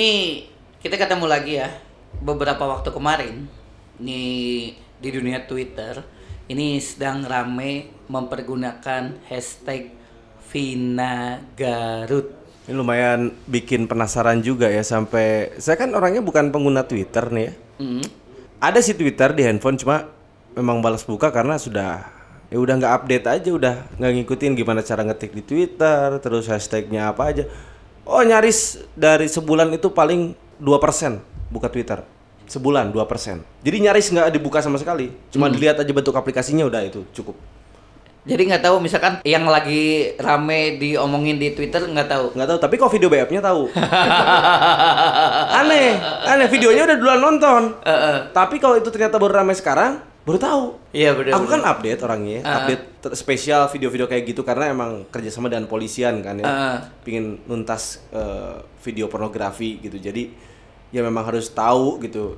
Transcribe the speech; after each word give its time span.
ini 0.00 0.48
kita 0.80 0.96
ketemu 0.96 1.28
lagi 1.28 1.60
ya 1.60 1.68
beberapa 2.24 2.64
waktu 2.64 2.88
kemarin 2.88 3.44
nih 4.00 4.72
di 4.96 5.08
dunia 5.12 5.44
Twitter 5.44 6.00
ini 6.48 6.80
sedang 6.80 7.28
rame 7.28 7.92
mempergunakan 8.08 9.20
hashtag 9.28 9.92
Vina 10.48 11.44
Garut. 11.52 12.32
Ini 12.64 12.72
lumayan 12.72 13.28
bikin 13.44 13.84
penasaran 13.84 14.40
juga 14.40 14.72
ya 14.72 14.80
sampai 14.80 15.52
saya 15.60 15.76
kan 15.76 15.92
orangnya 15.92 16.24
bukan 16.24 16.48
pengguna 16.48 16.88
Twitter 16.88 17.28
nih 17.28 17.44
ya. 17.44 17.52
Hmm. 17.84 18.04
Ada 18.56 18.80
sih 18.80 18.96
Twitter 18.96 19.36
di 19.36 19.44
handphone 19.44 19.76
cuma 19.76 20.08
memang 20.56 20.80
balas 20.80 21.04
buka 21.04 21.28
karena 21.28 21.60
sudah 21.60 22.08
ya 22.48 22.56
udah 22.56 22.80
nggak 22.80 22.94
update 23.04 23.26
aja 23.28 23.50
udah 23.52 23.74
nggak 24.00 24.12
ngikutin 24.16 24.56
gimana 24.56 24.80
cara 24.80 25.04
ngetik 25.04 25.36
di 25.36 25.44
Twitter 25.44 26.16
terus 26.24 26.48
hashtagnya 26.48 27.12
apa 27.12 27.36
aja. 27.36 27.44
Oh 28.10 28.26
nyaris 28.26 28.82
dari 28.98 29.30
sebulan 29.30 29.70
itu 29.70 29.94
paling 29.94 30.34
2% 30.58 30.66
buka 31.46 31.70
Twitter. 31.70 32.02
Sebulan 32.50 32.90
2%. 32.90 33.62
Jadi 33.62 33.76
nyaris 33.78 34.10
nggak 34.10 34.34
dibuka 34.34 34.58
sama 34.58 34.82
sekali. 34.82 35.14
Cuma 35.30 35.46
dilihat 35.46 35.78
aja 35.78 35.92
bentuk 35.94 36.10
aplikasinya 36.18 36.66
udah 36.66 36.82
itu 36.82 37.06
cukup. 37.14 37.38
Jadi 38.26 38.50
nggak 38.50 38.66
tahu 38.66 38.82
misalkan 38.82 39.22
yang 39.22 39.46
lagi 39.46 40.12
rame 40.18 40.76
diomongin 40.76 41.38
di 41.38 41.54
Twitter 41.54 41.86
nggak 41.86 42.10
tahu. 42.10 42.26
Nggak 42.34 42.48
tahu, 42.50 42.58
tapi 42.58 42.74
kok 42.76 42.90
video 42.90 43.08
BF-nya 43.08 43.40
tahu. 43.40 43.70
aneh, 45.62 45.96
aneh 46.26 46.48
videonya 46.50 46.90
udah 46.90 46.96
duluan 46.98 47.22
nonton. 47.22 47.78
Tapi 48.34 48.58
kalau 48.58 48.74
itu 48.74 48.90
ternyata 48.90 49.22
baru 49.22 49.40
ramai 49.40 49.54
sekarang, 49.54 50.02
baru 50.24 50.38
tahu. 50.38 50.64
Iya 50.92 51.16
benar. 51.16 51.40
Aku 51.40 51.46
kan 51.48 51.62
update 51.64 52.00
orangnya, 52.04 52.44
ya. 52.44 52.54
update 52.60 52.84
spesial 53.16 53.66
video-video 53.72 54.04
kayak 54.04 54.24
gitu 54.28 54.44
karena 54.44 54.68
emang 54.68 55.08
kerjasama 55.08 55.48
dengan 55.48 55.64
polisian 55.64 56.20
kan 56.20 56.36
ya, 56.36 56.44
Heeh. 56.44 56.76
pingin 57.02 57.40
nuntas 57.48 58.04
eh, 58.12 58.60
video 58.84 59.08
pornografi 59.08 59.80
gitu. 59.80 59.96
Jadi 59.96 60.28
ya 60.92 61.00
memang 61.00 61.24
harus 61.24 61.48
tahu 61.48 62.02
gitu 62.04 62.36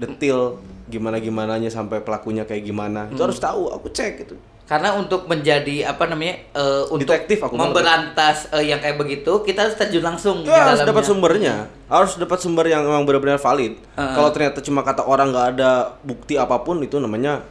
detail 0.00 0.56
gimana 0.88 1.20
gimananya 1.20 1.68
sampai 1.68 2.00
pelakunya 2.00 2.48
kayak 2.48 2.64
gimana. 2.64 3.06
Hmm. 3.06 3.14
Itu 3.14 3.22
harus 3.28 3.36
tahu. 3.36 3.68
Aku 3.76 3.92
cek 3.92 4.24
gitu. 4.24 4.36
Karena 4.70 4.94
untuk 4.94 5.26
menjadi 5.26 5.82
apa 5.90 6.06
namanya 6.06 6.46
eh, 6.54 6.86
untuk 6.94 7.10
Detektif 7.10 7.42
aku 7.42 7.58
memberantas 7.58 8.46
eh, 8.54 8.70
yang 8.70 8.78
kayak 8.78 9.02
begitu 9.02 9.42
kita 9.42 9.66
harus 9.66 9.74
terjun 9.74 10.06
langsung 10.06 10.46
Ya, 10.46 10.70
harus 10.70 10.86
dapat 10.86 11.02
sumbernya. 11.02 11.66
Harus 11.90 12.14
dapat 12.14 12.38
sumber 12.38 12.70
yang 12.70 12.86
memang 12.86 13.02
benar-benar 13.02 13.42
valid. 13.42 13.74
Heeh. 13.98 14.14
Kalau 14.14 14.30
ternyata 14.30 14.62
cuma 14.62 14.86
kata 14.86 15.02
orang 15.02 15.34
nggak 15.34 15.46
ada 15.58 15.98
bukti 16.06 16.38
apa 16.38 16.62
pun 16.62 16.78
itu 16.86 17.02
namanya 17.02 17.42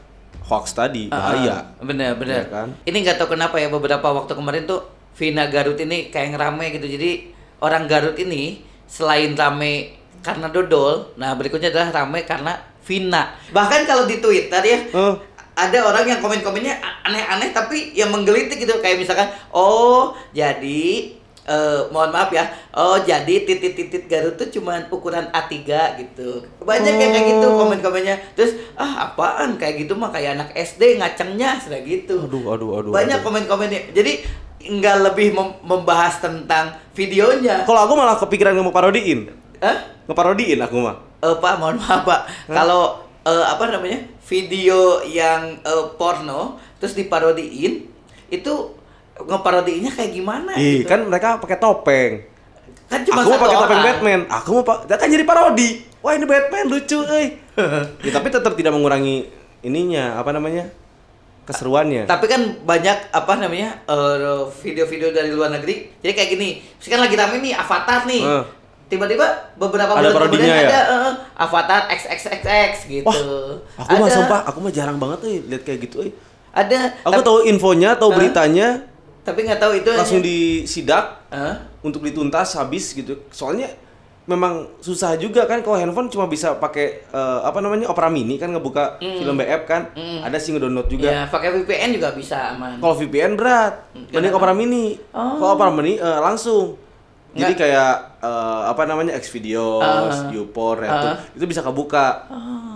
hoax 0.47 0.71
tadi, 0.71 1.11
bahaya. 1.11 1.75
Ah, 1.75 1.83
bener 1.83 2.15
bener. 2.15 2.47
Iya 2.47 2.55
kan? 2.55 2.67
Ini 2.87 2.97
nggak 3.03 3.19
tahu 3.19 3.35
kenapa 3.35 3.59
ya 3.59 3.67
beberapa 3.67 4.07
waktu 4.15 4.31
kemarin 4.39 4.63
tuh 4.63 4.79
Vina 5.19 5.51
Garut 5.51 5.75
ini 5.75 6.07
kayak 6.07 6.39
ngerame 6.39 6.71
gitu. 6.79 6.87
Jadi 6.87 7.35
orang 7.59 7.83
Garut 7.91 8.15
ini 8.15 8.63
selain 8.87 9.35
rame 9.35 9.99
karena 10.23 10.47
dodol, 10.47 11.11
nah 11.19 11.35
berikutnya 11.35 11.67
adalah 11.67 11.91
rame 11.99 12.23
karena 12.23 12.55
Vina. 12.79 13.35
Bahkan 13.53 13.85
kalau 13.85 14.07
di 14.09 14.17
Twitter 14.17 14.63
ya 14.65 14.79
Eh, 14.89 15.13
ada 15.59 15.77
orang 15.83 16.05
yang 16.05 16.19
komen-komennya 16.19 16.75
aneh-aneh 17.03 17.51
tapi 17.51 17.91
yang 17.91 18.09
menggelitik 18.09 18.55
gitu 18.57 18.79
kayak 18.79 18.97
misalkan 18.97 19.27
oh 19.49 20.15
jadi 20.31 21.11
eh, 21.43 21.81
mohon 21.89 22.09
maaf 22.09 22.29
ya 22.29 22.47
oh 22.73 23.01
jadi 23.01 23.43
titit-titit 23.43 24.05
Garut 24.05 24.35
tuh 24.35 24.47
cuman 24.49 24.87
ukuran 24.87 25.27
A3 25.29 25.55
gitu 25.97 26.45
banyak 26.61 26.93
yang 26.93 27.11
kayak 27.11 27.27
gitu 27.27 27.47
Oh. 27.49 27.57
komen-komennya 27.59 28.15
terus 28.33 28.55
ah 28.75 29.09
apaan 29.09 29.57
kayak 29.57 29.83
gitu 29.83 29.93
mah 29.93 30.09
kayak 30.09 30.37
anak 30.37 30.49
SD 30.53 30.95
ngacengnya 30.95 31.57
sudah 31.57 31.79
gitu 31.81 32.23
aduh, 32.23 32.53
aduh, 32.53 32.69
aduh. 32.79 32.91
banyak 32.91 33.19
komen-komennya 33.19 33.91
jadi 33.91 34.21
nggak 34.59 34.97
lebih 35.05 35.31
mem- 35.31 35.57
membahas 35.61 36.19
tentang 36.19 36.75
videonya 36.91 37.63
Kalau 37.63 37.87
aku 37.87 37.93
malah 37.95 38.19
kepikiran 38.19 38.59
mau 38.59 38.75
parodiin. 38.75 39.31
Hah? 39.63 39.75
Ngeparodiin 40.03 40.59
aku 40.59 40.83
mah. 40.83 40.95
Eh 41.19 41.35
Pak, 41.35 41.53
mohon 41.55 41.79
maaf 41.79 42.03
Pak. 42.03 42.21
Kalau 42.47 43.07
eh, 43.25 43.45
apa 43.45 43.63
namanya 43.67 43.99
video 44.27 45.03
yang 45.03 45.59
eh, 45.59 45.85
porno 45.99 46.61
terus 46.79 46.95
diparodiin 46.95 47.87
itu 48.29 48.53
ngeparodiinnya 49.19 49.91
kayak 49.91 50.11
gimana? 50.15 50.51
Ih, 50.55 50.83
gitu? 50.83 50.87
kan 50.87 51.03
mereka 51.03 51.41
pakai 51.43 51.57
topeng. 51.59 52.11
Kan 52.87 53.03
cuma 53.03 53.21
aku 53.21 53.35
mau 53.35 53.41
pakai 53.43 53.57
topeng. 53.59 53.81
Batman. 53.83 54.21
Aku 54.31 54.49
mau 54.59 54.63
pak, 54.63 54.77
kan 54.87 55.09
jadi 55.11 55.25
parodi. 55.27 55.83
Wah 55.99 56.15
ini 56.15 56.23
Batman 56.23 56.71
lucu, 56.71 57.03
euy. 57.03 57.35
ya, 58.07 58.11
tapi 58.15 58.27
tetap 58.31 58.55
tidak 58.55 58.71
mengurangi 58.71 59.27
ininya 59.59 60.15
apa 60.15 60.31
namanya 60.31 60.71
keseruannya. 61.43 62.07
Tapi 62.07 62.25
kan 62.31 62.41
banyak 62.63 63.11
apa 63.11 63.33
namanya 63.35 63.83
eh, 63.83 64.41
video-video 64.63 65.11
dari 65.11 65.33
luar 65.35 65.51
negeri. 65.51 65.99
Jadi 65.99 66.13
kayak 66.15 66.29
gini, 66.31 66.49
misalkan 66.79 67.01
lagi 67.03 67.15
rame 67.19 67.35
nih 67.43 67.53
Avatar 67.57 68.07
nih. 68.07 68.23
Eh. 68.23 68.43
Tiba-tiba 68.89 69.25
beberapa 69.53 69.93
Ada 69.93 70.09
bulan 70.09 70.27
kemudian 70.27 70.49
ya? 70.49 70.65
ada 70.65 70.79
eh, 70.81 71.11
Avatar 71.37 71.81
XXXX 71.87 72.71
gitu. 72.89 73.05
Wah, 73.05 73.61
aku 73.77 73.93
mah 73.95 74.09
Ada. 74.09 74.15
sumpah, 74.17 74.39
aku 74.43 74.57
mah 74.59 74.73
jarang 74.73 74.97
banget 74.97 75.17
tuh 75.21 75.29
lihat 75.45 75.61
kayak 75.61 75.79
gitu. 75.85 75.95
euy. 76.01 76.11
Ada. 76.49 76.97
Aku 77.05 77.21
tahu 77.21 77.45
infonya, 77.45 77.93
tahu 77.93 78.09
Hah? 78.09 78.17
beritanya, 78.17 78.67
tapi 79.21 79.45
nggak 79.45 79.61
tahu 79.61 79.77
itu 79.77 79.89
langsung 79.93 80.17
hanya- 80.17 80.25
disidak 80.25 81.05
Hah? 81.29 81.61
untuk 81.79 82.01
dituntas 82.01 82.57
habis 82.57 82.89
gitu. 82.91 83.21
Soalnya 83.29 83.69
memang 84.25 84.69
susah 84.77 85.17
juga 85.17 85.45
kan 85.45 85.61
kalau 85.61 85.77
handphone 85.77 86.09
cuma 86.09 86.25
bisa 86.25 86.57
pakai 86.57 87.05
eh, 87.05 87.39
apa 87.41 87.61
namanya 87.61 87.85
Opera 87.85 88.09
Mini 88.09 88.37
kan 88.37 88.49
ngebuka 88.49 88.97
film 88.97 89.37
BF 89.37 89.69
kan. 89.69 89.93
Ada 89.95 90.41
sih 90.41 90.49
ngedownload 90.49 90.89
juga. 90.89 91.13
Ya, 91.13 91.21
pakai 91.25 91.53
VPN 91.55 91.93
juga 91.93 92.17
bisa 92.17 92.57
aman. 92.57 92.81
Kalau 92.81 92.97
VPN 92.97 93.37
berat, 93.37 93.85
mending 93.93 94.33
kenapa? 94.33 94.37
Opera 94.41 94.53
Mini. 94.57 94.97
Oh. 95.13 95.37
Kalau 95.37 95.51
Opera 95.53 95.69
Mini 95.69 95.93
eh, 95.95 96.19
langsung. 96.19 96.88
Jadi 97.29 97.53
Nggak. 97.53 97.61
kayak 97.61 97.93
eh, 98.19 98.61
apa 98.67 98.83
namanya 98.83 99.13
Xvideos, 99.15 99.79
Ah. 99.79 100.29
YouPorn, 100.29 100.83
Ah. 100.83 101.13
itu 101.31 101.45
bisa 101.45 101.61
kebuka. 101.61 102.25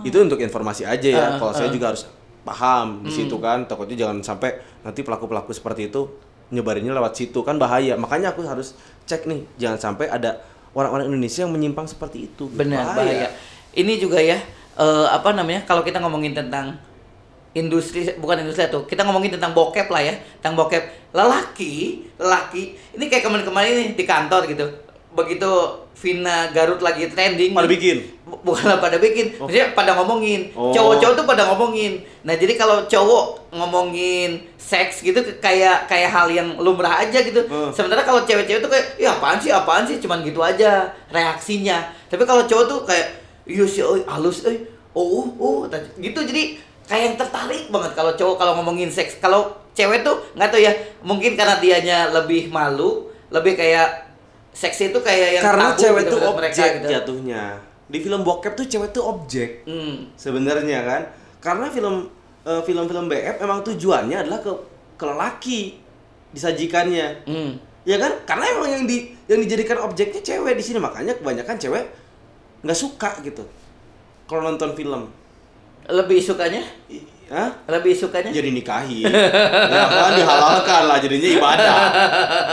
Itu 0.00 0.20
untuk 0.20 0.38
informasi 0.38 0.86
aja 0.86 1.08
ya. 1.10 1.26
Ah, 1.26 1.30
Kalau 1.36 1.52
saya 1.52 1.68
juga 1.68 1.90
harus 1.90 2.06
paham 2.42 3.02
di 3.02 3.10
Hmm. 3.10 3.16
situ 3.18 3.36
kan. 3.38 3.66
Takutnya 3.66 3.96
jangan 3.98 4.22
sampai 4.22 4.54
nanti 4.80 5.00
pelaku-pelaku 5.00 5.50
seperti 5.50 5.88
itu 5.88 6.06
nyebarinnya 6.48 6.92
lewat 6.92 7.12
situ 7.14 7.40
kan 7.40 7.56
bahaya. 7.56 7.96
Makanya 7.96 8.30
aku 8.30 8.44
harus 8.44 8.76
cek 9.02 9.26
nih, 9.26 9.42
jangan 9.56 9.78
sampai 9.80 10.06
ada 10.06 10.38
orang-orang 10.70 11.08
Indonesia 11.08 11.42
yang 11.42 11.50
menyimpang 11.50 11.84
seperti 11.84 12.28
itu. 12.28 12.46
Benar 12.48 12.94
bahaya. 12.94 13.32
Ini 13.70 13.98
juga 13.98 14.18
ya 14.18 14.38
eh, 14.74 15.06
apa 15.08 15.30
namanya 15.30 15.62
kalau 15.62 15.82
kita 15.82 15.98
ngomongin 15.98 16.30
tentang 16.30 16.78
industri 17.54 18.10
bukan 18.18 18.42
industri 18.42 18.66
tuh. 18.68 18.84
Kita 18.84 19.06
ngomongin 19.06 19.38
tentang 19.38 19.54
bokep 19.54 19.86
lah 19.88 20.02
ya 20.02 20.14
tentang 20.42 20.58
bokep. 20.58 21.14
Lelaki 21.14 22.04
lelaki 22.18 22.74
ini 22.98 23.04
kayak 23.06 23.24
kemarin-kemarin 23.24 23.72
nih 23.78 23.88
di 23.94 24.04
kantor 24.04 24.50
gitu. 24.50 24.66
Begitu 25.14 25.50
Vina 25.94 26.50
Garut 26.50 26.82
lagi 26.82 27.06
trending. 27.06 27.54
Pada 27.54 27.70
nih, 27.70 27.78
bikin? 27.78 27.96
bu- 28.26 28.42
bukanlah 28.42 28.82
pada 28.82 28.98
bikin. 28.98 29.38
Oh. 29.38 29.46
maksudnya 29.46 29.70
pada 29.70 29.94
ngomongin. 29.94 30.50
Oh. 30.58 30.74
cowok-cowok 30.74 31.14
tuh 31.14 31.26
pada 31.30 31.42
ngomongin. 31.54 32.02
Nah 32.26 32.34
jadi 32.34 32.58
kalau 32.58 32.82
cowok 32.90 33.54
ngomongin 33.54 34.42
seks 34.58 35.06
gitu 35.06 35.22
kayak 35.38 35.86
kayak 35.86 36.10
hal 36.10 36.26
yang 36.26 36.58
lumrah 36.58 37.06
aja 37.06 37.22
gitu. 37.22 37.46
Hmm. 37.46 37.70
sementara 37.70 38.02
kalau 38.02 38.26
cewek-cewek 38.26 38.58
tuh 38.58 38.70
kayak 38.74 38.98
ya 38.98 39.14
apaan 39.14 39.38
sih 39.38 39.54
apaan 39.54 39.86
sih? 39.86 40.02
Cuman 40.02 40.26
gitu 40.26 40.42
aja 40.42 40.90
reaksinya. 41.14 41.94
Tapi 42.10 42.26
kalau 42.26 42.42
cowok 42.50 42.64
tuh 42.66 42.80
kayak 42.82 43.06
iya 43.46 43.62
sih 43.62 43.86
halus 44.10 44.42
eh 44.50 44.66
oh 44.98 45.30
oh. 45.38 45.70
Gitu. 46.02 46.18
Jadi 46.26 46.58
kayak 46.84 47.02
yang 47.02 47.16
tertarik 47.16 47.64
banget 47.68 47.92
kalau 47.92 48.12
cowok 48.12 48.36
kalau 48.36 48.52
ngomongin 48.60 48.92
seks 48.92 49.16
kalau 49.18 49.48
cewek 49.72 50.04
tuh 50.04 50.20
nggak 50.36 50.48
tahu 50.52 50.60
ya 50.60 50.72
mungkin 51.02 51.34
karena 51.34 51.56
dianya 51.58 51.98
lebih 52.12 52.48
malu 52.48 53.08
lebih 53.32 53.56
kayak 53.56 54.04
seks 54.54 54.78
itu 54.86 54.98
kayak 55.02 55.40
yang 55.40 55.44
Karena 55.44 55.74
tabu 55.74 55.80
cewek 55.82 56.02
gitu 56.06 56.14
tuh 56.14 56.18
menurut 56.22 56.30
objek 56.30 56.54
mereka 56.54 56.62
gitu. 56.78 56.88
jatuhnya. 56.94 57.42
Di 57.84 57.98
film 58.00 58.20
bokep 58.22 58.52
tuh 58.54 58.66
cewek 58.70 58.90
tuh 58.94 59.02
objek. 59.02 59.66
Hmm. 59.66 60.08
sebenarnya 60.14 60.78
kan 60.86 61.02
karena 61.42 61.66
film 61.68 62.06
eh, 62.44 62.62
film-film 62.62 63.10
BF 63.10 63.36
emang 63.42 63.60
tujuannya 63.60 64.16
adalah 64.22 64.38
ke 64.40 64.52
ke 64.94 65.04
lelaki 65.04 65.60
disajikannya 66.30 67.26
Hmm. 67.26 67.52
ya 67.82 67.96
kan 67.98 68.12
karena 68.24 68.44
emang 68.54 68.68
yang 68.70 68.84
di 68.84 69.10
yang 69.26 69.40
dijadikan 69.42 69.82
objeknya 69.82 70.20
cewek 70.20 70.54
di 70.54 70.64
sini 70.64 70.78
makanya 70.78 71.14
kebanyakan 71.16 71.56
cewek 71.56 71.84
nggak 72.62 72.78
suka 72.78 73.10
gitu 73.20 73.44
kalau 74.24 74.40
nonton 74.44 74.72
film 74.72 75.10
Lebih 75.86 76.18
sukanya? 76.18 76.62
I- 76.86 77.04
Hah? 77.26 77.50
Lebih 77.66 77.92
sukanya? 77.92 78.28
jadi 78.30 78.48
nikahi 78.50 79.00
ya 79.72 79.82
kan 79.86 80.12
dihalalkan 80.12 80.82
lah 80.84 80.98
jadinya 80.98 81.28
ibadah 81.30 81.76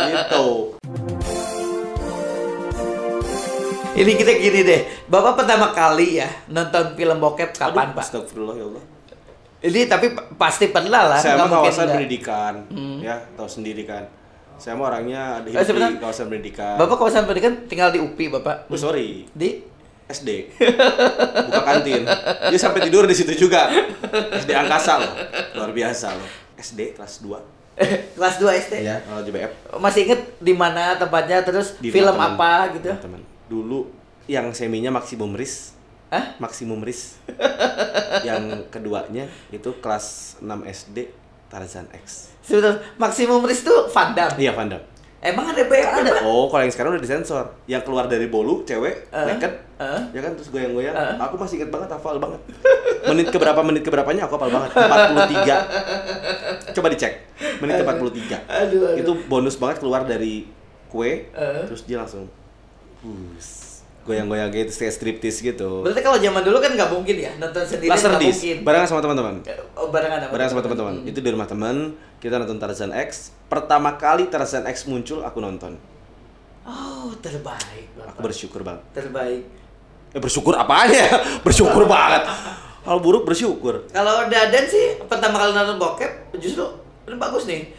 gitu 0.10 0.48
Ini 3.94 4.12
kita 4.14 4.32
gini 4.34 4.60
deh, 4.64 4.82
Bapak 5.06 5.36
pertama 5.38 5.70
kali 5.70 6.18
ya 6.18 6.30
nonton 6.48 6.96
film 6.96 7.18
bokep 7.18 7.52
kapan 7.54 7.86
Aduh, 7.86 7.94
Pak? 7.94 8.04
Astagfirullah 8.06 8.56
ya 8.56 8.66
Allah 8.66 8.84
Ini 9.62 9.80
tapi 9.86 10.08
pa- 10.10 10.26
pasti 10.40 10.66
pernah 10.68 11.04
lah. 11.06 11.20
saya 11.20 11.36
mah 11.36 11.46
mungkin 11.46 11.60
kawasan 11.62 11.84
nggak. 11.84 11.94
pendidikan 11.94 12.54
Hmm. 12.68 12.98
ya 13.00 13.16
tahu 13.36 13.50
sendiri 13.52 13.84
kan 13.84 14.08
saya 14.56 14.74
mah 14.74 14.88
orangnya 14.88 15.22
ada 15.38 15.48
Eh, 15.48 15.60
hidup 15.60 15.76
di 15.90 16.00
kawasan 16.00 16.26
pendidikan 16.28 16.76
Bapak 16.78 16.96
kawasan 16.96 17.24
pendidikan 17.24 17.54
tinggal 17.66 17.90
di 17.90 18.00
UPI 18.00 18.32
Bapak. 18.32 18.66
Oh, 18.66 18.80
sorry 18.80 19.28
Di 19.30 19.60
SD 20.12 20.30
buka 21.42 21.62
kantin 21.64 22.04
dia 22.46 22.60
sampai 22.60 22.84
tidur 22.84 23.04
di 23.04 23.14
situ 23.14 23.32
juga 23.40 23.72
SD 24.36 24.52
angkasa 24.52 25.00
loh 25.00 25.12
luar 25.56 25.72
biasa 25.72 26.14
loh 26.14 26.28
SD 26.56 26.94
kelas 26.94 27.24
2 27.24 27.40
kelas 28.20 28.36
2 28.38 28.62
SD. 28.62 28.74
ya 28.84 29.00
kalau 29.00 29.24
JBF 29.24 29.52
Masih 29.80 30.06
inget 30.06 30.22
di 30.38 30.52
mana 30.52 30.94
tempatnya 30.94 31.42
terus 31.42 31.80
Di 31.80 31.90
film 31.90 32.14
teman. 32.14 32.36
apa 32.36 32.76
gitu? 32.76 32.92
Teman 32.94 33.24
dulu 33.48 33.90
yang 34.28 34.52
seminya 34.52 34.92
maksimum 34.92 35.32
risk 35.32 35.74
Hah? 36.08 36.36
maksimum 36.38 36.84
risk 36.84 37.18
yang 38.28 38.68
keduanya 38.68 39.26
itu 39.50 39.72
kelas 39.80 40.38
6 40.38 40.46
SD 40.68 40.98
Tarzan 41.48 41.88
X 41.96 42.36
Sebentar, 42.42 42.80
maksimum 42.96 43.40
risk 43.42 43.64
tuh 43.64 43.88
Van 43.88 44.12
Damme. 44.12 44.36
iya 44.36 44.52
Van 44.52 44.68
Damme. 44.68 44.84
Emang 45.22 45.48
ada 45.48 45.62
BF 45.62 45.90
ada? 45.96 46.12
oh 46.24 46.46
kalau 46.46 46.60
yang 46.60 46.70
sekarang 46.70 46.92
udah 46.92 47.00
disensor. 47.00 47.46
Yang 47.66 47.82
keluar 47.86 48.06
dari 48.06 48.26
bolu 48.26 48.62
cewek 48.64 49.08
Eh, 49.08 49.26
naked. 49.28 49.52
eh. 49.78 50.00
ya 50.12 50.20
kan 50.20 50.34
terus 50.34 50.50
goyang-goyang. 50.50 50.92
Eh. 50.92 51.14
aku 51.16 51.34
masih 51.38 51.58
inget 51.58 51.70
banget 51.70 51.90
hafal 51.90 52.18
banget. 52.18 52.40
Menit 53.06 53.30
keberapa 53.30 53.62
menit 53.62 53.82
keberapanya 53.82 54.26
aku 54.26 54.36
hafal 54.36 54.50
banget. 54.50 54.70
43 54.74 56.74
coba 56.74 56.88
dicek. 56.90 57.12
Menit 57.58 57.74
ke 57.76 57.84
43 57.84 57.86
Aduh, 57.86 58.30
aduh. 58.84 58.98
itu 58.98 59.12
bonus 59.28 59.56
banget 59.56 59.78
keluar 59.78 60.02
dari 60.04 60.46
kue 60.88 61.26
Eh. 61.30 61.64
terus 61.66 61.84
dia 61.84 61.98
langsung 61.98 62.28
bus 63.00 63.61
goyang-goyang 64.02 64.50
gitu 64.50 64.72
kayak 64.76 64.92
striptease 64.92 65.40
gitu 65.44 65.82
Berarti 65.82 66.02
kalau 66.02 66.18
zaman 66.18 66.42
dulu 66.42 66.58
kan 66.58 66.72
nggak 66.72 66.90
mungkin 66.90 67.16
ya 67.16 67.32
nonton 67.38 67.62
sendiri 67.62 67.88
laser 67.88 68.18
disc 68.18 68.42
mungkin. 68.42 68.58
barengan 68.62 68.88
sama 68.88 69.00
teman-teman 69.00 69.36
Oh, 69.74 69.88
barengan 69.88 70.20
apa? 70.20 70.32
bareng 70.32 70.50
sama 70.50 70.62
teman-teman 70.62 70.94
itu 71.04 71.18
di 71.18 71.30
rumah 71.30 71.46
teman 71.46 71.76
kita 72.18 72.36
nonton 72.36 72.58
Tarzan 72.58 72.90
X 72.92 73.30
pertama 73.46 73.94
kali 73.96 74.26
Tarzan 74.26 74.66
X 74.66 74.86
muncul 74.86 75.22
aku 75.22 75.38
nonton 75.38 75.78
Oh, 76.62 77.10
terbaik. 77.18 77.90
Bapak. 77.92 78.10
aku 78.12 78.20
bersyukur 78.24 78.62
banget 78.62 78.82
Terbaik. 78.92 79.44
eh 80.10 80.20
bersyukur 80.20 80.54
apanya 80.54 81.06
bersyukur 81.46 81.86
banget 81.86 82.26
hal 82.82 82.98
buruk 82.98 83.24
bersyukur 83.24 83.86
Kalau 83.88 84.26
Dadan 84.26 84.66
sih 84.66 84.98
pertama 85.00 85.38
kali 85.38 85.52
nonton 85.52 85.78
bokep 85.78 86.36
justru 86.36 86.66
ini 87.04 87.16
bagus 87.16 87.46
nih. 87.46 87.70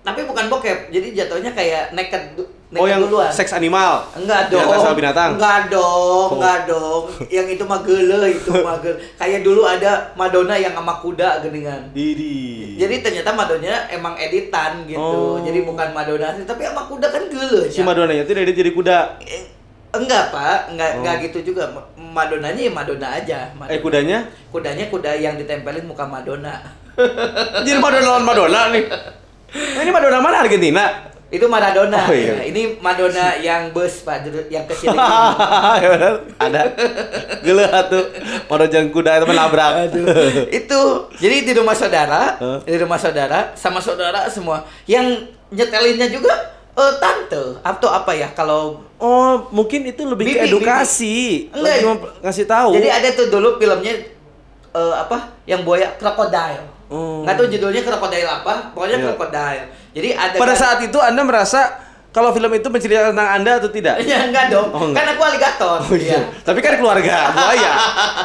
Tapi 0.00 0.24
bukan 0.24 0.48
bokep, 0.48 0.88
jadi 0.88 1.06
jatuhnya 1.14 1.52
kayak 1.52 1.92
naked, 1.92 2.32
naked 2.70 2.78
oh 2.78 2.86
yang 2.86 3.00
duluan. 3.02 3.28
seks 3.28 3.52
animal 3.52 4.00
Enggak 4.14 4.48
dong. 4.48 4.64
sama 4.72 4.94
binatang 4.94 5.36
Enggak 5.36 5.68
dong, 5.68 5.84
Oh. 6.24 6.32
enggak 6.32 6.58
dong. 6.64 7.02
Yang 7.28 7.46
itu 7.54 7.64
mah 7.64 7.80
gele 7.80 8.16
itu 8.30 8.52
mah 8.54 8.76
gele. 8.78 8.96
Kayak 9.14 9.40
dulu 9.42 9.62
ada 9.62 10.08
Madonna 10.14 10.54
yang 10.54 10.72
sama 10.72 10.96
kuda 10.96 11.40
geningan. 11.40 11.92
Didi 11.92 12.76
Jadi 12.76 12.94
ternyata 13.00 13.30
Madonna 13.30 13.84
emang 13.88 14.16
editan 14.16 14.84
gitu. 14.84 14.96
Oh. 14.96 15.36
Jadi 15.40 15.60
bukan 15.62 15.92
Madonna 15.92 16.26
asli, 16.30 16.42
tapi 16.42 16.64
sama 16.64 16.82
kuda 16.84 17.06
kan 17.06 17.22
gele. 17.26 17.62
si 17.66 17.78
ya. 17.78 17.84
Madonna 17.84 18.12
itu 18.12 18.30
dia 18.30 18.44
jadi 18.48 18.70
kuda 18.70 18.96
Eh, 19.20 19.44
Enggak, 19.90 20.28
Pak. 20.30 20.70
Enggak 20.70 20.90
Oh. 20.90 20.96
enggak 21.00 21.16
gitu 21.22 21.38
juga. 21.46 21.64
Ma- 21.66 21.84
Madonnanya 21.98 22.60
ya 22.60 22.70
Madonna 22.70 23.08
aja. 23.10 23.38
Madonna. 23.52 23.72
eh 23.72 23.80
kudanya 23.80 24.18
Kudanya 24.48 24.84
kuda 24.86 25.10
yang 25.14 25.36
ditempelin 25.36 25.84
muka 25.84 26.04
Madonna. 26.04 26.64
jadi 27.60 27.76
Madonna 27.76 28.06
lawan 28.06 28.24
Madonna 28.24 28.60
nih 28.70 28.84
Nah, 29.48 29.80
ini 29.80 29.90
Madonna 29.90 30.18
mana 30.20 30.44
Argentina? 30.44 31.08
Itu 31.28 31.44
Maradona. 31.44 32.08
Oh, 32.08 32.16
iya. 32.16 32.40
ya. 32.40 32.44
Ini 32.48 32.80
Madonna 32.80 33.36
yang 33.36 33.68
bus, 33.76 34.00
Pak, 34.00 34.24
yang 34.48 34.64
kecil. 34.64 34.96
Ya 35.78 35.88
benar, 35.94 36.14
ada. 36.40 36.60
Gila 37.44 37.68
tuh 37.92 38.04
Madonna 38.48 38.88
kuda 38.88 39.10
itu 39.20 39.26
menabrak. 39.28 39.72
Itu 40.64 40.80
jadi 41.20 41.44
di 41.44 41.52
rumah 41.52 41.76
saudara 41.76 42.40
Hah? 42.40 42.58
di 42.64 42.76
rumah 42.80 42.96
saudara 42.96 43.52
sama 43.54 43.78
saudara 43.84 44.26
semua 44.32 44.64
yang 44.88 45.28
nyetelinnya 45.52 46.08
juga 46.08 46.32
eh, 46.72 46.92
tante. 46.96 47.60
Atau 47.60 47.92
apa 47.92 48.16
ya 48.16 48.32
kalau 48.32 48.80
oh 48.96 49.52
mungkin 49.52 49.84
itu 49.84 50.08
lebih 50.08 50.32
ke 50.32 50.32
Bibi, 50.32 50.48
edukasi. 50.48 51.16
Enggak, 51.52 51.76
Lagi 51.76 51.84
mau 51.84 51.96
ngasih 52.24 52.46
tahu. 52.48 52.70
Jadi 52.72 52.88
ada 52.88 53.08
tuh 53.12 53.26
dulu 53.28 53.48
filmnya 53.60 53.94
eh, 54.72 54.94
apa 54.96 55.36
yang 55.44 55.60
buaya 55.60 55.92
crocodile 56.00 56.77
Oh. 56.88 57.20
nggak 57.20 57.34
tahu 57.34 57.46
judulnya 57.48 57.82
crocodile 57.82 58.30
apa 58.32 58.54
pokoknya 58.72 58.96
Iya. 58.96 59.04
crocodile 59.06 59.64
jadi 59.92 60.08
ada 60.14 60.36
pada 60.36 60.54
saat 60.54 60.78
itu 60.80 60.98
anda 60.98 61.20
merasa 61.20 61.60
kalau 62.08 62.32
film 62.32 62.48
itu 62.50 62.64
menceritakan 62.66 63.12
tentang 63.12 63.30
anda 63.34 63.52
atau 63.56 63.68
tidak 63.68 64.00
ya 64.08 64.24
enggak 64.24 64.48
dong 64.48 64.68
Oh, 64.70 64.80
enggak. 64.86 64.96
kan 64.98 65.12
aku 65.12 65.22
aligator 65.22 65.78
oh 65.78 65.92
iya 65.92 66.16
Iya. 66.16 66.20
tapi 66.42 66.58
kan 66.58 66.74
keluarga 66.74 67.30
buaya 67.30 67.72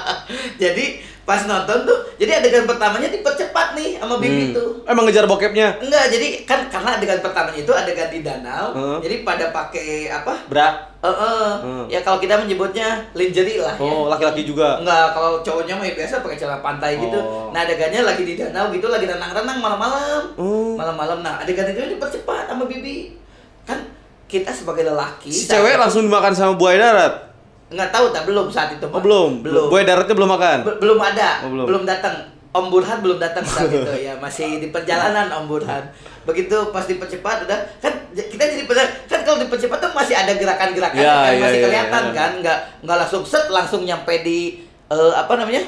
jadi 0.64 0.86
pas 1.24 1.40
nonton 1.42 1.78
tuh 1.84 1.98
jadi 2.14 2.38
adegan 2.38 2.64
pertamanya 2.64 3.08
dipercepat 3.08 3.74
nih 3.74 3.96
sama 3.96 4.20
bibi 4.20 4.52
Hmm. 4.52 4.54
tuh 4.54 4.70
emang 4.84 5.04
ngejar 5.04 5.24
bokepnya 5.24 5.80
Enggak, 5.80 6.12
jadi 6.12 6.28
kan 6.44 6.68
karena 6.68 6.90
adegan 6.94 7.20
pertamanya 7.20 7.56
itu 7.58 7.72
adegan 7.72 8.08
di 8.08 8.20
danau, 8.20 8.66
Heeh. 8.72 8.98
jadi 9.02 9.16
pada 9.24 9.46
pakai 9.50 9.88
apa? 10.10 10.36
bra 10.46 10.92
Eh, 11.00 11.08
eh, 11.08 11.52
Hmm. 11.60 11.84
ya 11.88 12.00
kalau 12.00 12.16
kita 12.18 12.36
menyebutnya 12.38 13.04
lingerie 13.14 13.60
lah 13.60 13.72
ya. 13.74 13.84
oh 13.84 14.08
laki-laki 14.08 14.44
juga 14.44 14.80
Enggak, 14.80 15.12
kalau 15.12 15.40
cowoknya 15.40 15.76
mah 15.76 15.84
ya 15.84 15.94
biasa 15.94 16.20
pakai 16.20 16.38
celana 16.38 16.60
pantai 16.60 16.96
gitu. 16.98 17.16
Oh. 17.18 17.52
Nah, 17.52 17.60
adegannya 17.62 18.02
lagi 18.02 18.24
di 18.24 18.34
danau 18.34 18.68
gitu, 18.70 18.88
lagi 18.88 19.04
renang-renang 19.04 19.60
malam-malam. 19.60 20.32
Oh. 20.34 20.76
Malam-malam. 20.76 21.20
Nah, 21.20 21.40
adegan 21.40 21.68
itu 21.68 21.92
dipercepat 21.92 22.48
sama 22.48 22.64
bibi. 22.64 23.20
Kan 23.62 23.84
kita 24.26 24.48
sebagai 24.50 24.84
lelaki 24.86 25.28
si 25.28 25.44
cewek 25.46 25.76
langsung 25.76 26.04
dimakan 26.04 26.32
sama 26.32 26.56
buaya 26.56 26.80
darat 26.80 27.33
nggak 27.74 27.90
tahu 27.90 28.06
tak 28.10 28.24
belum 28.24 28.48
saat 28.48 28.70
itu 28.72 28.86
oh 28.86 28.98
belum 28.98 29.42
belum 29.42 29.66
buaya 29.68 29.86
daratnya 29.86 30.14
belum 30.14 30.32
makan 30.32 30.58
Be- 30.62 30.78
belum 30.80 31.00
ada, 31.00 31.30
Oh, 31.42 31.50
belum. 31.50 31.66
belum. 31.66 31.84
datang. 31.84 32.16
Om 32.54 32.70
Burhan 32.70 33.02
belum 33.02 33.18
datang 33.18 33.42
saat 33.44 33.66
itu 33.68 33.82
ya, 34.00 34.14
masih 34.16 34.62
di 34.62 34.70
perjalanan 34.70 35.26
Om 35.28 35.50
Burhan. 35.50 35.82
Begitu 36.22 36.54
pas 36.70 36.86
dipercepat 36.86 37.44
udah 37.44 37.60
kan 37.82 37.90
kita 38.14 38.44
jadi 38.46 38.64
pada 38.64 38.86
kan 39.04 39.26
kalau 39.26 39.42
dipercepat 39.42 39.82
tuh 39.82 39.90
masih 39.92 40.14
ada 40.14 40.30
gerakan-gerakan 40.32 40.94
Ya, 40.96 41.18
kan 41.20 41.34
ya, 41.34 41.42
masih 41.42 41.58
ya, 41.58 41.66
kelihatan 41.66 42.04
ya. 42.04 42.14
kan, 42.14 42.32
nggak 42.38 42.58
nggak 42.86 42.98
langsung 43.00 43.26
set 43.26 43.50
langsung 43.50 43.82
nyampe 43.82 44.22
di 44.22 44.62
eh, 44.86 45.12
apa 45.12 45.34
namanya? 45.34 45.66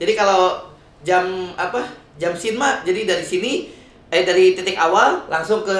Jadi 0.00 0.12
kalau 0.14 0.72
jam 1.02 1.28
apa? 1.52 1.84
Jam 2.16 2.32
sin 2.32 2.56
mah 2.56 2.80
jadi 2.80 3.04
dari 3.06 3.22
sini 3.22 3.68
eh 4.08 4.24
dari 4.24 4.52
titik 4.52 4.74
awal 4.74 5.28
langsung 5.28 5.60
ke 5.60 5.76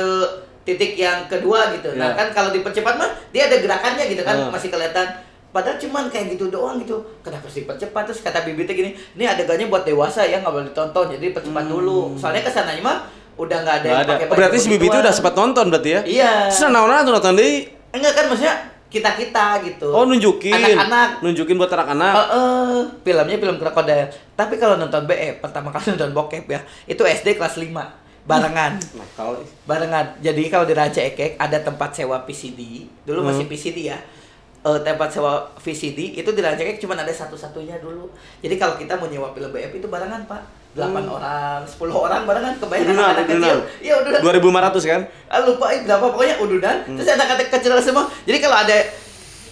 titik 0.62 0.94
yang 0.94 1.24
kedua 1.26 1.72
gitu. 1.72 1.96
Nah, 1.96 2.12
Ya. 2.12 2.14
kan 2.14 2.28
kalau 2.30 2.50
dipercepat 2.50 2.94
mah 2.94 3.08
dia 3.28 3.48
ada 3.48 3.56
gerakannya 3.56 4.04
gitu 4.06 4.20
kan, 4.20 4.36
Ah. 4.38 4.48
masih 4.48 4.68
kelihatan 4.68 5.08
Padahal 5.52 5.76
cuman 5.76 6.08
kayak 6.08 6.32
gitu 6.32 6.48
doang 6.48 6.80
gitu. 6.80 6.96
Kenapa 7.20 7.44
sih 7.46 7.62
percepat 7.62 8.08
terus 8.08 8.20
kata 8.20 8.40
bibitnya 8.42 8.72
gini, 8.72 8.90
ini 9.12 9.24
adegannya 9.24 9.68
buat 9.68 9.84
dewasa 9.84 10.24
ya 10.24 10.40
nggak 10.40 10.48
boleh 10.48 10.66
ditonton. 10.66 11.12
Jadi 11.12 11.26
percepat 11.30 11.64
dulu. 11.68 12.16
Soalnya 12.16 12.40
ke 12.40 12.48
sananya 12.48 12.80
mah 12.80 12.98
udah 13.34 13.58
nggak 13.60 13.76
ada 13.78 13.84
Hmm. 13.84 13.92
Yang 13.92 14.00
ada. 14.00 14.12
pakai 14.16 14.26
Oh, 14.26 14.36
berarti 14.36 14.56
si 14.56 14.68
Bibi 14.68 14.86
itu 14.88 14.98
udah 14.98 15.12
sempat 15.12 15.34
nonton 15.34 15.64
berarti 15.68 15.90
ya? 15.92 16.00
Iya. 16.02 16.32
Terus 16.48 16.68
naon 16.68 16.92
tuh 17.04 17.12
nonton 17.12 17.32
deh? 17.36 17.68
Enggak 17.92 18.12
kan 18.12 18.24
maksudnya 18.26 18.56
kita-kita 18.88 19.46
gitu. 19.64 19.88
Oh 19.88 20.04
nunjukin. 20.04 20.52
Anak-anak. 20.52 21.08
Nunjukin 21.20 21.56
buat 21.56 21.68
anak-anak. 21.68 22.12
Eh, 22.12 22.26
eh, 22.32 22.80
filmnya 23.00 23.36
film 23.36 23.56
krokodil. 23.56 24.04
Tapi 24.32 24.54
kalau 24.56 24.76
nonton 24.76 25.04
BE, 25.04 25.40
pertama 25.40 25.68
kali 25.68 25.84
nonton 25.96 26.12
bokep 26.12 26.44
ya, 26.44 26.60
itu 26.84 27.00
SD 27.00 27.36
kelas 27.36 27.56
5. 27.56 27.72
Barengan. 28.22 28.76
Barengan. 29.68 30.06
Jadi 30.20 30.42
kalau 30.46 30.64
di 30.64 30.72
Ranca 30.72 31.00
Ekek 31.00 31.36
ada 31.36 31.58
tempat 31.58 31.92
sewa 31.92 32.22
VCD. 32.22 32.86
Dulu 33.02 33.20
Hmm. 33.20 33.28
masih 33.28 33.44
VCD 33.46 33.88
ya. 33.88 33.98
Eh, 34.62 34.78
tempat 34.86 35.10
sewa 35.10 35.42
VCD 35.58 36.14
itu 36.14 36.30
di 36.30 36.42
cuma 36.78 36.94
ada 36.94 37.10
satu-satunya 37.10 37.82
dulu. 37.82 38.06
Jadi 38.38 38.54
kalau 38.62 38.78
kita 38.78 38.94
mau 38.94 39.10
nyewa 39.10 39.34
film 39.34 39.50
BF 39.50 39.74
itu 39.74 39.90
barengan, 39.90 40.22
Pak. 40.30 40.38
8 40.78 41.02
orang, 41.04 41.66
10 41.66 41.90
orang 41.90 42.22
barengan 42.24 42.54
kebayang 42.62 42.94
Udunan, 42.94 43.04
anak-anak 43.10 43.26
udunan. 43.26 43.42
kecil. 43.42 43.58
Iya, 43.82 43.94
udah. 44.06 44.10
2500 44.22 44.84
kan? 44.86 45.00
Ah, 45.26 45.40
lupa 45.42 45.66
eh, 45.74 45.82
berapa 45.82 46.06
pokoknya 46.14 46.36
udunan. 46.38 46.76
Hmm. 46.86 46.94
Terus 46.94 47.10
anak-anak 47.10 47.48
kecil 47.50 47.72
semua. 47.82 48.06
Jadi 48.22 48.38
kalau 48.38 48.56
ada 48.62 48.76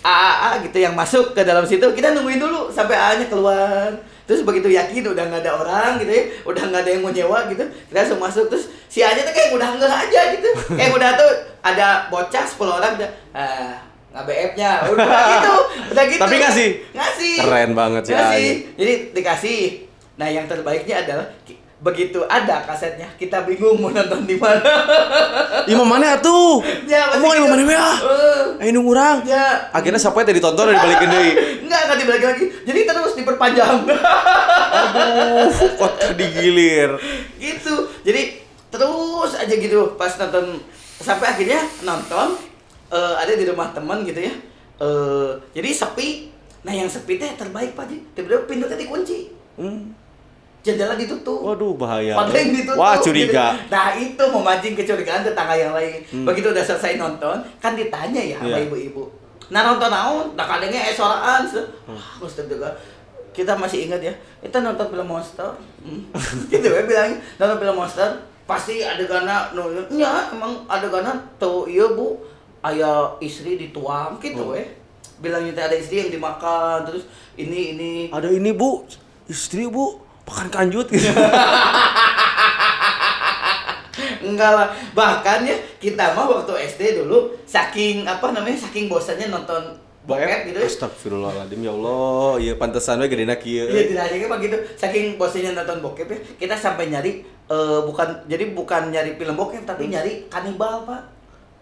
AAA 0.01 0.51
gitu 0.71 0.79
yang 0.79 0.95
masuk 0.95 1.35
ke 1.35 1.43
dalam 1.43 1.67
situ, 1.67 1.83
kita 1.91 2.15
nungguin 2.15 2.39
dulu 2.39 2.71
sampai 2.71 2.95
A-nya 2.95 3.27
keluar. 3.27 3.91
Terus 4.31 4.47
begitu 4.47 4.71
yakin 4.71 5.11
udah 5.11 5.27
nggak 5.27 5.43
ada 5.43 5.53
orang 5.59 5.99
gitu 5.99 6.13
ya, 6.15 6.23
udah 6.47 6.63
nggak 6.71 6.87
ada 6.87 6.91
yang 6.95 7.03
mau 7.03 7.11
nyewa 7.11 7.51
gitu, 7.51 7.67
kita 7.67 7.99
langsung 7.99 8.23
masuk. 8.23 8.47
Terus 8.47 8.71
si 8.87 9.03
A-nya 9.03 9.27
tuh 9.27 9.35
kayak 9.35 9.59
udah 9.59 9.69
nggak 9.75 9.91
aja 10.07 10.21
gitu. 10.39 10.49
kayak 10.79 10.95
udah 10.95 11.19
tuh 11.19 11.31
ada 11.67 12.07
bocah 12.09 12.45
10 12.47 12.63
orang 12.63 12.93
udah 12.95 13.11
ah 13.35 13.90
nggak 14.11 14.25
BF-nya. 14.27 14.71
Udah 14.91 15.23
gitu, 15.39 15.55
udah 15.95 16.05
gitu. 16.11 16.21
Tapi 16.23 16.35
ngasih? 16.43 16.69
Ngasih. 16.95 17.35
Keren 17.47 17.71
banget 17.79 18.03
si 18.07 18.11
Ngasih. 18.13 18.51
Jadi 18.75 18.93
dikasih. 19.15 19.61
Nah, 20.19 20.29
yang 20.29 20.45
terbaiknya 20.51 21.07
adalah 21.07 21.27
begitu 21.81 22.21
ada 22.29 22.61
kasetnya, 22.69 23.09
kita 23.17 23.41
bingung 23.49 23.81
mau 23.81 23.89
nonton 23.89 24.29
di 24.29 24.37
mana. 24.37 24.61
Imam 25.73 25.89
mana 25.89 26.21
tuh? 26.21 26.61
Ya, 26.85 27.09
gitu. 27.17 27.25
imam 27.25 27.49
mana 27.49 27.65
ya? 27.65 27.89
Ayo 28.61 28.71
nunggu 28.77 28.93
orang. 28.93 29.25
Ya. 29.25 29.73
Akhirnya 29.73 29.97
siapa 29.97 30.21
yang 30.21 30.37
ditonton 30.37 30.69
dan 30.69 30.77
dibalikin 30.77 31.09
deui. 31.09 31.33
Enggak, 31.65 31.81
enggak 31.89 31.99
dibalik 32.05 32.25
lagi. 32.35 32.45
Jadi 32.69 32.81
terus 32.85 33.13
diperpanjang. 33.17 33.77
Aduh, 34.77 35.49
kok 35.81 35.93
digilir. 36.21 37.01
gitu. 37.41 37.89
Jadi 38.05 38.45
terus 38.71 39.33
aja 39.35 39.55
gitu 39.57 39.97
pas 39.97 40.13
nonton 40.21 40.61
sampai 41.01 41.33
akhirnya 41.33 41.65
nonton 41.83 42.50
eh, 42.91 43.15
ada 43.17 43.33
di 43.33 43.45
rumah 43.45 43.71
teman 43.71 44.03
gitu 44.03 44.21
ya. 44.21 44.35
Eh, 44.77 45.31
jadi 45.53 45.71
sepi. 45.71 46.09
Nah, 46.61 46.73
yang 46.73 46.87
sepi 46.87 47.17
teh 47.17 47.31
terbaik 47.35 47.73
Pak 47.73 47.89
Ji. 47.89 47.97
Tiba-tiba 48.13 48.45
pintu 48.45 48.65
teh 48.67 48.77
dikunci. 48.77 49.33
Hmm. 49.57 49.97
Jendela 50.61 50.93
ditutup. 50.93 51.41
Waduh, 51.41 51.73
bahaya. 51.73 52.13
Padahal 52.13 52.37
yang 52.37 52.53
ditutup. 52.53 52.77
Wah, 52.77 53.01
curiga. 53.01 53.57
gitu. 53.57 53.73
Nah, 53.73 53.87
itu 53.97 54.25
memancing 54.29 54.75
kecurigaan 54.77 55.25
tetangga 55.25 55.57
yang 55.57 55.73
lain. 55.73 56.05
Hmm. 56.13 56.29
Begitu 56.29 56.53
udah 56.53 56.61
selesai 56.61 57.01
nonton, 57.01 57.41
kan 57.57 57.73
ditanya 57.73 58.21
ya 58.21 58.37
sama 58.37 58.61
Iya. 58.61 58.69
ibu-ibu. 58.69 59.09
Nah, 59.49 59.65
nonton 59.65 59.89
naon? 59.89 60.27
Nah, 60.37 60.45
kadangnya 60.45 60.85
esoraan. 60.87 61.49
Hmm. 61.49 61.97
Ah, 61.97 62.21
Mesti 62.21 62.45
juga. 62.45 62.69
Kita 63.33 63.57
masih 63.57 63.89
ingat 63.89 64.03
ya, 64.05 64.13
kita 64.43 64.61
nonton 64.61 64.91
film 64.91 65.07
monster. 65.09 65.49
Hmm. 65.81 66.03
gitu 66.53 66.67
ya 66.67 66.85
bilangnya, 66.85 67.17
nonton 67.41 67.57
film 67.57 67.77
monster. 67.81 68.11
Pasti 68.45 68.83
adeganna 68.83 69.55
no, 69.55 69.71
ya 69.89 70.27
emang 70.29 70.67
adeganna 70.67 71.15
tuh 71.39 71.71
iya 71.71 71.87
Bu, 71.89 72.19
ayah 72.63 73.17
istri 73.19 73.57
dituang 73.57 74.19
gitu 74.19 74.45
Hmm. 74.47 74.59
eh. 74.59 74.69
bilangnya 75.17 75.53
ada 75.61 75.75
istri 75.75 75.97
yang 75.99 76.11
dimakan 76.11 76.85
terus 76.85 77.05
ini 77.35 77.75
ini 77.75 77.91
Ada 78.09 78.29
ini 78.31 78.51
bu, 78.51 78.85
istri 79.27 79.65
bu, 79.65 80.01
makan 80.25 80.49
kanjut 80.49 80.89
gitu. 80.89 81.05
enggak 84.23 84.53
lah 84.53 84.69
bahkan 84.93 85.43
ya 85.43 85.57
kita 85.77 86.15
mah 86.15 86.25
waktu 86.25 86.53
SD 86.67 87.01
dulu 87.01 87.37
saking 87.45 88.05
apa 88.05 88.31
namanya 88.31 88.57
saking 88.59 88.87
bosannya 88.87 89.29
nonton 89.29 89.77
bokep 90.01 90.49
gitu 90.49 90.59
ya 90.59 90.67
Astagfirullahaladzim 90.67 91.61
ya 91.61 91.73
Allah, 91.73 92.33
iya 92.39 92.53
pantesan 92.57 92.99
we 92.99 93.07
gedena 93.07 93.37
kieu. 93.37 93.69
Iya 93.69 93.85
tidak 93.87 94.03
aja 94.07 94.17
kayak 94.17 94.41
gitu. 94.41 94.57
Saking 94.75 95.05
bosannya 95.17 95.53
nonton 95.53 95.79
bokep 95.81 96.09
ya, 96.09 96.19
kita 96.39 96.55
sampai 96.57 96.89
nyari 96.89 97.21
eh, 97.47 97.81
bukan 97.85 98.25
jadi 98.25 98.45
bukan 98.51 98.89
nyari 98.89 99.15
film 99.15 99.37
bokep 99.37 99.63
tapi 99.63 99.85
Hmm. 99.87 99.93
nyari 99.93 100.13
kanibal 100.27 100.89
pak. 100.89 101.03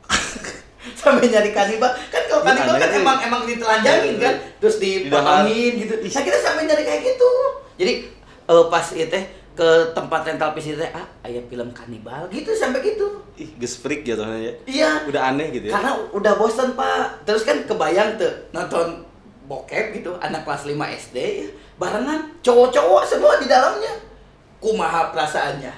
sampai 1.00 1.28
nyari 1.28 1.50
kanibal 1.50 1.90
kan 2.08 2.22
kalau 2.26 2.42
Iya, 2.42 2.50
kanibal 2.54 2.74
aneh 2.74 2.82
kan 2.82 2.90
emang 2.96 3.18
emang 3.22 3.42
ditelanjangin 3.44 4.14
kan, 4.16 4.34
terus 4.58 4.76
Didahar. 4.78 5.44
dipotongin 5.48 5.72
gitu. 5.84 5.94
Nah 5.98 6.22
kita 6.22 6.38
sampai 6.38 6.62
nyari 6.64 6.82
kayak 6.84 7.02
gitu. 7.04 7.30
Jadi 7.76 7.92
eh, 8.48 8.64
pas 8.68 8.86
itu 8.92 9.06
teh 9.06 9.24
ke 9.52 9.68
tempat 9.90 10.22
rental 10.22 10.54
PC 10.54 10.78
teh 10.78 10.86
ah 10.94 11.02
ayah 11.26 11.42
film 11.50 11.68
kanibal 11.74 12.30
gitu 12.30 12.54
sampai 12.54 12.78
gitu. 12.80 13.26
Ih, 13.34 13.50
geus 13.58 13.78
freak 13.78 14.06
jatuhnya 14.06 14.38
ya. 14.38 14.52
Iya. 14.66 14.90
Udah 15.06 15.34
aneh 15.34 15.50
gitu 15.50 15.70
ya. 15.70 15.78
Karena 15.78 15.94
udah 16.10 16.32
bosan 16.34 16.74
pak 16.74 17.22
Terus 17.22 17.46
kan 17.46 17.62
kebayang 17.62 18.18
tuh 18.18 18.30
Nonton 18.50 19.06
bokep 19.46 19.94
gitu 19.94 20.10
Anak 20.18 20.42
kelas 20.42 20.66
5 20.66 20.74
SD 20.74 21.16
ya 21.16 21.48
Barengan 21.78 22.34
Cowok-cowok 22.42 23.02
semua 23.06 23.38
di 23.38 23.46
dalamnya 23.46 23.94
Kumaha 24.58 25.14
perasaannya 25.14 25.70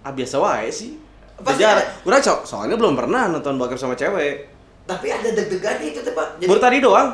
Ah 0.00 0.12
biasa 0.14 0.40
wae 0.40 0.72
sih. 0.72 0.96
Pasti. 1.42 1.62
Urang 2.08 2.20
so, 2.24 2.34
soalnya 2.48 2.76
belum 2.80 2.96
pernah 2.96 3.28
nonton 3.28 3.60
bokep 3.60 3.76
sama 3.76 3.92
cewek. 3.92 4.54
Tapi 4.86 5.06
ada 5.10 5.28
deg-degan 5.34 5.82
itu 5.82 5.98
tuh 5.98 6.14
pak 6.14 6.38
Jadi 6.38 6.46
Baru 6.46 6.60
tadi 6.62 6.76
doang. 6.78 7.08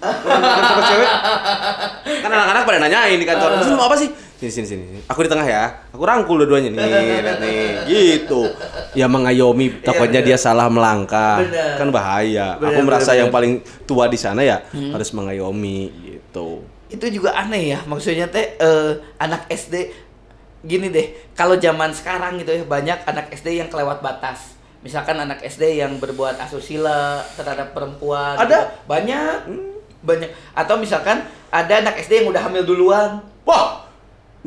Nonton 0.00 0.64
sama 0.64 0.82
cewek. 0.88 1.10
Kan 2.24 2.30
anak-anak 2.32 2.62
pada 2.64 2.78
nanyain 2.82 3.18
di 3.20 3.26
kantor. 3.28 3.60
Terus 3.60 3.68
lu 3.70 3.76
mau 3.76 3.86
apa 3.86 3.96
sih? 4.00 4.08
Sini 4.38 4.50
sini 4.54 4.66
sini. 4.70 4.84
Aku 5.10 5.26
di 5.26 5.30
tengah 5.30 5.42
ya. 5.42 5.64
Aku 5.90 6.06
rangkul 6.06 6.38
dua-duanya 6.38 6.70
nih, 6.70 7.22
lihat 7.26 7.38
nih. 7.42 7.62
Gitu. 7.90 8.46
Ya 8.94 9.10
mengayomi 9.10 9.82
takutnya 9.82 10.22
bener. 10.22 10.30
dia 10.30 10.38
salah 10.38 10.70
melangkah. 10.70 11.42
Bener. 11.42 11.74
Kan 11.74 11.90
bahaya. 11.90 12.54
Bener, 12.54 12.70
Aku 12.70 12.80
merasa 12.86 13.12
bener, 13.12 13.26
yang 13.26 13.30
paling 13.34 13.52
tua 13.82 14.06
di 14.06 14.14
sana 14.14 14.46
ya 14.46 14.62
harus 14.70 15.10
mengayomi 15.10 15.90
gitu. 16.06 16.62
itu 16.88 17.20
juga 17.20 17.36
aneh 17.36 17.76
ya 17.76 17.84
maksudnya 17.84 18.32
teh 18.32 18.56
eh, 18.56 18.92
anak 19.20 19.44
SD 19.52 19.92
gini 20.60 20.90
deh 20.90 21.06
kalau 21.38 21.54
zaman 21.54 21.94
sekarang 21.94 22.34
gitu 22.42 22.50
ya 22.50 22.64
banyak 22.66 22.98
anak 23.06 23.30
SD 23.30 23.62
yang 23.62 23.70
kelewat 23.70 24.02
batas. 24.02 24.58
Misalkan 24.78 25.18
anak 25.18 25.42
SD 25.42 25.82
yang 25.82 25.98
berbuat 25.98 26.38
asusila 26.38 27.18
terhadap 27.34 27.74
perempuan 27.74 28.38
Ada? 28.38 28.46
gitu. 28.46 28.86
banyak. 28.86 29.38
Banyak. 30.06 30.30
Atau 30.54 30.78
misalkan 30.78 31.26
ada 31.50 31.82
anak 31.82 31.98
SD 31.98 32.22
yang 32.22 32.28
udah 32.30 32.46
hamil 32.46 32.62
duluan. 32.62 33.18
Wah, 33.42 33.82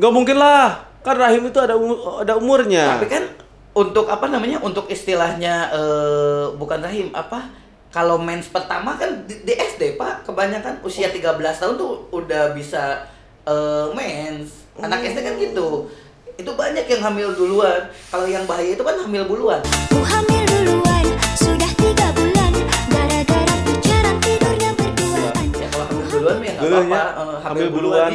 nggak 0.00 0.12
mungkin 0.12 0.36
lah. 0.40 0.88
Kan 1.04 1.20
rahim 1.20 1.44
itu 1.44 1.58
ada 1.60 1.76
umu- 1.76 2.24
ada 2.24 2.32
umurnya. 2.38 2.96
tapi 2.96 3.12
kan 3.12 3.24
untuk 3.72 4.08
apa 4.08 4.28
namanya 4.28 4.60
untuk 4.64 4.88
istilahnya 4.88 5.68
eh, 5.68 6.44
bukan 6.56 6.80
rahim 6.80 7.12
apa? 7.12 7.52
Kalau 7.92 8.16
mens 8.16 8.48
pertama 8.48 8.96
kan 8.96 9.28
di, 9.28 9.44
di 9.44 9.52
SD 9.52 10.00
pak. 10.00 10.24
Kebanyakan 10.24 10.80
usia 10.80 11.12
13 11.12 11.36
tahun 11.36 11.74
tuh 11.76 12.08
udah 12.08 12.56
bisa 12.56 13.04
eh, 13.44 13.86
mens. 13.92 14.64
Anak 14.80 15.04
SD 15.04 15.20
kan 15.20 15.36
gitu 15.36 15.92
itu 16.34 16.50
banyak 16.50 16.84
yang 16.86 17.02
hamil 17.02 17.28
duluan. 17.32 17.80
Kalau 18.08 18.24
yang 18.24 18.44
bahaya 18.44 18.72
itu 18.72 18.80
kan 18.80 18.96
hamil 18.98 19.24
buluan 19.24 19.60
Ku 19.88 20.00
hamil 20.00 20.42
duluan, 20.48 21.04
sudah 21.36 21.70
tiga 21.76 22.08
bulan. 22.12 22.52
Gara-gara 22.88 23.54
pacaran 23.62 24.16
tidurnya 24.18 24.70
berduaan 24.72 25.46
ya 25.52 25.66
kalau 25.68 25.86
hamil 25.86 26.06
duluan 26.08 26.36
ya 26.38 26.52
nggak 26.52 26.62
Duluan 26.62 26.84
apa-apa 26.88 26.96
ya, 26.96 27.02
Eh, 27.02 27.40
hamil, 27.44 27.68
duluan. 27.70 28.10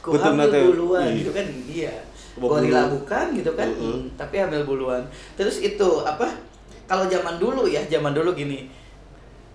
ku 0.00 0.08
hamil 0.16 0.48
duluan 0.72 1.06
Ih. 1.08 1.16
gitu 1.20 1.30
kan? 1.32 1.46
Iya. 1.66 1.94
Gorila 2.40 2.82
bukan 2.88 3.26
gitu 3.36 3.52
kan? 3.52 3.68
Mm-mm. 3.68 3.84
Hmm, 3.84 4.02
tapi 4.16 4.40
hamil 4.40 4.62
buluan 4.64 5.02
terus 5.34 5.60
itu 5.60 5.88
apa? 6.02 6.24
Kalau 6.84 7.04
zaman 7.06 7.36
dulu 7.36 7.64
ya 7.64 7.84
zaman 7.86 8.10
dulu 8.10 8.32
gini. 8.32 8.66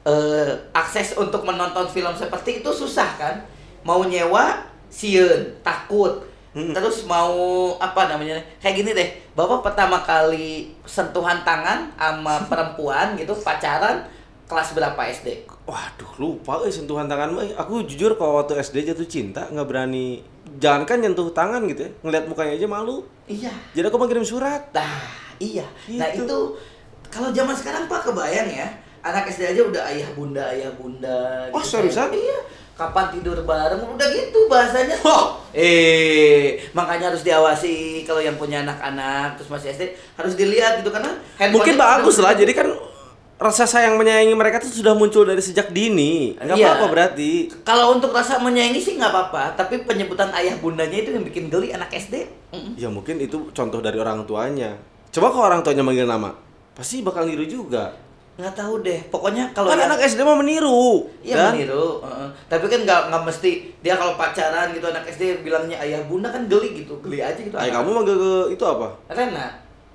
Eh 0.05 0.49
akses 0.69 1.17
untuk 1.17 1.41
menonton 1.41 1.89
film 1.89 2.13
seperti 2.13 2.61
itu 2.61 2.69
susah 2.69 3.09
kan? 3.17 3.35
Mau 3.81 4.05
nyewa 4.05 4.69
sieun 4.85 5.57
takut 5.59 6.21
Mm. 6.55 6.71
terus 6.71 7.03
mau 7.03 7.35
apa 7.75 8.07
namanya 8.07 8.39
kayak 8.57 8.79
gini 8.79 8.91
deh 8.91 9.09
bapak 9.31 9.59
pertama 9.61 9.99
kali 9.99 10.71
sentuhan 10.81 11.43
tangan 11.43 11.91
sama 11.93 12.39
perempuan 12.49 13.19
gitu 13.19 13.35
pacaran 13.35 14.07
kelas 14.45 14.71
berapa 14.71 14.95
SD 15.05 15.43
Waduh, 15.65 16.13
lupa 16.15 16.61
euy 16.61 16.69
sentuhan 16.69 17.09
tangan 17.09 17.33
mah. 17.33 17.41
Aku 17.57 17.81
jujur 17.83 18.13
kalau 18.13 18.37
waktu 18.37 18.53
SD 18.55 18.85
jatuh 18.85 19.01
cinta 19.03 19.49
nggak 19.49 19.65
berani 19.65 20.21
jangankan 20.55 21.01
nyentuh 21.01 21.33
tangan 21.33 21.65
gitu 21.65 21.83
ya. 21.83 21.91
Ngeliat 22.05 22.29
mukanya 22.29 22.53
aja 22.53 22.67
malu. 22.69 23.01
iya 23.25 23.49
Jadi 23.73 23.89
aku 23.89 23.97
mau 23.97 24.05
kirim 24.05 24.21
surat. 24.21 24.61
Nah, 24.69 25.09
iya. 25.41 25.65
Nah, 25.89 26.05
Gitu. 26.13 26.21
itu 26.21 26.37
kalau 27.09 27.33
zaman 27.33 27.57
sekarang 27.57 27.89
Pak 27.89 28.05
kebayang 28.05 28.45
ya. 28.45 28.69
Anak 29.01 29.25
SD 29.25 29.57
aja 29.57 29.61
udah 29.65 29.83
ayah 29.89 30.05
bunda, 30.13 30.45
ayah 30.53 30.69
bunda. 30.77 31.49
Oh, 31.49 31.57
gitu. 31.57 31.81
seriusan? 31.81 32.13
Iya. 32.13 32.37
Kapan 32.75 33.07
tidur 33.09 33.39
bareng 33.41 33.79
udah 33.79 34.07
gitu 34.11 34.51
bahasanya. 34.51 34.99
Wah. 35.01 35.39
Eh, 35.55 36.59
makanya 36.75 37.07
harus 37.07 37.23
diawasi 37.23 38.03
kalau 38.03 38.19
yang 38.19 38.35
punya 38.35 38.59
anak-anak 38.61 39.39
terus 39.39 39.47
masih 39.47 39.71
SD 39.71 39.83
harus 40.13 40.35
dilihat 40.35 40.83
gitu 40.83 40.91
karena 40.91 41.15
Mungkin 41.49 41.79
bagus 41.79 42.19
lah. 42.19 42.35
Jadi 42.35 42.51
kan 42.51 42.67
rasa 43.35 43.63
sayang 43.63 43.95
menyayangi 43.95 44.31
mereka 44.31 44.59
itu 44.59 44.79
sudah 44.79 44.91
muncul 44.91 45.23
dari 45.23 45.39
sejak 45.39 45.71
dini. 45.71 46.35
Nggak 46.35 46.55
Iya. 46.55 46.67
apa-apa 46.69 46.85
berarti. 46.91 47.31
Kalau 47.63 47.95
untuk 47.95 48.11
rasa 48.11 48.39
menyayangi 48.39 48.79
sih 48.79 48.93
nggak 48.95 49.11
apa-apa, 49.11 49.55
tapi 49.55 49.83
penyebutan 49.83 50.31
ayah 50.35 50.59
bundanya 50.59 50.99
itu 50.99 51.15
yang 51.15 51.23
bikin 51.23 51.47
geli 51.47 51.71
anak 51.71 51.91
SD. 51.91 52.27
Ya 52.75 52.91
mungkin 52.91 53.19
itu 53.19 53.51
contoh 53.51 53.79
dari 53.79 53.95
orang 53.95 54.23
tuanya. 54.23 54.75
Coba 55.11 55.31
kalau 55.31 55.47
orang 55.47 55.63
tuanya 55.63 55.83
manggil 55.83 56.03
nama, 56.03 56.35
pasti 56.71 56.99
bakal 56.99 57.23
niru 57.23 57.43
juga. 57.43 57.95
Nggak 58.35 58.51
tahu 58.53 58.83
deh. 58.83 58.99
Pokoknya 59.07 59.47
kalau 59.55 59.71
Kan 59.71 59.79
anak 59.81 59.99
SD 60.01 60.19
mah 60.19 60.35
meniru. 60.35 61.07
Iya 61.23 61.35
Dan 61.39 61.55
meniru, 61.55 62.03
heeh. 62.03 62.29
tapi 62.45 62.67
kan 62.67 62.83
nggak 62.83 63.01
nggak 63.07 63.23
mesti 63.23 63.51
dia 63.79 63.95
kalau 63.95 64.13
pacaran 64.13 64.75
gitu 64.75 64.83
anak 64.85 65.07
SD 65.07 65.39
bilangnya 65.39 65.79
ayah 65.79 66.03
bunda 66.03 66.27
kan 66.27 66.43
geli 66.45 66.83
gitu, 66.83 66.99
geli 66.99 67.23
aja 67.23 67.39
gitu. 67.39 67.55
Ay, 67.55 67.71
anak. 67.71 67.79
kamu 67.79 67.89
manggil 67.95 68.15
ke 68.15 68.31
itu 68.51 68.63
apa? 68.63 68.87
Rena, 69.07 69.47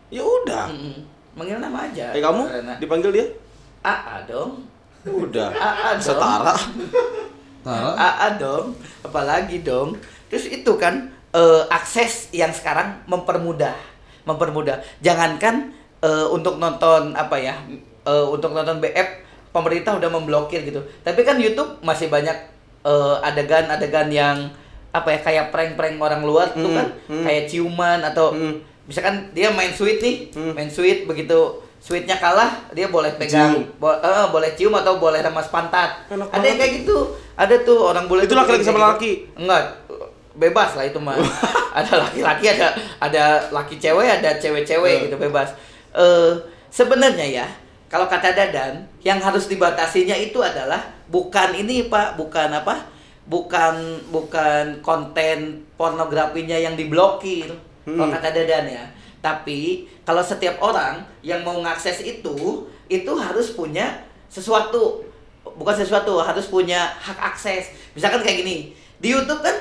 Ya 0.09 0.25
udah. 0.25 0.67
Mm-mm. 0.67 1.05
manggil 1.31 1.61
nama 1.61 1.85
aja. 1.85 2.11
Eh 2.11 2.19
kamu 2.19 2.43
Rena. 2.43 2.75
dipanggil 2.81 3.11
dia? 3.13 3.27
Aa 3.81 4.25
dong, 4.25 4.65
Udah. 5.05 5.49
Aa 5.61 5.93
dong, 5.93 6.01
Setara. 6.01 6.57
Aa 7.67 8.29
dong, 8.41 8.73
apalagi 9.01 9.61
dong. 9.61 10.01
Terus 10.33 10.49
itu 10.49 10.73
kan 10.75 11.13
eh, 11.31 11.63
akses 11.69 12.33
yang 12.33 12.51
sekarang 12.51 13.05
mempermudah, 13.05 13.77
mempermudah. 14.25 14.81
Jangankan 14.99 15.71
eh, 16.01 16.27
untuk 16.27 16.57
nonton 16.57 17.13
apa 17.13 17.37
ya, 17.37 17.55
eh, 18.03 18.27
untuk 18.27 18.51
nonton 18.51 18.79
BF 18.79 19.09
pemerintah 19.51 19.95
udah 19.95 20.09
memblokir 20.09 20.63
gitu. 20.63 20.79
Tapi 21.01 21.21
kan 21.21 21.37
YouTube 21.37 21.81
masih 21.81 22.07
banyak 22.07 22.37
eh, 22.81 23.17
adegan-adegan 23.23 24.09
yang 24.09 24.37
apa 24.91 25.09
ya 25.09 25.21
kayak 25.21 25.47
prank-prank 25.49 25.97
orang 25.97 26.21
luar 26.21 26.51
tuh 26.51 26.65
Hmm, 26.65 26.77
kan 26.77 26.87
hmm. 27.07 27.23
kayak 27.23 27.45
ciuman 27.47 28.01
atau 28.03 28.31
Hmm. 28.31 28.59
misalkan 28.85 29.31
dia 29.31 29.47
main 29.49 29.71
sweet 29.71 29.99
nih, 29.99 30.17
Hmm. 30.31 30.53
main 30.53 30.67
sweet 30.67 31.05
begitu 31.05 31.39
sweetnya 31.79 32.13
kalah 32.15 32.51
dia 32.71 32.87
boleh 32.87 33.09
pegang, 33.15 33.55
Cium. 33.55 33.65
bo- 33.77 33.97
eh, 33.97 34.27
boleh 34.29 34.53
cium 34.53 34.75
atau 34.75 34.97
boleh 34.97 35.21
remas 35.21 35.47
pantat. 35.47 35.95
Enak 36.09 36.29
Ada 36.29 36.45
yang 36.45 36.59
kayak 36.59 36.73
gitu. 36.79 36.99
Ada 37.35 37.55
tuh 37.61 37.79
orang 37.87 38.05
bule 38.05 38.21
Itu 38.23 38.33
tuh 38.33 38.39
laki-laki 38.39 38.61
sama 38.63 38.77
gitu. 38.77 38.89
laki? 38.91 39.13
Enggak, 39.35 39.63
bebas 40.35 40.71
lah 40.75 40.85
itu 40.85 40.99
mah. 40.99 41.17
ada 41.79 41.93
laki-laki, 41.99 42.47
ada 42.51 42.69
ada 42.99 43.25
laki 43.49 43.77
cewek, 43.77 44.09
ada 44.11 44.31
cewek-cewek 44.35 44.93
Eh. 44.93 45.01
gitu 45.07 45.17
bebas. 45.17 45.55
Eh 45.91 46.33
sebenarnya 46.69 47.27
ya, 47.27 47.47
kalau 47.91 48.07
kata 48.07 48.31
Dadan, 48.31 48.79
yang 49.01 49.19
harus 49.19 49.45
dibatasinya 49.45 50.15
itu 50.15 50.39
adalah 50.39 50.79
bukan 51.07 51.51
ini 51.53 51.91
Pak, 51.91 52.15
bukan 52.15 52.55
apa? 52.55 52.87
Bukan 53.27 53.75
bukan 54.09 54.79
konten 54.81 55.39
pornografinya 55.75 56.55
yang 56.55 56.75
diblokir. 56.75 57.51
Kalau 57.83 58.07
Hmm. 58.07 58.13
kata 58.13 58.31
Dadan 58.33 58.67
ya. 58.67 58.85
Tapi 59.19 59.85
kalau 60.01 60.23
setiap 60.23 60.57
orang 60.59 61.03
yang 61.21 61.43
mau 61.43 61.59
ngakses 61.59 62.01
itu, 62.01 62.37
itu 62.87 63.13
harus 63.13 63.53
punya 63.53 64.01
sesuatu 64.27 65.03
bukan 65.43 65.75
sesuatu 65.75 66.21
harus 66.21 66.47
punya 66.47 66.87
hak 66.95 67.17
akses 67.19 67.67
misalkan 67.91 68.21
kayak 68.21 68.45
gini 68.45 68.71
di 68.97 69.11
YouTube 69.11 69.41
kan 69.41 69.57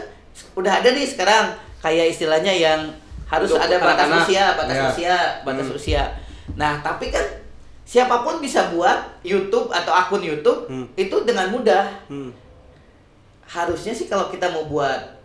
udah 0.53 0.69
ada 0.75 0.91
nih 0.91 1.01
sekarang 1.03 1.49
kayak 1.79 2.13
istilahnya 2.13 2.51
yang 2.51 2.79
harus 3.25 3.49
Untuk 3.49 3.63
ada 3.63 3.75
batas 3.79 4.05
anak-anak. 4.05 4.21
usia 4.21 4.45
batas 4.53 4.75
Ya. 4.75 4.85
usia 4.85 5.15
batas 5.41 5.65
Hmm. 5.65 5.77
usia 5.79 6.03
nah 6.53 6.77
tapi 6.79 7.09
kan 7.09 7.25
siapa 7.89 8.21
pun 8.21 8.37
bisa 8.37 8.69
buat 8.69 9.01
YouTube 9.23 9.65
atau 9.69 9.89
akun 9.91 10.21
YouTube 10.21 10.69
Hmm. 10.69 10.85
itu 10.95 11.15
dengan 11.23 11.49
mudah 11.49 11.89
Hmm. 12.05 12.29
harusnya 13.43 13.89
sih 13.91 14.05
kalau 14.05 14.29
kita 14.29 14.45
mau 14.47 14.65
buat 14.65 15.17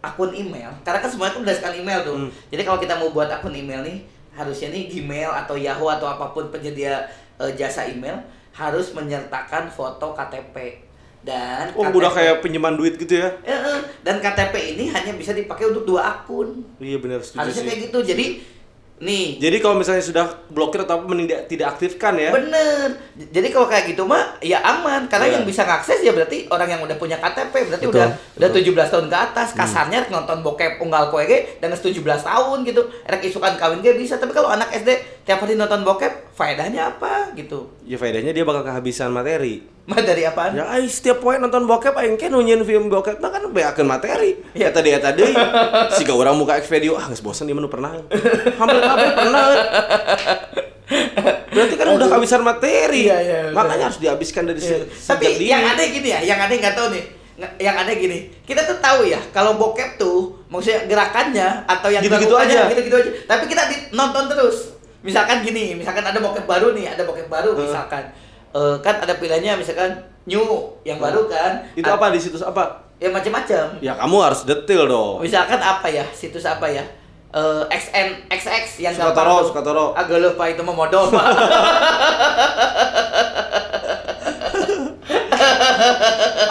akun 0.00 0.32
email 0.32 0.72
karena 0.80 0.98
kan 0.98 1.10
semuanya 1.10 1.34
kan 1.34 1.42
berdasarkan 1.44 1.74
email 1.76 2.00
tuh 2.02 2.16
Hmm. 2.16 2.30
jadi 2.48 2.62
kalau 2.62 2.78
kita 2.78 2.96
mau 2.96 3.10
buat 3.10 3.28
akun 3.28 3.52
email 3.52 3.84
nih 3.84 3.98
harusnya 4.32 4.70
nih 4.70 4.88
Gmail 4.88 5.28
atau 5.36 5.52
Yahoo 5.54 5.90
atau 5.90 6.06
apa 6.06 6.30
pun 6.30 6.48
penyedia 6.48 7.04
eh, 7.36 7.52
jasa 7.52 7.84
email 7.84 8.16
harus 8.50 8.90
menyertakan 8.90 9.68
foto 9.68 10.10
KTP 10.12 10.88
Dan 11.18 11.74
Oh, 11.74 11.82
udah 11.84 12.08
kayak 12.08 12.40
pinjaman 12.40 12.74
duit 12.74 12.94
gitu 12.94 13.18
ya? 13.18 13.26
Eh, 13.42 13.50
eh. 13.50 13.78
dan 14.00 14.16
KTP 14.16 14.54
ini 14.72 14.86
hanya 14.86 15.12
bisa 15.12 15.34
dipakai 15.34 15.66
untuk 15.66 15.82
dua 15.84 16.14
akun. 16.14 16.62
Iya 16.78 17.02
benar 17.02 17.18
setuju 17.18 17.42
Harusnya 17.42 17.58
sih. 17.58 17.68
kayak 17.68 17.80
gitu. 17.84 17.98
Jadi 18.06 18.26
nih 18.98 19.38
Jadi 19.38 19.56
kalau 19.58 19.78
misalnya 19.78 20.02
sudah 20.02 20.24
blokir 20.50 20.82
atau 20.82 21.02
mending 21.02 21.30
tidak, 21.30 21.42
tidak 21.46 21.66
aktifkan 21.74 22.14
ya. 22.18 22.30
Bener. 22.34 22.98
Jadi 23.14 23.48
kalau 23.48 23.66
kayak 23.66 23.94
gitu 23.94 24.02
mah 24.02 24.38
ya 24.42 24.58
aman 24.60 25.06
karena 25.06 25.26
Iya. 25.30 25.34
yang 25.38 25.44
bisa 25.46 25.62
ngakses 25.62 26.02
ya 26.02 26.10
berarti 26.10 26.50
orang 26.50 26.68
yang 26.68 26.80
udah 26.82 26.96
punya 26.98 27.16
KTP 27.16 27.54
berarti 27.70 27.86
Betul, 27.86 28.00
udah 28.02 28.08
udah 28.38 28.48
betul. 28.50 28.74
17 28.74 28.92
tahun 28.92 29.06
ke 29.06 29.18
atas. 29.18 29.48
Kasarnya 29.54 29.98
nonton 30.08 30.42
bokep 30.42 30.82
unggal 30.82 31.08
poe 31.08 31.22
ge 31.24 31.58
dengan 31.62 31.78
17 31.78 31.94
tahun 32.02 32.58
gitu. 32.66 32.82
Rek 33.06 33.22
isukan 33.22 33.54
kawin 33.54 33.78
ge 33.80 33.94
bisa. 33.94 34.18
Tapi 34.18 34.34
kalau 34.34 34.50
anak 34.50 34.74
SD 34.74 34.90
tiap 35.22 35.38
hari 35.38 35.54
nonton 35.54 35.86
bokep, 35.86 36.34
faedahnya 36.34 36.96
apa 36.96 37.30
gitu? 37.38 37.70
Ya 37.86 37.96
faedahnya 37.96 38.34
dia 38.34 38.42
bakal 38.42 38.66
kehabisan 38.66 39.14
materi. 39.14 39.77
Mah 39.88 40.04
dari 40.04 40.20
apaan? 40.20 40.52
Ya 40.52 40.68
ay 40.68 40.84
setiap 40.84 41.18
poin 41.18 41.40
nonton 41.40 41.64
bokep 41.64 41.96
aing 41.96 42.14
kan 42.14 42.28
nunyin 42.28 42.60
film 42.60 42.86
bokep 42.86 43.18
nah 43.18 43.32
kan 43.32 43.40
beakeun 43.48 43.88
materi. 43.88 44.36
Ya 44.52 44.68
tadi 44.68 44.92
ya 44.92 45.00
tadi 45.00 45.24
siga 45.96 46.12
orang 46.12 46.36
muka 46.36 46.60
X 46.60 46.68
video 46.68 46.92
ah 46.94 47.08
geus 47.08 47.18
bosan 47.18 47.48
di 47.48 47.56
mana 47.56 47.66
pernah. 47.66 47.96
Hampir 48.52 48.80
hampir 48.80 49.12
pernah. 49.16 49.44
Berarti 51.48 51.74
kan 51.74 51.86
udah 51.90 52.06
kehabisan 52.06 52.40
materi. 52.42 53.08
Iya, 53.08 53.16
iya. 53.18 53.40
Makanya 53.50 53.88
harus 53.88 53.96
dihabiskan 53.96 54.44
dari 54.44 54.60
Iya. 54.60 54.84
Tapi 54.86 55.24
dini. 55.26 55.46
yang 55.46 55.64
aneh 55.66 55.86
gini 55.88 56.08
ya, 56.10 56.20
yang 56.22 56.38
aneh 56.38 56.56
nggak 56.58 56.76
tahu 56.76 56.88
nih. 56.92 57.04
Yang 57.56 57.76
aneh 57.78 57.94
gini, 57.96 58.18
kita 58.42 58.66
tuh 58.66 58.76
tahu 58.82 59.06
ya 59.06 59.20
kalau 59.30 59.54
bokep 59.54 59.94
tuh 59.94 60.36
maksudnya 60.48 60.84
gerakannya 60.84 61.64
atau 61.64 61.88
yang 61.88 62.02
Gitu-gitu 62.02 62.28
dilakukannya 62.28 62.60
aja. 62.60 62.70
gitu-gitu 62.72 62.96
aja. 62.98 63.10
Tapi 63.24 63.44
kita 63.46 63.62
nonton 63.92 64.28
terus. 64.28 64.76
Misalkan 64.98 65.40
gini, 65.40 65.72
misalkan 65.72 66.02
ada 66.02 66.18
bokep 66.18 66.44
baru 66.44 66.74
nih, 66.74 66.92
ada 66.92 67.08
bokep 67.08 67.30
baru 67.30 67.56
misalkan. 67.56 68.10
Eh, 68.48 68.76
kan 68.80 68.94
ada 68.96 69.12
pilihannya 69.14 69.56
misalkan 69.56 69.92
new 70.24 70.44
yang 70.82 70.96
baru 70.96 71.28
kan. 71.28 71.60
Itu 71.72 71.84
A- 71.84 71.94
apa 71.94 72.08
di 72.08 72.18
situs 72.18 72.40
apa? 72.40 72.64
Ya 72.96 73.08
macam-macam. 73.08 73.64
Ya 73.78 73.92
kamu 73.94 74.16
harus 74.18 74.42
detail 74.42 74.88
dong. 74.88 75.20
Misalkan 75.20 75.56
apa 75.56 75.86
ya? 75.86 76.02
Situs 76.10 76.42
apa 76.42 76.64
ya? 76.64 76.82
Eh, 77.28 77.62
XN 77.68 78.08
XX 78.26 78.64
yang 78.80 78.92
Sukatoro. 78.92 79.44
Sukatoro. 79.44 79.86
Agak 79.92 80.18
lupa 80.18 80.48
itu 80.48 80.62
mah 80.62 80.74
modal 80.74 81.06
Pak. 81.08 81.24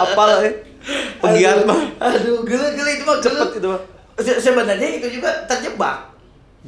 Apalah 0.00 0.38
eh. 0.44 0.54
Penggiat 1.18 1.60
Aduh, 1.60 1.68
mah. 1.68 1.80
Aduh, 2.08 2.38
gila-gila 2.46 2.90
itu 2.90 3.04
mah. 3.04 3.16
Cepet 3.18 3.50
itu 3.58 3.66
mah. 3.66 3.80
Se- 4.18 4.40
sebenarnya 4.40 4.88
itu 4.94 5.06
juga 5.10 5.30
terjebak. 5.46 5.98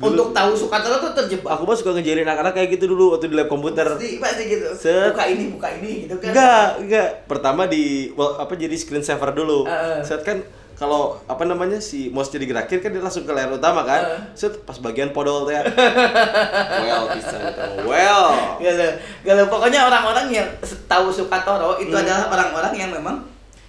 Dulu. 0.00 0.08
Untuk 0.08 0.28
tahu 0.32 0.50
Sukatoro 0.56 0.96
tuh 0.98 1.12
terjebak. 1.12 1.52
Aku 1.52 1.68
mah 1.68 1.76
suka 1.76 1.92
ngejailin 1.92 2.24
anak-anak 2.24 2.56
kayak 2.56 2.68
gitu 2.72 2.88
dulu 2.88 3.12
waktu 3.12 3.28
di 3.28 3.36
lab 3.36 3.46
komputer. 3.46 3.84
Pasti, 3.84 4.16
pasti 4.16 4.42
gitu. 4.48 4.72
Set. 4.72 5.12
Buka 5.12 5.24
ini, 5.28 5.44
buka 5.52 5.68
ini 5.76 6.08
gitu 6.08 6.16
kan. 6.16 6.32
Enggak, 6.32 6.68
enggak. 6.80 7.08
Pertama 7.28 7.62
di 7.64 7.84
well, 8.16 8.40
apa 8.40 8.56
jadi 8.56 8.72
screen 8.72 9.04
saver 9.04 9.36
dulu. 9.36 9.68
Heeh. 9.68 10.00
Set 10.00 10.24
kan 10.24 10.40
kalau 10.72 11.20
apa 11.28 11.44
namanya 11.44 11.76
si 11.76 12.08
mouse-nya 12.08 12.40
digerakin 12.40 12.80
kan 12.80 12.88
dia 12.88 13.04
langsung 13.04 13.28
ke 13.28 13.32
layar 13.36 13.52
utama 13.52 13.84
kan. 13.84 14.00
Heeh. 14.00 14.20
Set 14.32 14.64
pas 14.64 14.80
bagian 14.80 15.12
podol 15.12 15.44
teh. 15.44 15.60
well 16.88 17.04
bisa 17.12 17.36
gitu. 17.36 17.60
Well. 17.84 18.26
Gila, 18.56 18.88
gila. 19.20 19.42
Pokoknya 19.52 19.84
orang-orang 19.84 20.32
yang 20.32 20.48
tahu 20.88 21.12
Sukatoro 21.12 21.76
itu 21.76 21.92
Hmm. 21.92 22.00
adalah 22.00 22.32
orang-orang 22.32 22.72
yang 22.72 22.88
memang 22.88 23.20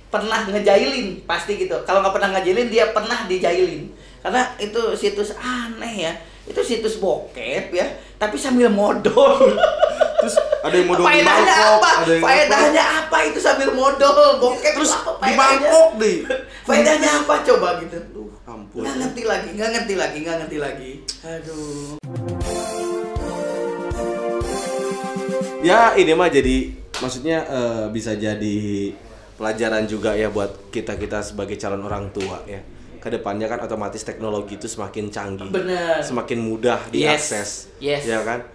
pernah 0.08 0.48
ngejailin 0.48 1.28
pasti 1.28 1.60
gitu. 1.60 1.76
Kalau 1.84 2.00
nggak 2.00 2.16
pernah 2.16 2.40
ngejailin 2.40 2.72
dia 2.72 2.96
pernah 2.96 3.28
dijailin. 3.28 3.92
Karena 4.22 4.54
itu 4.62 4.82
situs 4.94 5.34
aneh 5.42 6.06
ya. 6.10 6.13
Itu 6.45 6.62
situs 6.62 6.98
bokep 6.98 7.74
ya, 7.74 7.86
tapi 8.17 8.38
sambil 8.38 8.69
modal. 8.69 9.38
Terus 10.22 10.38
ada 10.62 10.76
yang 10.78 10.89
modal 10.89 11.06
di 11.10 11.26
mangkok, 11.26 11.82
apa? 11.82 11.91
ada 12.06 12.12
yang 12.13 12.22
Faedahnya 12.22 12.84
apa? 12.86 13.17
itu 13.26 13.39
sambil 13.41 13.74
modal 13.74 14.38
bokep 14.38 14.74
Terus 14.78 14.93
apa 14.93 15.26
di 15.26 15.34
mangkok 15.34 15.89
deh. 15.98 16.17
Faedahnya 16.65 17.10
apa 17.26 17.34
coba 17.41 17.67
gitu? 17.82 17.98
Aduh, 17.98 18.30
ampun. 18.45 18.86
Nggak 18.86 18.95
ngerti 19.02 19.22
lagi, 19.26 19.50
nggak 19.58 19.69
ngerti 19.74 19.93
lagi, 19.98 20.17
nggak 20.22 20.38
ngerti 20.45 20.58
lagi. 20.62 20.91
Aduh. 21.26 21.98
Ya 25.62 25.93
ini 25.93 26.13
mah 26.17 26.30
jadi 26.30 26.74
maksudnya 27.02 27.38
eh, 27.45 27.86
bisa 27.93 28.17
jadi 28.17 28.58
pelajaran 29.38 29.86
juga 29.89 30.13
ya 30.13 30.30
buat 30.30 30.74
kita 30.74 30.98
kita 30.98 31.22
sebagai 31.22 31.58
calon 31.58 31.86
orang 31.86 32.10
tua 32.13 32.45
ya. 32.45 32.62
Ke 33.02 33.10
depannya 33.10 33.46
kan 33.46 33.58
otomatis 33.60 34.00
teknologi 34.00 34.56
itu 34.56 34.66
semakin 34.66 35.10
canggih, 35.10 35.50
Bener. 35.50 35.98
semakin 36.00 36.38
mudah 36.40 36.78
diakses, 36.88 37.74
Yes. 37.78 38.06
ya 38.06 38.22
kan? 38.22 38.46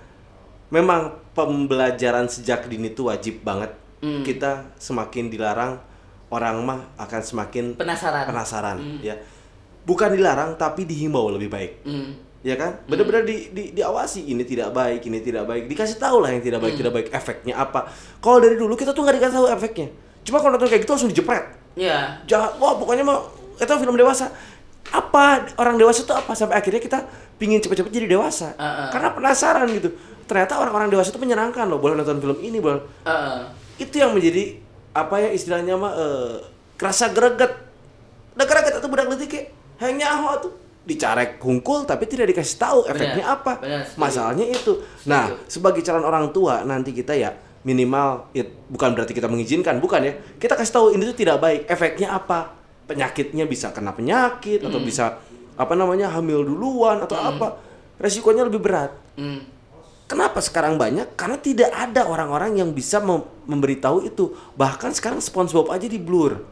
Memang 0.69 1.13
pembelajaran 1.33 2.27
sejak 2.27 2.65
dini 2.65 2.89
itu 2.89 3.05
wajib 3.05 3.43
banget. 3.43 3.75
Hmm. 3.99 4.23
Kita 4.23 4.71
semakin 4.77 5.27
dilarang, 5.27 5.83
orang 6.29 6.57
mah 6.61 6.81
akan 6.97 7.21
semakin 7.21 7.75
Penasaran. 7.75 8.25
penasaran, 8.25 8.77
Hmm. 8.79 8.99
ya. 9.01 9.19
Bukan 9.83 10.11
dilarang 10.13 10.55
tapi 10.55 10.83
dihimbau 10.83 11.31
lebih 11.31 11.47
baik 11.47 11.73
Hmm. 11.83 12.11
ya 12.43 12.55
kan 12.55 12.75
benar-benar 12.85 13.23
di, 13.23 13.51
di 13.51 13.71
diawasi 13.73 14.23
ini 14.25 14.43
tidak 14.43 14.71
baik 14.71 14.99
ini 15.01 15.19
tidak 15.19 15.43
baik 15.45 15.67
dikasih 15.67 15.95
tahu 15.97 16.19
lah 16.19 16.31
yang 16.31 16.39
tidak 16.41 16.59
baik 16.61 16.75
Hmm. 16.75 16.81
tidak 16.81 16.95
baik 16.95 17.09
efeknya 17.11 17.55
apa 17.57 17.87
kalau 18.17 18.39
dari 18.39 18.55
dulu 18.55 18.75
kita 18.75 18.91
tuh 18.91 19.03
nggak 19.03 19.15
dikasih 19.17 19.37
tahu 19.37 19.47
efeknya 19.49 19.89
cuma 20.23 20.39
kalau 20.39 20.55
nonton 20.55 20.67
kayak 20.67 20.83
gitu 20.83 20.91
langsung 20.91 21.07
dijepret 21.09 21.45
Ya. 21.75 22.19
jahat 22.25 22.55
wah 22.57 22.75
pokoknya 22.75 23.03
mah 23.03 23.19
itu 23.57 23.73
film 23.81 23.97
dewasa. 23.97 24.31
Apa 24.95 25.51
orang 25.59 25.77
dewasa 25.77 26.07
tuh 26.07 26.15
apa? 26.15 26.33
Sampai 26.39 26.61
akhirnya 26.61 26.79
kita 26.79 26.99
pingin 27.37 27.61
cepet-cepet 27.61 27.93
jadi 27.93 28.07
dewasa. 28.09 28.57
Uh-uh. 28.57 28.89
karena 28.93 29.09
penasaran 29.13 29.67
gitu. 29.73 29.93
Ternyata 30.27 30.59
orang-orang 30.59 30.91
dewasa 30.91 31.15
itu 31.15 31.21
menyenangkan 31.23 31.71
loh 31.71 31.79
boleh 31.79 31.95
nonton 31.95 32.19
film 32.19 32.39
ini 32.43 32.59
boleh 32.59 32.83
Heeh. 33.07 33.39
itu 33.79 33.95
yang 33.95 34.11
menjadi 34.11 34.59
apa 34.91 35.23
ya 35.23 35.29
istilahnya 35.31 35.79
mah 35.79 35.93
eh, 35.95 36.35
kerasa 36.75 37.15
greget. 37.15 37.53
Nah 38.35 38.45
greget 38.45 38.75
itu 38.83 38.89
budak 38.91 39.07
letik 39.13 39.29
kayak 39.31 39.47
hanya 39.79 40.19
tuh 40.43 40.53
dicarek 40.87 41.43
hungkul 41.43 41.83
tapi 41.83 42.07
tidak 42.07 42.31
dikasih 42.31 42.57
tahu 42.59 42.79
efeknya 42.87 43.27
apa. 43.27 43.59
benar, 43.59 43.83
setuju. 43.87 43.99
masalahnya 44.01 44.47
itu. 44.51 44.73
Nah 45.07 45.31
sebagai 45.47 45.83
calon 45.83 46.07
orang 46.07 46.31
tua 46.35 46.63
nanti 46.67 46.91
kita 46.91 47.15
ya 47.15 47.35
minimal 47.67 48.31
ya, 48.31 48.47
bukan 48.71 48.95
berarti 48.95 49.13
kita 49.15 49.27
mengizinkan 49.31 49.79
bukan 49.79 50.01
ya. 50.11 50.13
Kita 50.39 50.55
kasih 50.59 50.75
tahu 50.75 50.87
ini 50.95 51.03
tuh 51.11 51.17
tidak 51.19 51.39
baik 51.39 51.71
efeknya 51.71 52.15
apa 52.15 52.66
penyakitnya 52.87 53.45
bisa 53.45 53.71
kena 53.71 53.91
penyakit 53.91 54.63
atau 54.63 54.79
Hmm. 54.79 54.87
bisa 54.87 55.19
apa 55.53 55.73
namanya 55.73 56.09
hamil 56.09 56.43
duluan 56.43 57.01
atau 57.01 57.17
apa 57.17 57.59
resikonya 57.97 58.43
lebih 58.43 58.61
berat 58.61 58.93
Hmm. 59.15 59.43
Kenapa 60.07 60.39
sekarang 60.39 60.77
banyak? 60.77 61.19
Karena 61.19 61.35
tidak 61.35 61.67
ada 61.69 62.07
orang-orang 62.07 62.55
yang 62.55 62.71
bisa 62.71 63.01
mem- 63.01 63.27
memberitahu 63.43 64.07
itu. 64.07 64.31
Bahkan 64.55 64.95
sekarang 64.95 65.19
SpongeBob 65.19 65.67
aja 65.67 65.83
di 65.83 65.99
blur. 65.99 66.47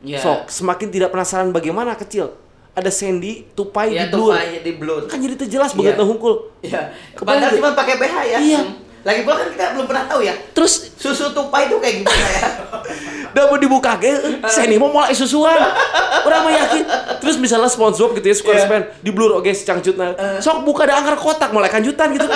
Ya. 0.00 0.18
Sok, 0.18 0.50
semakin 0.50 0.90
tidak 0.90 1.12
penasaran 1.12 1.52
bagaimana 1.52 1.94
kecil. 1.94 2.34
Ada 2.72 2.90
Sandy, 2.90 3.46
tupai 3.52 3.92
Ya, 3.92 4.02
di 4.02 4.10
blur. 4.10 4.34
tupai 4.34 4.50
di 4.58 4.72
blur. 4.72 5.06
Kan 5.06 5.20
jadi 5.20 5.36
terjelas 5.36 5.70
Iya. 5.70 5.78
begitu 5.78 6.02
hungkul. 6.02 6.34
Iya. 6.58 6.90
Kebayang 7.12 7.22
Padahal 7.22 7.38
nggak? 7.44 7.58
cuma 7.62 7.70
pakai 7.76 7.94
BH 7.94 8.16
ya. 8.26 8.38
Iya. 8.40 8.60
Hmm. 8.60 8.74
Lagi 9.04 9.20
pula 9.22 9.36
kan 9.36 9.48
kita 9.48 9.64
belum 9.74 9.86
pernah 9.86 10.04
tahu 10.08 10.20
ya. 10.20 10.34
Terus 10.50 10.72
Susu 10.98 11.30
tupai 11.30 11.70
itu 11.70 11.78
kayak 11.78 12.02
gimana 12.02 12.26
ya? 12.26 12.42
udah 13.38 13.44
mau 13.54 13.58
dibuka 13.60 13.94
ge, 14.02 14.42
Sandy 14.50 14.82
mau 14.82 14.90
mulai 14.90 15.14
susuan. 15.14 15.54
Orang 16.26 16.42
mah 16.42 16.52
yakin. 16.58 16.82
Terus 17.22 17.38
misalnya 17.38 17.70
SpongeBob 17.70 18.18
gitu 18.18 18.26
ya, 18.26 18.34
SquarePants 18.34 18.98
di 18.98 19.10
blur 19.14 19.38
oke 19.38 19.46
si 19.54 19.62
cangcutna. 19.62 20.16
Sok 20.42 20.66
buka 20.66 20.90
ada 20.90 20.98
angker 20.98 21.14
kotak 21.14 21.54
mulai 21.54 21.70
kanjutan 21.70 22.10
gitu. 22.18 22.26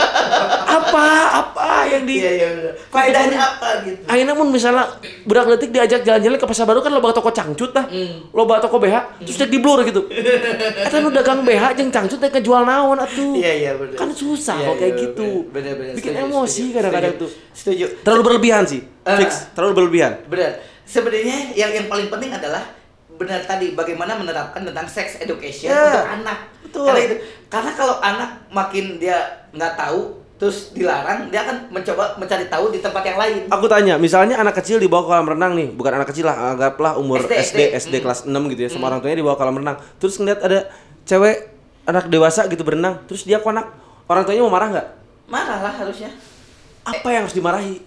apa? 0.63 1.07
Apa 1.43 1.91
yang 1.91 2.07
di 2.07 2.23
Iya, 2.23 2.31
iya. 2.39 2.49
Faedahnya 2.87 3.39
apa 3.41 3.69
gitu? 3.83 3.99
Akhirnya 4.07 4.35
mun 4.39 4.49
misalnya 4.55 4.85
budak 5.27 5.51
letik 5.51 5.75
diajak 5.75 6.07
jalan-jalan 6.07 6.39
ke 6.39 6.47
pasar 6.47 6.65
baru 6.69 6.79
kan 6.85 6.93
loba 6.95 7.11
toko 7.11 7.35
cangcut 7.35 7.75
dah. 7.75 7.89
Hmm. 7.89 8.31
Loba 8.31 8.63
toko 8.63 8.79
BH, 8.79 9.27
terus 9.27 9.37
dek 9.43 9.51
di 9.51 9.59
blur 9.59 9.83
gitu. 9.83 10.07
Eta 10.87 11.03
nu 11.03 11.11
dagang 11.11 11.43
BH 11.43 11.75
jeung 11.83 11.91
cangcut 11.91 12.21
teh 12.23 12.31
kejual 12.31 12.63
naon 12.63 13.01
atuh. 13.01 13.35
Iya, 13.35 13.53
iya, 13.59 13.71
bener. 13.75 13.99
Kan 13.99 14.15
susah 14.15 14.55
Iya, 14.61 14.67
kalau 14.71 14.77
kayak 14.79 14.95
iya, 14.95 15.03
gitu. 15.09 15.29
Bener, 15.51 15.73
bener. 15.75 15.95
Bikin 15.99 16.13
Setuju, 16.15 16.29
emosi 16.31 16.65
kadang-kadang 16.71 17.15
tuh. 17.19 17.31
Setuju. 17.51 17.85
Terlalu 18.05 18.23
berlebihan 18.23 18.52
sih. 18.63 18.81
Ah. 19.03 19.17
Fix, 19.17 19.49
terlalu 19.53 19.73
berlebihan. 19.81 20.21
Benar. 20.29 20.61
Sebenarnya 20.85 21.57
yang 21.57 21.73
yang 21.73 21.87
paling 21.89 22.07
penting 22.07 22.29
adalah 22.31 22.61
benar 23.13 23.41
tadi 23.43 23.73
bagaimana 23.73 24.13
menerapkan 24.15 24.61
tentang 24.61 24.85
sex 24.85 25.17
education 25.17 25.71
Ya, 25.71 25.81
untuk 25.87 26.09
anak. 26.11 26.39
betul. 26.63 26.85
Karena 26.85 27.01
itu 27.03 27.17
karena 27.47 27.71
kalau 27.73 27.97
anak 27.99 28.31
makin 28.49 28.99
dia 28.99 29.17
nggak 29.51 29.75
tahu 29.75 30.01
terus 30.37 30.75
dilarang, 30.75 31.31
dia 31.31 31.47
akan 31.47 31.71
mencoba 31.71 32.19
mencari 32.19 32.51
tahu 32.51 32.75
di 32.75 32.83
tempat 32.83 32.99
yang 33.07 33.15
lain. 33.15 33.47
Aku 33.47 33.71
tanya, 33.71 33.95
misalnya 33.95 34.35
anak 34.35 34.59
kecil 34.59 34.83
dibawa 34.83 35.07
ke 35.07 35.09
kolam 35.09 35.29
renang 35.31 35.55
nih, 35.55 35.71
bukan 35.71 35.93
anak 35.95 36.11
kecil 36.11 36.27
lah, 36.27 36.59
anggaplah 36.59 36.99
umur 36.99 37.23
SD, 37.23 37.31
SD, 37.39 37.61
SD, 37.79 37.95
Hmm. 37.95 38.05
kelas 38.05 38.21
6 38.27 38.43
gitu 38.51 38.67
ya, 38.67 38.69
sama 38.69 38.91
orang 38.91 38.99
tuanya 38.99 39.23
dibawa 39.23 39.39
ke 39.39 39.41
kolam 39.41 39.57
renang. 39.63 39.79
Terus 40.03 40.19
ngeliat 40.19 40.43
ada 40.43 40.67
cewek 41.07 41.47
anak 41.87 42.11
dewasa 42.11 42.51
gitu 42.51 42.67
berenang, 42.67 43.07
terus 43.07 43.23
dia 43.23 43.39
konak, 43.39 43.71
orang 44.11 44.27
tuanya 44.27 44.43
mau 44.43 44.51
marah 44.51 44.69
nggak? 44.75 44.89
Marah 45.31 45.59
lah 45.63 45.75
harusnya. 45.79 46.11
Apa 46.83 47.07
yang 47.09 47.23
harus 47.23 47.39
dimarahi? 47.39 47.79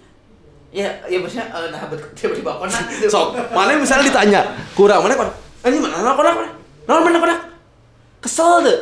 Ya, 0.68 0.88
ya 1.04 1.16
maksudnya 1.16 1.46
eh, 1.46 1.68
nah 1.70 1.82
bet- 1.86 2.12
dibawa 2.12 2.60
konak 2.60 2.82
gitu. 2.90 3.08
Sok, 3.08 3.32
mana 3.50 3.74
misalnya 3.74 4.04
ditanya, 4.04 4.40
kurang 4.72 5.00
mana 5.00 5.14
konak? 5.14 5.34
Ini 5.62 5.78
mana 5.78 6.12
konak 6.12 6.34
konak? 6.34 6.52
Mana 6.84 7.00
mana 7.00 7.18
konak? 7.18 7.40
Kesel 8.18 8.54
deh. 8.62 8.78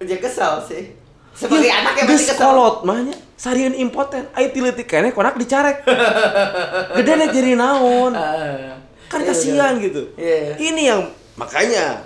Dia 0.00 0.16
kesal 0.16 0.60
sih. 0.62 0.96
Sebagai 1.30 1.64
Ya, 1.64 1.80
anak 1.80 1.94
yang 1.96 2.06
pasti 2.10 2.28
kesal. 2.28 2.42
kolot 2.44 2.76
mahnya 2.82 3.14
sarian 3.34 3.72
impoten. 3.72 4.28
Ai 4.30 4.48
tileutik 4.48 4.84
keneh 4.84 5.10
konak 5.10 5.34
dicarek. 5.34 5.86
Gede 6.96 7.12
nih 7.14 7.28
jadi 7.30 7.52
naon. 7.54 8.12
Eh, 8.12 8.74
Kan 9.06 9.20
Iya, 9.20 9.26
kasihan 9.26 9.74
benar. 9.74 9.84
gitu. 9.84 10.02
Iya. 10.14 10.54
Ini 10.56 10.82
yang 10.84 11.00
makanya 11.34 12.04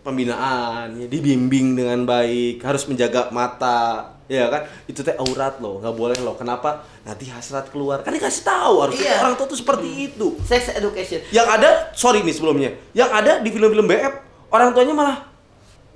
pembinaan 0.00 0.94
ya, 0.94 1.06
dibimbing 1.06 1.74
dengan 1.74 2.02
baik, 2.02 2.62
harus 2.62 2.86
menjaga 2.86 3.28
mata, 3.28 4.16
ya 4.28 4.46
kan? 4.46 4.62
Itu 4.84 5.00
teh 5.00 5.16
aurat 5.16 5.58
loh, 5.58 5.76
nggak 5.78 5.94
boleh 5.94 6.18
loh. 6.18 6.32
Kenapa? 6.34 6.84
Nanti 7.02 7.26
hasrat 7.26 7.68
keluar. 7.68 8.00
Kan 8.00 8.12
dikasih 8.12 8.44
tahu 8.44 8.74
harusnya 8.80 9.08
Iya. 9.10 9.16
orang 9.20 9.34
tua 9.34 9.46
tuh 9.46 9.56
seperti 9.56 9.88
itu. 10.06 10.36
Sex 10.40 10.70
education. 10.70 11.24
Yang 11.30 11.48
ada, 11.50 11.68
sorry 11.92 12.20
nih 12.20 12.32
sebelumnya, 12.32 12.70
yang 12.92 13.08
ada 13.08 13.40
di 13.40 13.48
film-film 13.48 13.84
BF 13.84 14.14
orang 14.48 14.70
tuanya 14.70 14.92
malah 14.92 15.18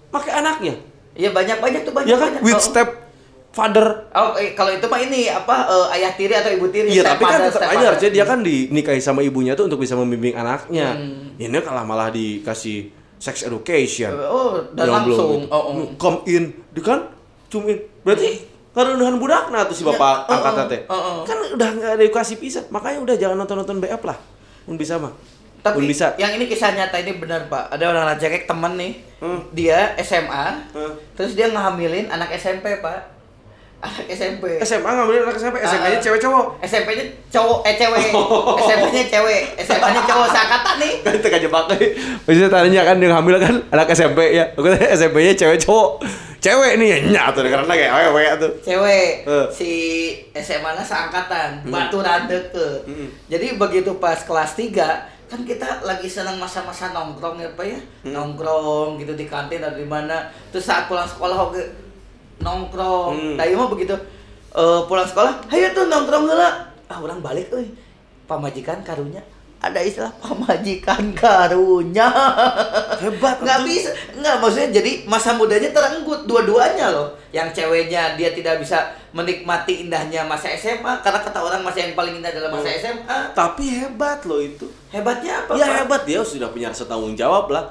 pakai 0.09 0.33
anaknya, 0.35 0.77
Iya 1.12 1.29
banyak-banyak 1.31 1.81
tuh 1.83 1.92
banyak. 1.92 2.09
ya 2.09 2.16
kan? 2.16 2.31
banyak. 2.33 2.42
With 2.42 2.57
Oh, 2.57 2.64
step 2.64 2.88
father. 3.51 4.09
Oh, 4.11 4.33
eh, 4.35 4.53
kalau 4.53 4.68
itu 4.71 4.85
mah 4.87 4.97
ini 4.99 5.27
apa 5.27 5.57
eh, 5.66 5.97
ayah 5.97 6.12
tiri 6.12 6.33
atau 6.33 6.49
ibu 6.49 6.66
tiri? 6.66 6.88
Iya, 6.90 7.05
tapi 7.07 7.23
kan 7.23 7.37
tetap 7.42 7.64
aja 7.66 7.85
harusnya 7.87 8.11
dia 8.11 8.25
kan 8.25 8.40
dinikahi 8.40 8.97
sama 8.97 9.21
ibunya 9.21 9.53
tuh 9.53 9.66
untuk 9.66 9.77
bisa 9.79 9.92
membimbing 9.92 10.33
anaknya. 10.33 10.97
Hmm. 10.97 11.37
Ini 11.37 11.59
kalah 11.59 11.81
malah 11.83 12.09
dikasih 12.09 12.88
sex 13.16 13.45
education. 13.45 14.09
Oh, 14.18 14.57
dan 14.73 14.88
Yang 14.88 15.01
belum 15.05 15.16
langsung. 15.16 15.31
gitu. 15.38 15.49
Oh, 15.49 15.62
oh. 15.71 15.88
Come 15.95 16.18
in, 16.27 16.45
di 16.66 16.81
kan 16.81 17.12
cum 17.53 17.69
in. 17.69 17.77
Berarti 18.01 18.49
karena 18.73 19.12
budak 19.12 19.53
nah 19.53 19.69
tuh 19.69 19.77
si 19.77 19.85
bapak 19.85 20.25
Ya, 20.25 20.33
angkat 20.33 20.53
oh, 20.57 20.65
teh. 20.65 20.81
oh, 20.88 20.97
oh. 20.97 21.17
Kan 21.29 21.37
udah 21.53 21.69
nggak 21.77 21.91
ada 21.93 22.03
edukasi 22.03 22.41
pisah. 22.41 22.65
Makanya 22.73 23.05
udah 23.05 23.15
jangan 23.21 23.37
nonton-nonton 23.37 23.77
BF 23.79 24.01
lah. 24.03 24.17
Pun 24.65 24.81
bisa 24.81 24.97
mah. 24.97 25.12
Tapi 25.61 25.79
Pun 25.79 25.87
bisa. 25.87 26.17
yang 26.17 26.33
ini 26.33 26.49
kisah 26.49 26.73
nyata 26.73 26.97
ini 26.99 27.21
benar 27.21 27.47
pak. 27.47 27.71
Ada 27.71 27.85
orang 27.87 28.17
cekek 28.17 28.49
temen 28.49 28.75
nih, 28.75 28.93
Hmm. 29.23 29.47
dia 29.53 29.95
SMA, 30.01 30.73
Hmm. 30.75 30.97
terus 31.15 31.38
dia 31.38 31.47
ngehamilin 31.47 32.11
anak 32.11 32.35
SMP 32.35 32.83
pak, 32.83 33.22
anak 33.83 34.07
SMP. 34.09 34.45
SMA 34.62 34.87
ngambilin 34.87 35.27
anak 35.27 35.35
SMP, 35.35 35.57
SMA-nya 35.61 35.99
Ah. 35.99 36.03
cewek 36.03 36.21
cowok. 36.21 36.47
SMP-nya 36.62 37.03
cowok, 37.29 37.59
eh 37.66 37.75
cewek, 37.75 38.05
Oh. 38.14 38.55
SMP-nya 38.57 39.05
cewek, 39.05 39.42
SMA-nya 39.59 40.03
cowok 40.07 40.27
seangkatan 40.31 40.75
nih. 40.79 40.92
Kan 41.03 41.12
itu 41.12 41.29
kejebak 41.29 41.64
Maksudnya 42.23 42.49
tanya 42.49 42.81
kan 42.85 42.97
yang 42.97 43.12
hamil 43.12 43.37
kan 43.37 43.55
anak 43.68 43.90
SMP 43.90 44.18
ya. 44.33 44.47
Aku 44.55 44.64
tanya 44.64 44.87
SMP-nya 44.88 45.35
cewek 45.35 45.59
cowok. 45.59 45.99
Cewek 46.38 46.75
nih 46.75 46.88
ya 46.88 46.99
nyatu 47.09 47.38
karena 47.40 47.71
kayak 47.71 47.92
wewe 48.09 48.23
tuh. 48.37 48.51
cewek 48.61 49.23
Eh. 49.23 49.47
si 49.49 49.71
SMA 50.33 50.71
nya 50.73 50.83
seangkatan 50.83 51.62
Hmm. 51.62 51.71
baturan 51.71 52.27
deket 52.27 52.83
Hmm. 52.83 53.07
jadi 53.27 53.55
begitu 53.55 53.95
pas 53.97 54.18
kelas 54.18 54.55
3 54.55 55.07
kan 55.27 55.40
kita 55.40 55.81
lagi 55.81 56.05
senang 56.05 56.37
masa-masa 56.37 56.90
nongkrong 56.90 57.38
ya 57.38 57.47
pak 57.55 57.62
ya 57.64 57.79
Hmm. 58.03 58.11
nongkrong 58.12 58.99
gitu 58.99 59.14
di 59.14 59.25
kantin 59.25 59.62
atau 59.62 59.75
di 59.75 59.87
mana 59.87 60.18
terus 60.51 60.66
saat 60.66 60.85
pulang 60.85 61.07
sekolah 61.07 61.47
oke 61.47 61.62
nongkrong 62.42 63.12
Hmm. 63.12 63.35
nah 63.35 63.44
iya 63.44 63.55
mah 63.55 63.66
begitu 63.66 63.94
eh, 64.52 64.81
pulang 64.85 65.05
sekolah 65.05 65.46
ayo 65.48 65.66
tuh 65.70 65.87
nongkrong 65.87 66.26
lah 66.26 66.55
ah 66.85 66.98
orang 66.98 67.18
balik 67.18 67.48
euy 67.50 67.70
pamajikan 68.24 68.83
karunya 68.83 69.22
ada 69.59 69.78
istilah 69.78 70.11
pamajikan 70.18 71.14
karunya 71.14 72.11
Hebat, 72.98 73.38
nggak 73.38 73.59
betul. 73.61 73.68
bisa 73.68 73.90
nggak 74.12 74.35
maksudnya 74.37 74.68
jadi 74.72 74.90
masa 75.05 75.31
mudanya 75.33 75.70
terenggut 75.70 76.24
dua-duanya 76.24 76.90
loh 76.90 77.09
yang 77.31 77.48
ceweknya 77.48 78.14
dia 78.14 78.31
tidak 78.31 78.59
bisa 78.59 78.78
menikmati 79.11 79.83
indahnya 79.83 80.22
masa 80.22 80.50
SMA 80.52 80.98
karena 81.00 81.18
kata 81.20 81.38
orang 81.38 81.61
masa 81.61 81.78
yang 81.81 81.94
paling 81.94 82.18
indah 82.18 82.28
adalah 82.28 82.50
masa 82.52 82.68
Oh. 82.68 82.74
SMA 82.76 83.18
Tapi 83.33 83.64
hebat 83.76 84.20
loh 84.22 84.38
itu. 84.38 84.66
hebatnya 84.88 85.33
apa 85.40 85.55
Ya 85.55 85.64
Pak? 85.64 85.76
hebat 85.78 86.02
dia 86.02 86.20
sudah 86.22 86.48
punya 86.48 86.68
rasa 86.68 86.85
tanggung 86.85 87.14
jawab 87.14 87.46
lah. 87.48 87.64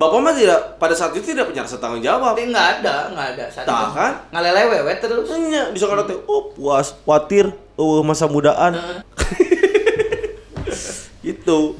Bapak 0.00 0.16
mah 0.16 0.32
tidak 0.32 0.80
pada 0.80 0.96
saat 0.96 1.12
itu 1.12 1.36
tidak 1.36 1.52
punya 1.52 1.60
rasa 1.60 1.76
tanggung 1.76 2.00
jawab. 2.00 2.32
nggak 2.32 2.68
ada 2.80 3.12
nggak 3.12 3.26
ada 3.36 3.44
saat 3.52 3.68
Tah, 3.68 3.84
itu. 3.84 4.00
kan? 4.00 4.12
ngalele 4.32 4.62
wewe 4.72 4.92
terus 4.96 5.28
Hanya 5.28 5.68
bisa 5.76 5.84
kata 5.84 6.08
teh, 6.08 6.16
oh 6.24 6.48
puas, 6.56 6.96
khawatir, 7.04 7.52
oh 7.76 8.00
masa 8.00 8.24
mudaan. 8.24 8.80
gitu. 11.20 11.76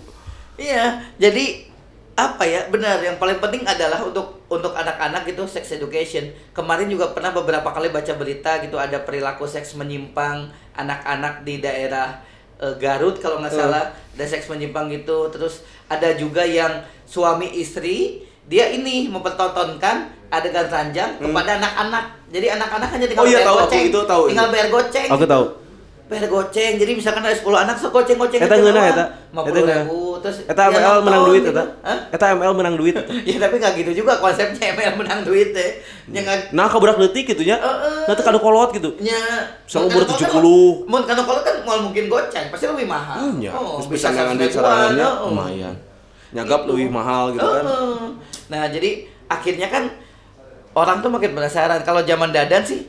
Iya, 0.60 1.00
jadi 1.16 1.64
apa 2.12 2.44
ya 2.44 2.68
benar 2.68 3.00
yang 3.00 3.16
paling 3.16 3.40
penting 3.40 3.64
adalah 3.64 4.04
untuk 4.04 4.44
untuk 4.52 4.76
anak-anak 4.76 5.24
gitu 5.24 5.48
sex 5.48 5.72
education. 5.72 6.28
Kemarin 6.52 6.92
juga 6.92 7.16
pernah 7.16 7.32
beberapa 7.32 7.72
kali 7.72 7.88
baca 7.88 8.12
berita 8.20 8.60
gitu 8.60 8.76
ada 8.76 9.00
perilaku 9.00 9.48
seks 9.48 9.72
menyimpang 9.80 10.52
anak-anak 10.76 11.40
di 11.48 11.64
daerah 11.64 12.20
eh, 12.60 12.74
Garut 12.76 13.16
kalau 13.16 13.40
nggak 13.40 13.50
Hmm. 13.50 13.62
salah 13.66 13.84
ada 14.10 14.24
seks 14.26 14.46
menyimpang 14.46 14.86
gitu. 14.88 15.28
Terus 15.28 15.60
ada 15.86 16.12
juga 16.12 16.42
yang 16.42 16.70
suami 17.02 17.48
istri 17.54 18.20
dia 18.44 18.68
ini 18.68 19.08
mempertontonkan 19.08 19.96
adegan 20.28 20.66
ranjang 20.66 21.18
kepada 21.18 21.56
anak-anak. 21.56 22.04
Jadi 22.28 22.46
anak-anak 22.48 22.88
hanya 22.88 23.06
tinggal 23.06 23.24
Hmm. 23.24 23.26
Oh 23.26 23.32
iya, 23.32 23.38
bayar 23.38 23.46
tahu, 23.46 23.56
aku 23.56 23.64
goceng. 23.66 23.84
itu 23.84 24.00
tahu, 24.04 24.22
tinggal 24.28 24.46
itu. 24.46 24.54
bayar 24.54 24.68
goceng. 24.68 25.08
Aku 25.08 25.24
tahu. 25.24 25.44
Bayar 26.10 26.26
goceng. 26.26 26.74
Jadi 26.74 26.92
misalkan 26.92 27.22
ada 27.22 27.30
10 27.30 27.46
anak 27.54 27.78
so 27.78 27.86
goceng-goceng 27.88 28.42
Eta 28.42 28.50
ngeunah 28.52 28.84
eta. 28.84 29.04
lima 29.30 29.40
Eta 29.40 29.46
puluh 29.46 29.54
ngeunah. 29.62 29.78
ribu 29.80 29.98
terus 30.18 30.36
Eta 30.42 30.62
dia 30.66 30.74
ML 30.76 30.98
menang 31.00 31.22
duit 31.24 31.42
eta. 31.44 31.64
Hah? 31.80 31.98
Eta 32.10 32.26
ML 32.34 32.52
menang 32.52 32.74
duit. 32.74 32.92
eta. 32.92 33.06
ya 33.30 33.36
tapi 33.38 33.54
nggak 33.56 33.72
gitu 33.78 33.90
juga 33.96 34.12
konsepnya 34.18 34.74
ML 34.74 34.94
menang 34.96 35.22
duit 35.22 35.48
teh 35.50 35.70
nya 36.08 36.20
nggak 36.20 36.50
Nah, 36.50 36.66
kabudak 36.66 36.98
leutik 36.98 37.24
gitu 37.24 37.40
nya. 37.40 37.56
Heeh. 37.56 38.04
Nah, 38.04 38.12
teu 38.12 38.24
kadu 38.24 38.38
kolot 38.38 38.70
gitu. 38.70 38.90
nya 38.98 39.14
mun 39.72 39.86
umur 39.86 40.02
kan- 40.04 40.18
70. 40.18 40.84
mun 40.84 41.02
kalau 41.04 41.22
kalau 41.24 41.40
kan 41.40 41.54
mau 41.62 41.78
mungkin 41.80 42.04
goceng 42.06 42.50
pasti 42.50 42.66
lebih 42.66 42.84
mahal 42.84 43.16
Hmm, 43.22 43.38
ya. 43.38 43.54
oh, 43.54 43.78
Terus 43.78 43.86
bisa 43.88 44.10
bisa 44.10 44.18
ngangan 44.18 44.34
duit 44.36 44.50
oh. 44.50 45.30
lumayan. 45.30 45.74
Nyagap 46.30 46.60
Gitu. 46.60 46.70
lebih 46.74 46.88
mahal 46.90 47.30
gitu 47.30 47.46
kan. 47.46 47.64
Nah 48.48 48.66
jadi 48.66 48.90
akhirnya 49.26 49.66
kan 49.66 49.84
orang 50.72 50.98
tuh 50.98 51.08
makin 51.08 51.30
penasaran 51.32 51.80
kalau 51.80 52.02
zaman 52.02 52.30
dadan 52.30 52.62
sih 52.62 52.82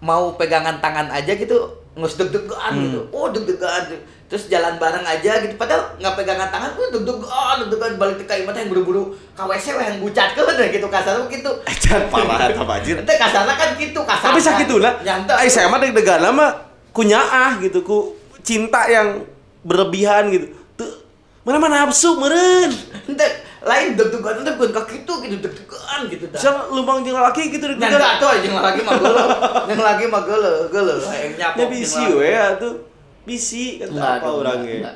mau 0.00 0.34
pegangan 0.34 0.78
tangan 0.78 1.06
aja 1.08 1.30
gitu 1.32 1.81
ngus 1.92 2.16
deg-degan 2.16 2.72
Hmm. 2.72 2.82
gitu 2.88 3.00
oh 3.12 3.28
deg-degan 3.28 3.84
terus 4.24 4.48
jalan 4.48 4.80
bareng 4.80 5.04
aja 5.04 5.44
gitu 5.44 5.60
padahal 5.60 5.92
nggak 6.00 6.14
pegangan 6.16 6.48
tangan 6.48 6.72
tuh 6.72 6.88
deg-degan 6.88 7.56
deg-degan 7.60 8.00
balik 8.00 8.16
ke 8.16 8.24
kaimat 8.24 8.56
yang 8.56 8.72
buru-buru 8.72 9.12
ke 9.12 9.42
WC 9.44 9.76
weh, 9.76 9.84
yang 9.84 9.98
bucat 10.00 10.32
ke 10.32 10.40
gitu 10.72 10.88
kasar 10.88 11.20
gitu 11.28 11.50
Ecan 11.68 12.08
parah 12.08 12.48
eta 12.48 12.64
bajir. 12.64 12.96
Ente 12.96 13.12
kasarnya 13.12 13.54
kan 13.60 13.76
gitu 13.76 14.00
kasar. 14.08 14.32
Tapi 14.32 14.40
sakit 14.40 14.68
lah. 14.80 15.04
Nyantai. 15.04 15.44
Eh 15.44 15.52
saya 15.52 15.68
mah 15.68 15.76
deg-degan 15.84 16.24
mah 16.32 16.64
kunyaah 16.96 17.60
gitu 17.60 17.84
ku 17.84 18.16
cinta 18.40 18.88
yang 18.88 19.20
berlebihan 19.60 20.32
gitu. 20.32 20.48
Tuh 20.80 21.04
mana 21.44 21.60
mana 21.60 21.84
nafsu 21.84 22.16
meren. 22.16 22.72
Ente 23.04 23.41
lain 23.62 23.94
deg-degan 23.94 24.42
ente 24.42 24.52
bukan 24.58 24.74
kaki 24.74 25.06
tuh 25.06 25.22
gitu 25.22 25.38
deg-degan 25.38 26.00
gitu 26.10 26.24
dah. 26.30 26.40
Bisa 26.42 26.50
lumbang 26.70 27.06
jeung 27.06 27.18
laki 27.18 27.50
gitu 27.54 27.64
deg-degan. 27.70 28.18
tuh 28.18 28.28
aja 28.28 28.48
lagi 28.50 28.80
mah 28.82 28.94
geuleuh. 28.98 29.28
Yang 29.70 29.82
lagi 29.82 30.04
mah 30.10 30.22
geuleuh, 30.26 30.58
geuleuh 30.70 30.98
yang 30.98 31.34
nyapok. 31.38 31.58
Ya 31.58 31.66
bisi 31.70 32.02
we 32.14 32.30
atuh. 32.34 32.74
Bisi 33.22 33.78
kata 33.78 34.18
apa 34.18 34.28
orangnya. 34.28 34.90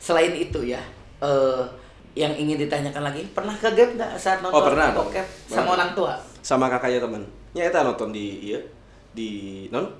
Selain 0.00 0.32
itu 0.32 0.64
ya, 0.64 0.80
eh 1.20 1.62
yang 2.14 2.32
ingin 2.32 2.56
ditanyakan 2.62 3.10
lagi, 3.10 3.26
pernah 3.34 3.52
ke 3.58 3.68
gap 3.74 3.90
nggak 4.00 4.12
saat 4.16 4.38
nonton 4.38 4.54
Oh, 4.54 4.64
pernah 4.64 4.94
bokep 4.94 5.26
sama 5.50 5.74
orang 5.76 5.90
tua? 5.92 6.14
Sama 6.40 6.70
kakaknya 6.70 7.04
teman. 7.04 7.22
Ya 7.52 7.68
eta 7.68 7.84
nonton 7.84 8.14
di 8.14 8.50
iya 8.50 8.58
di 9.14 9.66
non 9.70 9.90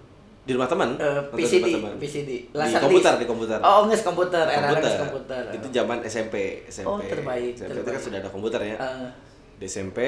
di 0.44 0.52
rumah 0.52 0.68
teman. 0.68 0.88
Eh, 0.94 1.20
di 1.26 1.40
PCD, 1.40 1.66
teman. 1.72 1.92
PCD. 1.96 2.30
Di 2.44 2.52
Laserdisc. 2.52 2.84
komputer, 2.84 3.12
di 3.16 3.26
komputer. 3.26 3.58
Oh, 3.60 3.80
nges 3.84 4.02
komputer, 4.02 4.44
era 4.44 4.60
komputer. 4.62 4.84
nges 4.84 4.96
komputer. 5.00 5.42
Itu 5.50 5.66
zaman 5.72 5.98
SMP, 6.04 6.34
SMP. 6.68 6.84
Oh, 6.86 7.00
terbaik, 7.00 7.52
SMP 7.54 7.64
itu 7.66 7.80
terbaik. 7.80 7.90
kan 7.90 8.00
sudah 8.02 8.18
ada 8.18 8.28
komputer 8.28 8.60
ya. 8.62 8.76
Eh, 8.76 9.08
di 9.54 9.64
SMP 9.64 9.98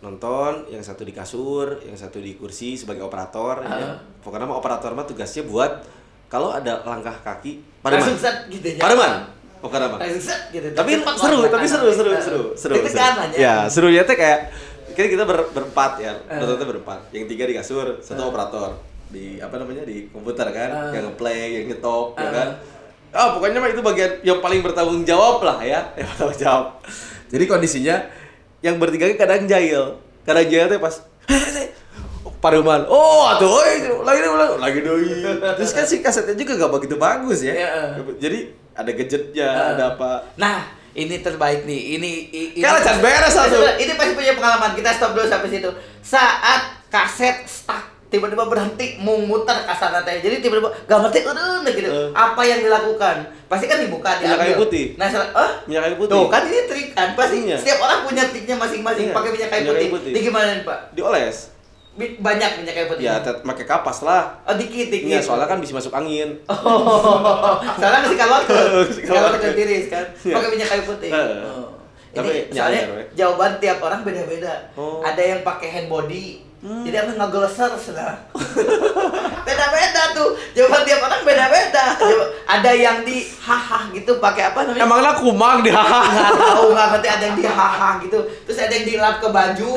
nonton 0.00 0.68
yang 0.68 0.84
satu 0.84 1.00
di 1.00 1.10
kasur 1.10 1.80
yang 1.80 1.96
satu 1.96 2.20
di 2.20 2.36
kursi 2.36 2.76
sebagai 2.76 3.00
operator 3.02 3.64
ya. 3.64 3.72
Ah. 3.72 3.96
pokoknya 4.20 4.44
mah 4.44 4.60
operator 4.60 4.92
mah 4.92 5.02
tugasnya 5.02 5.48
buat 5.48 5.80
kalau 6.26 6.52
ada 6.52 6.84
langkah 6.84 7.16
kaki 7.24 7.64
pademan 7.80 8.12
set 8.12 8.44
gitu 8.48 8.68
ya. 8.70 8.84
pademan 8.84 9.24
pokoknya 9.58 9.88
mah 9.88 9.98
gitu. 10.52 10.68
tapi 10.76 10.90
seru 11.00 11.48
tapi 11.48 11.64
seru 11.64 11.88
seru 11.88 12.10
Eh, 12.10 12.20
seru 12.20 12.42
seru, 12.52 12.74
Itu 12.76 12.84
seru. 12.86 13.00
kan 13.00 13.32
ya 13.32 13.64
serunya 13.64 14.04
teh 14.04 14.12
kayak 14.12 14.52
kan 14.92 15.06
kita 15.08 15.24
ber, 15.24 15.40
berempat 15.48 15.96
ya 15.96 16.12
Eh. 16.28 16.36
nontonnya 16.36 16.68
berempat 16.68 17.00
yang 17.10 17.24
tiga 17.24 17.48
di 17.48 17.56
kasur 17.56 17.96
satu 17.98 18.28
operator 18.28 18.76
di 19.14 19.38
apa 19.38 19.54
namanya 19.54 19.86
di 19.86 20.10
komputer 20.10 20.50
kan 20.50 20.90
Eh. 20.90 20.98
yang 20.98 21.04
ngeplay 21.08 21.62
yang 21.62 21.64
nyetop 21.70 22.18
ya 22.18 22.26
Eh. 22.26 22.30
kan 22.34 22.48
ah 23.14 23.30
pokoknya 23.30 23.62
mah 23.62 23.70
itu 23.70 23.78
bagian 23.78 24.10
yang 24.20 24.42
paling 24.42 24.58
bertanggung 24.58 25.06
jawab 25.06 25.38
lah 25.40 25.62
ya 25.62 25.86
yang 25.98 26.10
bertanggung 26.10 26.36
jawab 26.36 26.66
jadi 27.30 27.44
kondisinya 27.46 27.96
yang 28.58 28.76
bertiga 28.76 29.06
kadang 29.14 29.46
jahil 29.46 30.02
kadang 30.22 30.44
jahil 30.44 30.66
teh 30.66 30.76
pas 30.76 30.94
Paruman, 32.40 32.84
oh 32.92 33.24
atuh, 33.24 33.48
oi, 33.48 33.88
lagi 34.04 34.20
lagi 34.20 34.56
lagi 34.60 34.78
doi. 34.84 35.24
Terus 35.56 35.72
kan 35.72 35.88
si 35.88 36.04
kasetnya 36.04 36.36
juga 36.36 36.60
gak 36.60 36.72
begitu 36.76 37.00
bagus 37.00 37.40
ya. 37.40 37.56
Iya. 37.56 37.72
Jadi 38.20 38.52
ada 38.76 38.90
gadgetnya, 38.92 39.48
Eh. 39.48 39.68
ada 39.72 39.84
apa. 39.96 40.28
Nah, 40.36 40.60
ini 40.92 41.24
terbaik 41.24 41.64
nih. 41.64 41.96
Ini 41.96 42.10
ini 42.28 42.60
Chan, 42.60 43.00
beres 43.00 43.32
satu. 43.32 43.64
Ini 43.80 43.96
pasti 43.96 44.12
punya 44.12 44.36
pengalaman. 44.36 44.76
Kita 44.76 44.92
stop 44.92 45.16
dulu 45.16 45.24
sampai 45.24 45.48
situ. 45.48 45.72
Saat 46.04 46.84
kaset 46.92 47.48
stuck 47.48 47.93
tiba-tiba 48.14 48.46
berhenti 48.46 48.86
mau 48.96 49.18
muter 49.18 49.58
kasar 49.60 49.90
teh. 50.00 50.22
Jadi 50.22 50.38
tiba-tiba 50.38 50.70
gak 50.86 50.98
ngerti 51.02 51.18
udah 51.26 51.66
gitu. 51.66 51.90
Eh. 51.90 52.08
Apa 52.14 52.40
yang 52.40 52.62
dilakukan? 52.62 53.16
Pasti 53.44 53.66
kan 53.66 53.78
dibuka 53.78 54.14
Minyak 54.16 54.38
kayu 54.38 54.54
putih. 54.56 54.84
Nah, 54.94 55.06
setelah, 55.06 55.34
eh? 55.36 55.50
Minyak 55.66 55.82
kayu 55.84 55.96
putih. 55.98 56.14
Tuh, 56.14 56.26
kan 56.28 56.42
ini 56.44 56.60
trik 56.64 56.88
kan. 56.92 57.08
Pasti 57.12 57.36
Iya. 57.42 57.56
setiap 57.58 57.78
orang 57.80 57.98
punya 58.02 58.22
triknya 58.24 58.54
masing-masing 58.54 59.06
Iya, 59.08 59.14
pakai 59.14 59.30
minyak 59.30 59.48
kayu 59.48 59.60
minyak 59.60 59.74
putih. 59.74 59.82
kayu 59.84 59.96
putih. 59.98 60.10
Ini 60.10 60.20
gimana 60.22 60.48
nih, 60.48 60.62
Pak? 60.62 60.78
Dioles. 60.94 61.38
Banyak 61.96 62.50
minyak 62.58 62.74
kayu 62.74 62.86
putih. 62.88 63.04
Ya, 63.04 63.14
pakai 63.22 63.64
kapas 63.64 63.98
lah. 64.00 64.22
Oh 64.42 64.54
dikit 64.54 64.86
dikit. 64.88 65.06
Iya, 65.08 65.18
soalnya 65.18 65.46
kan 65.46 65.58
bisa 65.58 65.72
masuk 65.72 65.90
angin. 65.90 66.34
Oh, 66.46 67.54
soalnya 67.78 68.00
masih 68.02 68.18
Kalor 68.18 68.42
kalor. 69.04 69.32
kecil 69.36 69.52
tiris 69.54 69.86
kan. 69.88 70.04
Iya. 70.20 70.34
Pakai 70.34 70.48
minyak 70.50 70.68
kayu 70.68 70.82
putih. 70.84 71.10
Oh. 71.10 71.70
Tapi 72.10 72.46
Ini 72.46 72.54
soalnya 72.54 72.82
we. 72.88 73.02
jawaban 73.12 73.58
tiap 73.58 73.78
orang 73.80 74.02
beda-beda. 74.02 74.54
Oh. 74.74 75.02
Ada 75.02 75.22
yang 75.24 75.40
pakai 75.42 75.68
hand 75.68 75.88
body. 75.88 76.42
Hmm. 76.64 76.80
Jadi 76.80 76.96
aku 76.96 77.10
ngegleser 77.20 77.70
sudah. 77.76 78.24
beda-beda 79.46 80.02
tuh. 80.16 80.32
Jawaban 80.56 80.80
tiap 80.88 81.04
orang 81.04 81.20
beda-beda. 81.20 81.84
Ada 82.48 82.72
yang 82.72 83.04
di 83.04 83.20
haha 83.44 83.92
gitu 83.92 84.16
pakai 84.16 84.48
apa 84.48 84.64
namanya? 84.64 84.88
Emangnya 84.88 85.12
kumang 85.12 85.60
di 85.60 85.68
nggak 85.68 86.32
tahu 86.40 86.72
nggak 86.72 86.88
ngerti 86.96 87.08
ada 87.12 87.24
yang 87.28 87.36
di 87.36 87.44
haha 87.44 87.88
gitu 88.00 88.18
terus 88.48 88.58
ada 88.64 88.72
yang 88.72 88.86
dilap 88.88 89.14
ke 89.20 89.28
baju 89.28 89.76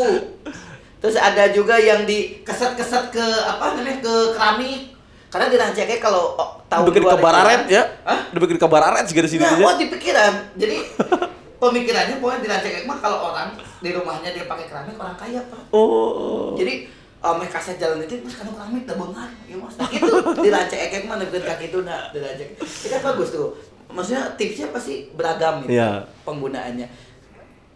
terus 1.04 1.16
ada 1.20 1.44
juga 1.52 1.76
yang 1.76 2.08
di 2.08 2.40
keset-keset 2.48 3.12
ke 3.12 3.26
apa 3.44 3.76
namanya 3.76 4.00
ke 4.00 4.14
keramik 4.34 4.82
karena 5.28 5.52
di 5.52 5.96
kalau 6.00 6.40
oh, 6.40 6.50
tahu 6.72 6.88
Bikin 6.88 7.04
dua 7.04 7.20
kabar 7.20 7.34
aret 7.44 7.68
ya. 7.68 7.84
Hah? 8.08 8.32
Udah 8.32 8.42
bikin 8.48 8.58
kabar 8.58 8.82
aret 8.90 9.12
segala 9.12 9.28
sini 9.28 9.44
Nah, 9.44 9.60
aja. 9.60 9.64
oh 9.68 9.76
di 9.76 9.86
pikiran. 9.92 10.34
Jadi 10.56 10.78
pemikirannya 11.58 12.22
pokoknya 12.22 12.42
di 12.46 12.50
Rancaikek 12.50 12.86
mah 12.86 12.98
kalau 13.02 13.34
orang 13.34 13.58
di 13.58 13.90
rumahnya 13.94 14.30
dia 14.34 14.46
pakai 14.46 14.66
keramik 14.70 14.98
orang 14.98 15.18
kaya 15.18 15.42
pak. 15.50 15.62
Oh. 15.74 16.54
Jadi 16.54 16.90
uh, 17.22 17.34
meh 17.38 17.50
kaset 17.50 17.82
jalan 17.82 18.02
itu 18.06 18.22
mas 18.22 18.38
kan 18.38 18.50
keramik 18.50 18.86
dah 18.86 18.96
bengar, 18.98 19.30
ya 19.50 19.56
mas. 19.58 19.74
Nah, 19.78 19.88
gitu 19.90 20.12
di 20.42 20.50
Rancaikek 20.54 21.04
mah 21.10 21.18
nebekeun 21.18 21.46
kaki 21.46 21.66
itu 21.74 21.80
nah 21.82 22.10
di 22.14 22.20
Rancaikek. 22.22 22.58
Itu 22.62 22.88
kan 22.94 23.02
bagus 23.14 23.30
tuh. 23.34 23.50
Maksudnya 23.88 24.36
tipsnya 24.36 24.68
pasti 24.70 25.10
beragam 25.16 25.64
gitu 25.66 25.80
Iya. 25.80 26.06
penggunaannya. 26.28 26.88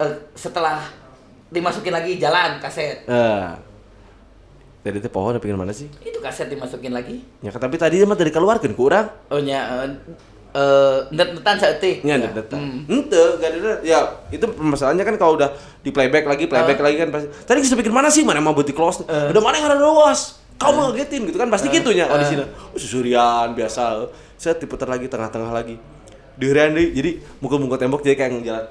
Eh, 0.02 0.14
setelah 0.36 0.84
dimasukin 1.52 1.94
lagi 1.96 2.20
jalan 2.20 2.60
kaset, 2.60 3.04
Eh. 3.08 3.50
Jadi 4.82 4.98
teh 4.98 5.14
pohon 5.14 5.38
pengen 5.38 5.62
mana 5.62 5.70
sih? 5.70 5.86
itu 6.02 6.18
kaset 6.18 6.50
dimasukin 6.50 6.90
lagi. 6.90 7.22
Ya 7.46 7.54
tapi 7.54 7.78
tadi 7.78 8.02
mah 8.02 8.18
dari 8.18 8.34
keluarkan 8.34 8.74
ku 8.74 8.90
urang. 8.90 9.14
Oh 9.30 9.38
eh, 9.38 9.90
eh, 10.52 10.98
net-netan 11.12 11.56
saeutik. 11.58 12.04
Ya. 12.04 12.20
ada 12.20 12.30
data. 12.32 12.58
Hmm. 12.60 12.84
Ente, 12.88 13.24
gak 13.40 13.50
ada. 13.56 13.74
Ya, 13.84 14.00
itu 14.30 14.46
masalahnya 14.60 15.04
kan 15.04 15.16
kalau 15.16 15.40
udah 15.40 15.52
di 15.80 15.90
playback 15.90 16.28
lagi, 16.28 16.46
playback 16.46 16.80
Eh. 16.80 16.84
lagi 16.84 16.96
kan 17.00 17.10
pasti. 17.10 17.28
Tadi 17.48 17.60
kita 17.64 17.76
pikir 17.80 17.94
mana 17.94 18.12
sih? 18.12 18.22
Mana 18.22 18.44
mau 18.44 18.52
buat 18.52 18.68
di 18.68 18.76
close? 18.76 19.04
Eh. 19.08 19.32
Udah 19.32 19.42
mana 19.42 19.56
yang 19.60 19.68
ada 19.72 19.80
luas? 19.80 20.40
Kamu 20.62 20.94
ngagetin 20.94 21.26
gitu 21.26 21.42
kan 21.42 21.50
pasti 21.50 21.74
gitunya 21.74 22.06
oh 22.06 22.22
di 22.22 22.28
sini. 22.28 22.46
Oh, 22.46 22.78
susurian 22.78 23.58
biasa. 23.58 24.06
Saya 24.38 24.54
diputar 24.62 24.86
lagi 24.86 25.10
tengah-tengah 25.10 25.50
lagi. 25.50 25.74
Dihurian 26.38 26.78
deh, 26.78 26.94
jadi 26.94 27.18
mukul-mukul 27.42 27.82
tembok 27.82 28.06
jadi 28.06 28.14
kayak 28.14 28.46
jalan. 28.46 28.66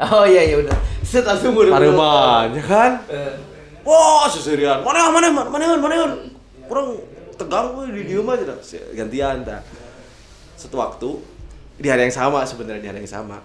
Oh 0.00 0.24
iya 0.24 0.46
iya 0.46 0.56
udah. 0.62 0.76
Set 1.04 1.26
langsung 1.26 1.52
buru 1.52 1.68
Pareman, 1.68 2.54
ya 2.56 2.62
kan? 2.62 2.92
Eh. 3.10 3.34
Wah, 3.82 4.30
susurian. 4.30 4.86
Mana 4.86 5.10
mana 5.10 5.28
mana 5.34 5.48
mana 5.50 5.64
mana 5.76 5.94
mana. 5.98 6.06
Kurang 6.70 6.94
tegang 7.34 7.74
gue 7.74 7.84
di 7.90 8.02
diem 8.14 8.24
aja 8.24 8.44
dah. 8.46 8.56
Gantian 8.94 9.36
dah. 9.42 9.60
Satu 10.60 10.76
waktu 10.76 11.08
di 11.80 11.88
hari 11.88 12.04
yang 12.04 12.12
sama 12.12 12.44
sebenarnya 12.44 12.84
di 12.84 12.88
hari 12.92 13.00
yang 13.00 13.08
sama. 13.08 13.40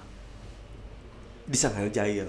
Di 1.48 1.56
sana 1.56 1.88
jahil. 1.88 2.28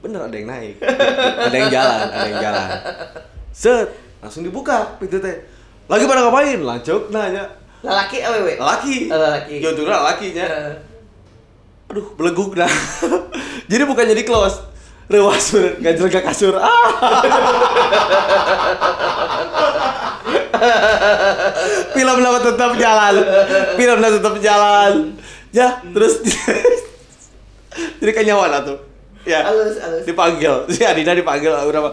Bener 0.00 0.24
ada 0.24 0.32
yang 0.32 0.48
naik. 0.48 0.80
ada 1.44 1.52
yang 1.52 1.68
jalan, 1.68 2.08
ada 2.08 2.24
yang 2.24 2.40
jalan. 2.40 2.68
Set, 3.52 3.92
langsung 4.24 4.48
dibuka 4.48 4.96
pintu 4.96 5.20
teh. 5.20 5.44
Lagi 5.92 6.08
pada 6.08 6.24
ngapain? 6.24 6.56
Lancuk 6.64 7.12
nanya. 7.12 7.44
Lelaki 7.84 8.24
awewe. 8.24 8.56
Laki. 8.56 9.12
Oh, 9.12 9.20
lelaki. 9.20 9.60
Ya 9.60 9.68
untungnya 9.76 10.00
lakinya. 10.00 10.46
Eh. 10.48 11.92
Aduh, 11.92 12.08
beleguk 12.16 12.56
dah. 12.56 12.72
Jadi 13.70 13.84
bukan 13.84 14.08
jadi 14.08 14.24
close. 14.24 14.64
Rewas 15.08 15.52
bener, 15.52 15.76
ke 16.08 16.20
kasur. 16.24 16.56
Ah. 16.56 16.68
Film 21.94 22.16
dapat 22.18 22.42
tetap 22.52 22.72
jalan. 22.76 23.14
Film 23.74 23.96
tetap 24.00 24.34
jalan. 24.40 24.92
Ya, 25.48 25.80
terus 25.92 26.20
jadi 27.98 28.12
kenyawan 28.12 28.50
lah 28.50 28.62
tuh. 28.62 28.78
Ya. 29.24 29.44
Dipanggil. 30.04 30.68
Si 30.72 30.82
Adina 30.84 31.12
dipanggil 31.12 31.52
berapa? 31.52 31.90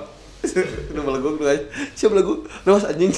Udah 0.93 1.03
beleguk 1.03 1.41
tuh. 1.41 1.47
Siapa 1.97 2.13
beleguk? 2.13 2.45
Rewas 2.63 2.85
anjing. 2.85 3.11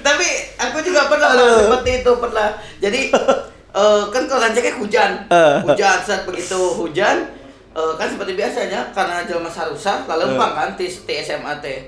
Tapi 0.00 0.28
aku 0.58 0.78
juga 0.82 1.06
pernah 1.06 1.30
seperti 1.34 1.90
itu 2.02 2.12
pernah. 2.18 2.48
Jadi 2.82 3.00
eh, 3.70 4.02
kan 4.10 4.22
kalau 4.26 4.40
rancaknya 4.42 4.74
hujan, 4.76 5.10
Eh. 5.30 5.56
hujan 5.64 5.98
saat 6.02 6.22
begitu 6.26 6.58
hujan 6.74 7.16
eh, 7.70 7.92
kan 7.96 8.08
seperti 8.10 8.34
biasanya 8.34 8.90
karena 8.90 9.22
jelma 9.24 9.48
sarusa 9.48 10.04
lalu 10.10 10.34
lempang 10.34 10.52
kan 10.58 10.70
di 10.74 10.90
SMA 10.90 11.54
teh 11.62 11.86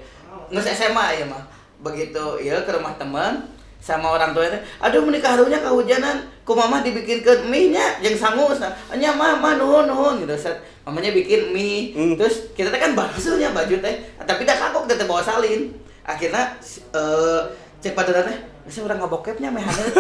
nggak 0.53 0.69
SMA 0.77 1.07
ya 1.19 1.25
mah. 1.25 1.43
Begitu 1.83 2.25
ya 2.45 2.61
ke 2.63 2.71
rumah 2.71 2.95
teman 3.01 3.49
sama 3.83 4.15
orang 4.15 4.31
tuanya 4.31 4.63
aduh 4.79 5.03
menikah 5.03 5.35
harunya 5.35 5.59
kehujanan. 5.59 6.23
Ku 6.47 6.53
mama 6.55 6.85
dibikinkan 6.85 7.51
mie 7.51 7.75
nya 7.75 7.99
yang 7.99 8.15
sangus 8.15 8.63
nah 8.63 8.71
nya 8.95 9.11
mama 9.17 9.57
nuhun 9.57 9.89
nuhun. 9.89 10.23
Gitu 10.23 10.37
set 10.37 10.61
mamanya 10.85 11.11
bikin 11.11 11.51
mie. 11.51 11.97
Hmm. 11.97 12.15
terus 12.15 12.53
kita 12.53 12.69
teh 12.69 12.79
kan 12.79 12.93
basuhnya 12.93 13.51
baju 13.51 13.81
teh. 13.81 13.95
Tapi 14.21 14.43
dah 14.45 14.57
kagok 14.61 14.85
teh 14.87 14.95
teh 14.95 15.09
bawa 15.09 15.25
salin. 15.25 15.73
Akhirnya 16.05 16.55
eh 16.95 17.41
cek 17.83 17.97
pada 17.99 18.23
teh 18.23 18.53
saya 18.71 18.87
orang 18.87 19.03
ngabokepnya 19.03 19.51
meh 19.51 19.59
hanet 19.59 19.91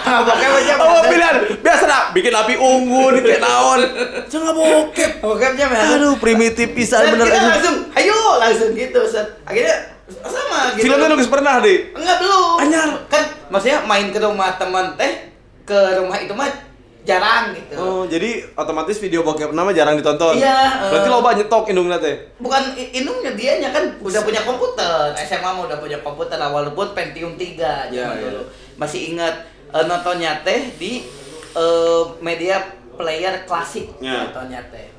ngabokep 0.00 0.50
aja 0.64 0.74
Oh, 0.80 1.04
pilihan. 1.04 1.36
Biasa 1.60 1.84
dah 1.84 2.02
bikin 2.16 2.32
api 2.32 2.56
unggun 2.56 3.20
kayak 3.20 3.44
naon. 3.44 3.84
Jangan 4.32 4.56
bokep. 4.56 5.20
ngabokepnya 5.20 5.64
meh 5.68 5.76
hanet. 5.76 5.96
Aduh, 6.00 6.16
primitif 6.16 6.72
pisan 6.72 7.04
bener 7.12 7.28
kita 7.28 7.36
langsung 7.52 7.76
ayo 7.92 8.09
langsung 8.36 8.70
gitu 8.70 9.00
set 9.02 9.26
akhirnya 9.42 9.76
sama 10.20 10.74
gitu 10.74 10.86
Filmnya 10.86 11.06
nunggu 11.06 11.26
pernah 11.26 11.58
deh. 11.58 11.78
enggak 11.90 12.16
belum 12.18 12.54
Anyar. 12.60 12.88
kan 13.06 13.22
maksudnya 13.46 13.78
main 13.82 14.06
ke 14.08 14.18
rumah 14.18 14.54
teman 14.54 14.94
teh 14.94 15.30
ke 15.62 15.78
rumah 15.96 16.16
itu 16.16 16.30
mah 16.30 16.50
jarang 17.00 17.50
gitu 17.50 17.74
Oh, 17.74 18.02
jadi 18.04 18.44
otomatis 18.52 18.98
video 18.98 19.22
bokep 19.22 19.50
nama 19.50 19.70
jarang 19.70 19.96
ditonton. 19.96 20.36
Iya, 20.36 20.84
Berarti 20.84 21.08
eh. 21.08 21.10
lo 21.10 21.18
banyak 21.18 21.38
nyetok 21.40 21.64
indungnya 21.66 21.96
teh. 21.96 22.12
bukan 22.36 22.60
i- 22.74 22.92
inumnya 22.94 23.32
dianya 23.32 23.70
kan 23.70 23.88
udah 23.96 24.20
punya 24.20 24.42
komputer 24.42 25.08
SMA 25.16 25.40
mah 25.48 25.64
udah 25.64 25.78
punya 25.78 25.96
komputer 25.98 26.36
lah 26.36 26.50
walaupun 26.50 26.92
Pentium 26.92 27.32
3 27.32 27.56
zaman 27.88 27.88
Iya, 27.88 28.04
iya. 28.12 28.28
dulu 28.28 28.42
masih 28.76 29.00
ingat 29.10 29.32
eh, 29.70 29.84
nontonnya 29.86 30.42
teh 30.42 30.74
di 30.74 31.06
eh, 31.52 32.02
media 32.20 32.60
player 32.92 33.32
klasik 33.44 33.88
Iya. 33.96 34.26
nontonnya 34.26 34.60
teh 34.68 34.90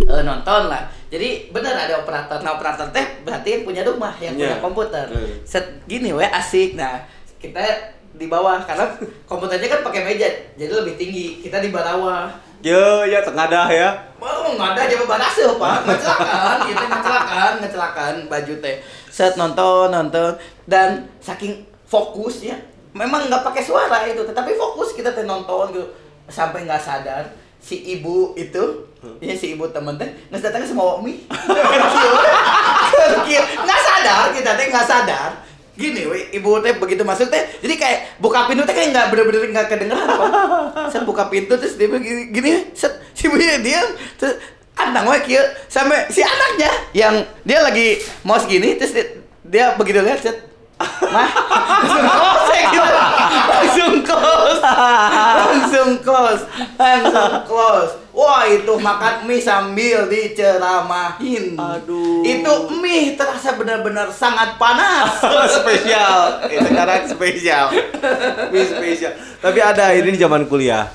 Eh, 0.00 0.22
nonton 0.22 0.62
lah 0.66 0.82
jadi 1.06 1.50
bener 1.50 1.70
ada 1.70 2.00
operator 2.00 2.40
nah 2.40 2.56
operator 2.56 2.88
teh 2.88 3.22
berarti 3.22 3.48
yang 3.52 3.62
punya 3.62 3.82
rumah 3.82 4.14
yang 4.16 4.34
punya 4.34 4.56
Iya. 4.56 4.62
komputer 4.62 5.06
Iya. 5.06 5.26
set 5.44 5.66
gini 5.84 6.10
we 6.10 6.24
asik 6.24 6.74
nah 6.74 6.98
kita 7.36 7.60
di 8.10 8.26
bawah 8.26 8.58
karena 8.60 8.84
komputernya 9.24 9.68
kan 9.68 9.80
pakai 9.82 10.02
meja 10.04 10.26
jadi 10.54 10.72
lebih 10.72 10.94
tinggi 10.96 11.40
kita 11.40 11.58
di 11.58 11.70
bawah 11.70 12.26
Yo, 12.60 13.08
ya 13.08 13.24
tengah 13.24 13.48
dah 13.48 13.72
ya. 13.72 13.88
Oh, 14.20 14.52
nggak 14.52 14.76
ada 14.76 14.84
jawab 14.84 15.16
barase, 15.16 15.48
Pak. 15.56 15.80
Ngecelakaan, 15.88 16.56
gitu 16.68 16.84
ngecelakaan, 16.84 17.52
ngecelakaan 17.56 18.14
baju 18.28 18.54
teh. 18.60 18.76
Set 19.08 19.40
nonton, 19.40 19.88
nonton 19.88 20.36
dan 20.68 21.08
saking 21.24 21.64
fokusnya 21.88 22.52
memang 22.92 23.32
nggak 23.32 23.40
pakai 23.40 23.64
suara 23.64 24.04
itu, 24.04 24.20
tetapi 24.20 24.52
fokus 24.60 24.92
kita 24.92 25.16
teh 25.16 25.24
nonton 25.24 25.72
gitu 25.72 25.88
sampai 26.28 26.68
nggak 26.68 26.76
sadar 26.76 27.24
si 27.56 27.80
ibu 27.96 28.36
itu 28.36 28.60
ya 29.20 29.34
si 29.36 29.56
ibu 29.56 29.64
temen 29.72 29.96
teh 29.96 30.08
nggak 30.28 30.40
datangnya 30.44 30.68
semua 30.68 31.00
mie 31.00 31.24
nggak 33.64 33.80
sadar 33.80 34.28
kita 34.36 34.50
teh 34.56 34.66
nggak 34.68 34.86
sadar 34.86 35.30
gini 35.80 36.04
we, 36.04 36.28
ibu 36.36 36.60
teh 36.60 36.76
begitu 36.76 37.00
masuk 37.00 37.32
teh 37.32 37.40
jadi 37.64 37.74
kayak 37.80 37.98
buka 38.20 38.44
pintu 38.44 38.68
teh 38.68 38.76
kayak 38.76 38.92
nggak 38.92 39.06
bener-bener 39.08 39.48
nggak 39.48 39.66
kedengeran 39.72 40.04
apa 40.04 40.26
set 40.92 41.08
buka 41.08 41.32
pintu 41.32 41.56
terus 41.56 41.80
dia 41.80 41.88
begini 41.88 42.28
gini 42.28 42.50
set 42.76 43.00
si 43.16 43.32
ibunya 43.32 43.56
diam 43.64 43.88
terus 44.20 44.36
antang 44.76 45.08
we 45.08 45.16
kieu 45.24 45.40
sampai 45.72 46.04
si 46.12 46.20
anaknya 46.20 46.70
yang 46.92 47.24
dia 47.44 47.64
lagi 47.64 48.04
mau 48.24 48.36
segini 48.36 48.76
terus 48.76 48.92
dia, 48.92 49.06
dia 49.44 49.66
begitu 49.80 50.04
lihat 50.04 50.20
set 50.20 50.50
Mah, 51.12 51.28
langsung 51.84 52.04
close 52.08 52.50
ya 52.56 52.62
gitu. 52.72 52.88
Langsung. 53.52 53.89
Langsung 55.40 55.90
close. 56.00 56.42
Langsung 56.76 57.32
close. 57.50 57.92
Wah, 58.10 58.42
itu 58.44 58.74
makan 58.74 59.24
mie 59.24 59.38
sambil 59.38 60.10
diceramahin. 60.10 61.54
Aduh. 61.54 62.26
Itu 62.26 62.52
mie 62.78 63.14
terasa 63.14 63.54
benar-benar 63.54 64.10
sangat 64.10 64.58
panas. 64.58 65.22
spesial. 65.62 66.42
Itu 66.46 66.66
sekarang 66.68 67.06
spesial. 67.06 67.64
Wih, 68.50 68.66
spesial. 68.66 69.12
Tapi 69.38 69.58
ada 69.58 69.94
ini 69.94 70.14
di 70.14 70.20
zaman 70.20 70.44
kuliah. 70.44 70.90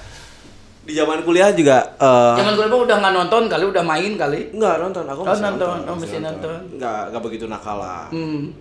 Di 0.86 0.94
zaman 0.94 1.26
kuliah 1.26 1.50
juga 1.50 1.98
eh 1.98 2.34
Zaman 2.38 2.54
gue 2.62 2.70
udah 2.70 3.02
nggak 3.02 3.14
nonton 3.18 3.50
kali, 3.50 3.66
udah 3.66 3.82
main 3.82 4.14
kali. 4.14 4.54
Enggak 4.54 4.78
nonton, 4.78 5.02
aku 5.10 5.22
Oh, 5.24 5.34
masih 5.34 5.46
nonton. 5.50 5.78
Oh, 5.82 5.96
masih 5.98 6.20
nonton. 6.22 6.60
Enggak, 6.78 7.02
enggak 7.10 7.22
begitu 7.26 7.46
nakal 7.50 7.82
lah. 7.82 8.06
Hmm. 8.14 8.54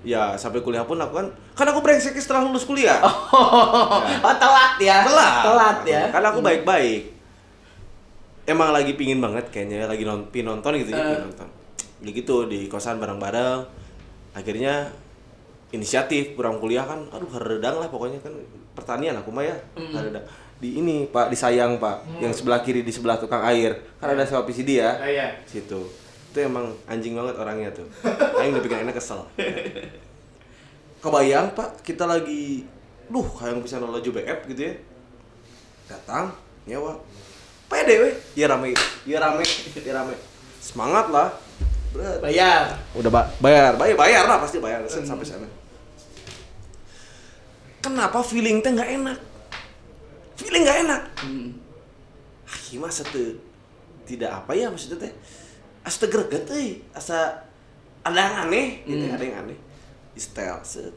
Ya, 0.00 0.32
sampai 0.34 0.64
kuliah 0.64 0.82
pun 0.82 0.96
aku 0.96 1.12
kan 1.12 1.26
kan 1.52 1.66
aku 1.68 1.84
brengsek 1.84 2.16
setelah 2.16 2.44
lulus 2.44 2.64
kuliah. 2.64 2.96
Oh, 4.20 4.34
telat 4.36 4.80
ya. 4.80 5.04
Telat. 5.04 5.34
Telat 5.44 5.78
ya. 5.84 6.02
Kan 6.08 6.24
aku 6.24 6.40
baik-baik. 6.40 7.20
emang 8.48 8.74
lagi 8.74 8.98
pingin 8.98 9.22
banget 9.22 9.46
kayaknya 9.46 9.86
lagi 9.86 10.02
non, 10.02 10.26
nonton 10.26 10.74
gitu 10.74 10.90
ya, 10.90 10.98
pingin 10.98 11.22
nonton. 11.30 11.48
Ya 12.02 12.10
gitu 12.10 12.36
di 12.48 12.66
kosan 12.66 12.98
bareng-bareng. 12.98 13.62
Akhirnya 14.32 14.90
inisiatif 15.70 16.34
pulang 16.34 16.58
kuliah 16.58 16.82
kan 16.82 17.06
aduh 17.14 17.30
haredang 17.30 17.78
lah 17.78 17.86
pokoknya 17.86 18.18
kan 18.18 18.34
pertanian 18.74 19.14
aku 19.14 19.30
mah 19.30 19.46
ya 19.46 19.54
Hmm. 19.78 19.94
haredang 19.94 20.26
di 20.58 20.76
ini 20.76 21.06
Pak 21.06 21.30
di 21.30 21.36
Sayang 21.38 21.78
Pak 21.78 22.18
yang 22.18 22.34
sebelah 22.34 22.60
kiri 22.60 22.82
di 22.82 22.90
sebelah 22.90 23.16
tukang 23.16 23.40
air 23.46 23.78
kan 24.02 24.10
ada 24.10 24.26
sewa 24.26 24.42
PCD 24.42 24.82
ya 24.82 24.98
Oh, 24.98 25.06
iya. 25.06 25.26
situ 25.46 25.78
itu 26.30 26.38
emang 26.46 26.70
anjing 26.86 27.18
banget 27.18 27.34
orangnya 27.34 27.70
tuh. 27.74 27.86
Aing 28.38 28.54
udah 28.54 28.62
bikin 28.62 28.86
enak 28.86 28.94
kesel. 28.94 29.26
Kebayang 31.02 31.50
Pak 31.58 31.82
kita 31.82 32.06
lagi 32.06 32.62
duh 33.10 33.26
kayak 33.26 33.58
bisa 33.58 33.82
nolaju 33.82 34.10
BF 34.14 34.46
gitu 34.54 34.70
ya. 34.70 34.74
Datang 35.90 36.30
nyewa. 36.70 36.94
Pede 37.66 37.98
weh. 37.98 38.14
Ya 38.38 38.46
rame. 38.46 38.70
Ya 39.02 39.18
rame. 39.18 39.42
Ya 39.82 39.92
rame. 39.98 40.14
Semangat 40.62 41.10
lah. 41.10 41.34
Berat. 41.90 42.22
Bayar. 42.22 42.78
udah 42.94 43.10
ba- 43.10 43.30
bayar. 43.42 43.74
Bayar 43.74 43.96
bayar 43.98 44.24
lah 44.30 44.38
pasti 44.38 44.62
bayar. 44.62 44.86
Set 44.86 45.02
sampai 45.02 45.26
sana. 45.26 45.50
Kenapa 47.82 48.22
feeling 48.22 48.62
teh 48.62 48.70
nggak 48.70 49.02
enak? 49.02 49.18
Feeling 50.38 50.62
nggak 50.62 50.78
enak? 50.86 51.02
Hmm. 51.26 51.50
ah 52.50 52.58
gimana 52.66 52.90
tuh 52.90 53.38
tidak 54.02 54.42
apa 54.42 54.58
ya 54.58 54.66
maksudnya 54.66 55.06
teh 55.06 55.12
asa 55.90 56.06
greget 56.06 56.46
euy 56.46 56.78
asa 56.92 57.34
ada 58.00 58.14
yang 58.16 58.36
aneh 58.46 58.86
gitu 58.86 59.02
Hmm. 59.02 59.14
ada 59.14 59.22
yang 59.22 59.36
aneh 59.42 59.58
di 60.10 60.20
style 60.20 60.62
set 60.62 60.94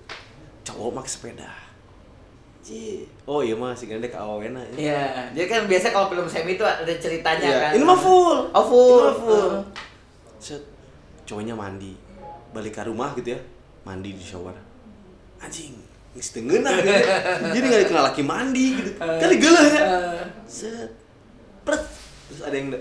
cowok 0.62 0.94
make 0.96 1.10
sepeda 1.10 1.50
Ci. 2.64 3.04
Oh 3.28 3.44
iya 3.44 3.52
mah 3.54 3.76
si 3.76 3.92
gede 3.92 4.08
ke 4.08 4.16
awena 4.16 4.64
ya. 4.72 4.80
Iya, 4.80 5.04
jadi 5.36 5.48
kan 5.52 5.62
biasa 5.68 5.92
kalau 5.92 6.08
film 6.08 6.24
semi 6.24 6.56
itu 6.56 6.64
ada 6.64 6.88
ceritanya 6.96 7.44
Iya, 7.44 7.60
kan. 7.60 7.72
ini 7.76 7.84
mah 7.84 8.00
full. 8.00 8.40
Oh 8.56 8.64
full. 8.64 8.88
Ini 8.96 9.04
mah 9.04 9.18
full. 9.20 9.48
Heeh. 9.52 9.64
Set 10.40 10.64
cowoknya 11.28 11.60
mandi. 11.60 11.92
Balik 12.56 12.72
ke 12.72 12.88
rumah 12.88 13.12
gitu 13.20 13.36
ya. 13.36 13.40
Mandi 13.84 14.16
di 14.16 14.24
shower. 14.24 14.56
Anjing, 15.44 15.76
geus 16.16 16.32
teu 16.32 16.40
ngeunah 16.40 16.72
gitu. 16.80 17.04
Jadi 17.52 17.66
enggak 17.68 17.82
dikenal 17.84 18.04
laki 18.08 18.24
mandi 18.24 18.66
gitu. 18.80 18.92
Kali 18.96 19.36
geuleuh 19.44 19.68
ya. 19.68 19.82
Eh, 19.84 20.24
Set. 20.48 20.88
Pret. 21.68 21.84
Terus 22.32 22.48
ada 22.48 22.56
yang 22.56 22.72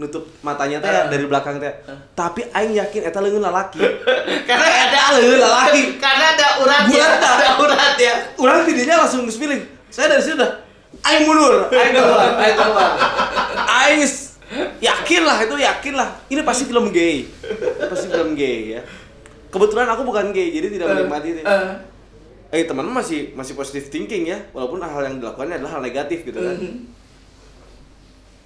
nutup 0.00 0.24
matanya 0.40 0.80
teh 0.80 0.90
dari 1.12 1.24
belakang 1.28 1.60
teh. 1.60 1.72
Tapi 2.16 2.48
aing 2.48 2.72
yakin 2.72 3.00
eta 3.08 3.20
leungeun 3.20 3.44
lalaki. 3.44 3.80
karena 4.48 4.66
ada 4.88 5.00
leungeun 5.20 5.40
lalaki. 5.42 5.82
karena 6.00 6.24
ada 6.32 6.46
urat 6.64 6.84
ya. 6.88 7.06
Ada 7.20 7.48
urat 7.60 7.94
ya. 8.00 8.14
Urang 8.40 8.60
tidinya 8.64 9.04
langsung 9.04 9.28
geus. 9.28 9.38
Saya 9.92 10.16
dari 10.16 10.24
sini 10.24 10.40
udah 10.40 10.52
aing 11.04 11.24
mundur, 11.28 11.68
aing 11.68 11.92
keluar, 11.92 12.28
aing 12.40 12.56
keluar. 12.56 12.90
Aing 13.68 14.00
yakin 14.80 15.22
lah 15.24 15.36
itu 15.44 15.56
yakin 15.56 15.94
lah. 15.96 16.08
Ini 16.28 16.40
pasti 16.44 16.64
film 16.68 16.88
gay. 16.92 17.28
Pasti 17.88 18.06
film 18.08 18.32
gay 18.32 18.78
ya. 18.78 18.80
Kebetulan 19.52 19.84
aku 19.92 20.08
bukan 20.08 20.32
gay, 20.32 20.48
jadi 20.48 20.72
tidak 20.72 20.96
menikmati 20.96 21.28
itu. 21.36 21.44
Eh, 21.44 21.72
Eh 22.52 22.68
teman 22.68 22.84
masih 22.84 23.32
masih 23.32 23.56
positive 23.56 23.88
thinking 23.88 24.28
ya, 24.28 24.36
walaupun 24.52 24.76
hal 24.84 25.00
yang 25.08 25.16
dilakukannya 25.16 25.56
adalah 25.56 25.80
hal 25.80 25.82
negatif 25.84 26.20
gitu 26.20 26.36
kan. 26.36 26.56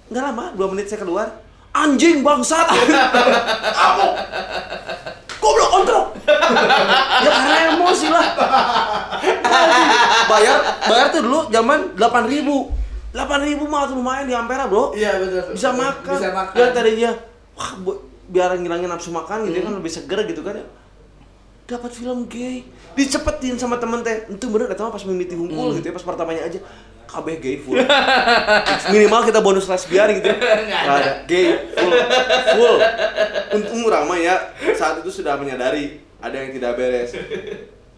Nggak 0.07 0.23
lama, 0.23 0.45
dua 0.55 0.67
menit 0.71 0.85
saya 0.85 1.01
keluar. 1.01 1.27
Anjing 1.71 2.21
bangsat. 2.21 2.65
Kamu. 3.77 4.07
Goblok 5.37 5.69
kontrol. 5.71 6.05
ya 7.17 7.29
karena 7.29 7.55
emosi 7.71 8.07
lah. 8.09 8.25
Bayar 10.27 10.57
bayar 10.83 11.07
tuh 11.09 11.21
dulu 11.21 11.39
zaman 11.47 11.93
8000 11.93 12.33
ribu. 12.33 12.71
8000 13.13 13.49
ribu 13.49 13.63
mah 13.65 13.87
tuh 13.87 13.95
lumayan 13.95 14.25
di 14.25 14.33
Ampera 14.33 14.65
bro. 14.65 14.91
Iya 14.91 15.17
betul. 15.17 15.53
Bisa 15.53 15.69
makan. 15.71 16.17
Bisa 16.17 16.29
makan. 16.31 16.55
Ya 16.55 16.65
tadinya, 16.71 17.11
wah 17.53 17.71
bu- 17.79 18.01
biar 18.27 18.51
ngilangin 18.53 18.91
nafsu 18.91 19.09
makan 19.09 19.47
gitu 19.47 19.55
ya 19.55 19.63
kan 19.63 19.73
lebih 19.73 19.87
seger 19.89 20.19
gitu 20.25 20.41
kan 20.41 20.57
ya. 20.57 20.65
Dapat 21.67 21.91
film 21.91 22.27
gay, 22.27 22.63
dicepetin 22.93 23.55
sama 23.55 23.75
temen 23.75 23.99
teh. 24.01 24.27
Itu 24.27 24.47
bener 24.47 24.71
atau 24.71 24.87
pas 24.87 25.03
mimiti 25.03 25.35
hungkul 25.35 25.75
gitu 25.75 25.85
ya 25.85 25.93
pas 25.93 26.03
pertamanya 26.03 26.43
aja. 26.43 26.59
KB 27.07 27.27
gay 27.39 27.55
full. 27.63 27.79
Minimal 28.91 29.21
kita 29.23 29.39
bonus 29.39 29.65
lesbian 29.71 30.11
gitu 30.19 30.27
ya. 30.27 30.35
Nggak 30.67 30.81
Nggak 30.83 30.97
ada. 30.99 31.11
Gay 31.23 31.47
full. 31.73 31.93
Full. 32.53 32.77
Untung 33.55 33.81
ramai 33.87 34.27
ya 34.27 34.35
saat 34.75 34.99
itu 34.99 35.09
sudah 35.23 35.39
menyadari 35.39 36.03
ada 36.19 36.35
yang 36.35 36.51
tidak 36.51 36.75
beres. 36.75 37.15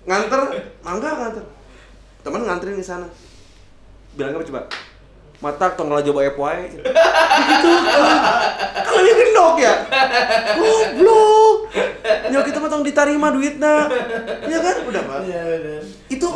Nganter, 0.06 0.42
mangga 0.86 1.10
nganter. 1.18 1.46
Temen 2.22 2.42
nganterin 2.46 2.78
di 2.78 2.86
sana. 2.86 3.08
Bilang 4.14 4.38
apa 4.38 4.46
coba? 4.46 4.62
Mata 5.40 5.72
tong 5.72 5.88
ngelajo 5.88 6.12
bae 6.12 6.32
poe. 6.36 6.60
Begitu. 6.84 7.72
Kalau 8.84 9.00
dia 9.00 9.16
gendok 9.16 9.56
ya. 9.56 9.74
Goblok. 10.60 11.58
Nyok 12.28 12.44
kita 12.44 12.58
mah 12.60 12.68
tong 12.68 12.84
ditarima 12.84 13.32
duitnya. 13.32 13.88
Ya 14.52 14.58
kan? 14.60 14.76
Udah, 14.84 15.02
Pak. 15.08 15.18
Iya 15.24 15.42
benar. 15.48 15.82
Itu 16.12 16.28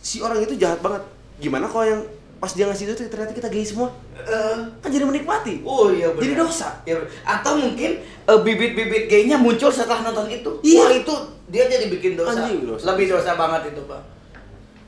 si 0.00 0.24
orang 0.24 0.40
itu 0.40 0.56
jahat 0.56 0.80
banget. 0.80 1.04
Gimana 1.40 1.64
kalau 1.64 1.86
yang 1.88 2.02
pas 2.36 2.52
dia 2.52 2.64
ngasih 2.64 2.88
itu 2.88 3.04
ternyata 3.08 3.32
kita 3.32 3.48
gay 3.48 3.64
semua? 3.64 3.88
Eh, 4.16 4.56
Kan 4.80 4.88
jadi 4.88 5.04
menikmati. 5.04 5.60
Oh 5.60 5.88
iya 5.88 6.12
benar. 6.12 6.22
Jadi 6.24 6.34
dosa. 6.36 6.68
Ya, 6.84 6.96
atau 7.20 7.56
mungkin 7.56 8.00
eh, 8.00 8.38
bibit-bibit 8.40 9.08
gaynya 9.08 9.36
muncul 9.36 9.68
setelah 9.68 10.04
nonton 10.04 10.28
itu. 10.28 10.50
Iya. 10.60 10.80
Wah 10.80 10.90
itu 10.94 11.14
dia 11.48 11.64
jadi 11.66 11.88
bikin 11.88 12.16
dosa. 12.16 12.36
Anjing, 12.36 12.64
dosa. 12.64 12.84
Lebih 12.92 13.06
dosa 13.10 13.34
banget 13.34 13.72
itu 13.72 13.80
pak. 13.84 14.00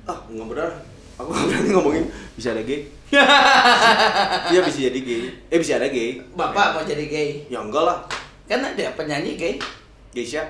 Ah, 0.05 0.19
nggak 0.29 0.47
benar. 0.49 0.71
Aku 1.21 1.29
nggak 1.29 1.47
berani 1.49 1.69
ngomongin 1.73 2.05
bisa 2.37 2.53
ada 2.53 2.62
gay. 2.62 2.88
Iya 4.49 4.61
bisa 4.65 4.79
jadi 4.88 5.01
gay. 5.01 5.23
Eh 5.53 5.59
bisa 5.61 5.77
ada 5.77 5.88
gay. 5.88 6.25
Bapak 6.33 6.77
mau 6.77 6.83
jadi 6.85 7.05
gay? 7.05 7.29
Ya 7.49 7.61
enggak 7.61 7.85
lah. 7.85 7.99
Kan 8.49 8.65
ada 8.65 8.97
penyanyi 8.97 9.37
gay. 9.37 9.55
Geisha. 10.12 10.44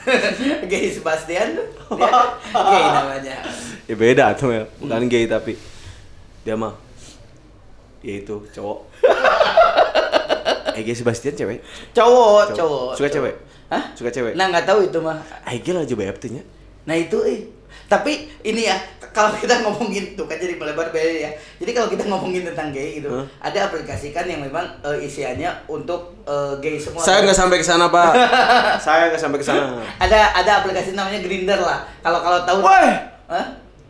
gay 0.70 0.92
Sebastian. 0.92 1.56
Dia 1.88 2.12
gay 2.52 2.84
namanya. 2.92 3.36
Ya 3.88 3.94
beda 3.96 4.36
tuh 4.36 4.52
ya. 4.52 4.62
Bukan 4.76 5.08
gay 5.08 5.24
tapi 5.24 5.56
dia 6.44 6.54
mah 6.56 6.76
ya 8.04 8.20
itu 8.20 8.36
cowok. 8.52 8.78
Ege 10.78 10.94
Sebastian 10.94 11.34
cewek. 11.34 11.58
Cowok, 11.96 12.54
cowok. 12.54 12.92
Suka 12.94 13.08
cewek? 13.10 13.34
Hah? 13.72 13.82
Suka 13.96 14.10
cewek? 14.12 14.32
Nah 14.36 14.52
nggak 14.52 14.68
tahu 14.68 14.86
itu 14.86 15.00
mah. 15.02 15.18
Ege 15.48 15.74
lah 15.74 15.82
coba 15.88 16.02
nya. 16.30 16.42
Nah 16.86 16.96
itu 16.96 17.18
eh. 17.24 17.40
Tapi 17.88 18.12
ini 18.42 18.68
ya, 18.68 18.76
kalau 19.10 19.32
kita 19.32 19.58
ngomongin 19.64 20.12
tuh 20.12 20.24
kan 20.24 20.36
jadi 20.36 20.54
melebar 20.54 20.88
beda 20.88 21.08
ya. 21.24 21.30
Jadi 21.56 21.70
kalau 21.72 21.88
kita 21.88 22.04
ngomongin 22.04 22.44
tentang 22.44 22.68
gay 22.68 23.00
gitu, 23.00 23.08
Hah? 23.08 23.24
ada 23.42 23.66
aplikasi 23.66 24.12
kan 24.12 24.24
yang 24.24 24.38
memang 24.38 24.68
eh, 24.82 25.00
isiannya 25.00 25.48
untuk 25.66 26.12
eh, 26.22 26.52
gay 26.60 26.76
semua. 26.76 27.00
Saya 27.00 27.24
nggak 27.24 27.34
sampai 27.34 27.56
ke 27.56 27.64
sana 27.64 27.88
pak. 27.88 28.12
Saya 28.84 29.08
nggak 29.08 29.18
sampai 29.18 29.40
ke 29.40 29.46
sana. 29.46 29.80
ada 29.96 30.20
ada 30.36 30.50
aplikasi 30.60 30.92
namanya 30.92 31.18
Grinder 31.18 31.58
lah. 31.58 31.80
Kalau 31.98 32.20
kalau 32.20 32.38
tahu. 32.44 32.60
Woi! 32.60 32.88
Hah? 33.26 33.46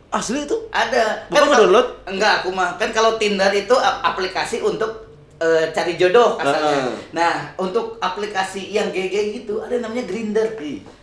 Asli 0.09 0.41
itu? 0.41 0.57
Ada. 0.69 1.27
Bukan 1.27 1.35
kalau- 1.35 1.49
ngedownload? 1.53 1.87
Enggak, 2.09 2.33
aku 2.41 2.49
mah 2.49 2.73
kan 2.75 2.89
kalau 2.89 3.19
Tinder 3.19 3.51
itu 3.51 3.75
ap- 3.75 4.01
aplikasi 4.01 4.57
untuk 4.57 5.11
eh, 5.37 5.69
cari 5.69 5.93
jodoh 5.95 6.33
kasarnya. 6.33 6.71
Heeh. 6.81 6.93
Nah, 7.11 7.33
untuk 7.55 7.99
aplikasi 7.99 8.71
yang 8.71 8.89
gay-gay 8.89 9.37
gitu 9.37 9.59
ada 9.59 9.75
namanya 9.77 10.03
Grinder. 10.03 10.55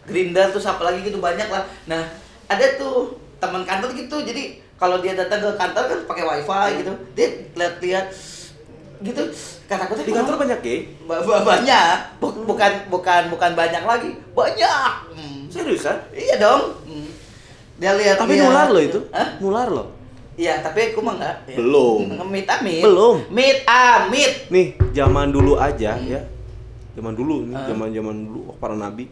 Grinder 0.02 0.46
tuh 0.48 0.58
apa 0.60 0.82
lagi 0.82 1.00
gitu 1.02 1.20
banyak 1.20 1.46
lah. 1.46 1.62
Nah, 1.86 2.02
ada 2.46 2.66
tuh 2.78 3.18
teman 3.38 3.62
kantor 3.62 3.90
gitu. 3.94 4.16
Jadi 4.22 4.62
kalau 4.76 5.00
dia 5.00 5.16
datang 5.16 5.40
ke 5.42 5.50
kantor 5.56 5.84
kan 5.88 5.98
pakai 6.06 6.24
wifi 6.24 6.66
gitu. 6.82 6.92
Dia 7.14 7.26
lihat-lihat 7.54 8.06
gitu. 9.02 9.22
Kata 9.66 9.82
aku 9.90 9.98
Di 9.98 10.14
kantor 10.14 10.36
banyak 10.38 10.60
ba- 11.10 11.42
banyak. 11.42 11.96
Bu- 12.22 12.46
bukan 12.46 12.72
bukan 12.86 13.22
bukan 13.34 13.50
banyak 13.58 13.82
lagi. 13.82 14.10
Banyak. 14.32 14.92
Hmm. 15.12 15.40
Seriusan? 15.50 15.98
Iya 16.14 16.38
dong. 16.38 16.62
Hmm. 16.86 17.10
Dia 17.76 17.92
lihat 17.98 18.16
Tapi 18.22 18.38
lihat. 18.38 18.46
nular 18.48 18.68
loh 18.70 18.82
itu. 18.82 19.00
Hah? 19.10 19.28
Nular 19.42 19.68
loh. 19.68 19.88
Iya, 20.36 20.60
tapi 20.60 20.92
aku 20.92 21.00
mah 21.00 21.16
enggak. 21.16 21.36
Ya. 21.48 21.56
Belum. 21.56 21.98
Mit 22.28 22.44
amit. 22.44 22.84
Belum. 22.84 23.16
Mit 23.32 23.64
amit. 23.64 24.32
Nih, 24.52 24.76
zaman 24.92 25.32
dulu 25.32 25.56
aja 25.56 25.96
ya. 25.96 26.20
Zaman 26.92 27.12
dulu 27.16 27.48
nih, 27.48 27.56
zaman-zaman 27.72 28.16
dulu 28.28 28.52
oh, 28.52 28.56
para 28.56 28.76
nabi. 28.76 29.08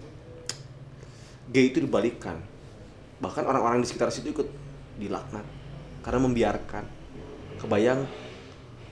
Gay 1.49 1.73
itu 1.73 1.81
dibalikkan. 1.81 2.41
Bahkan 3.25 3.43
orang-orang 3.43 3.81
di 3.81 3.89
sekitar 3.89 4.13
situ 4.13 4.29
ikut 4.31 4.49
dilaknat 4.95 5.45
karena 6.05 6.21
membiarkan. 6.21 6.85
Kebayang 7.57 8.05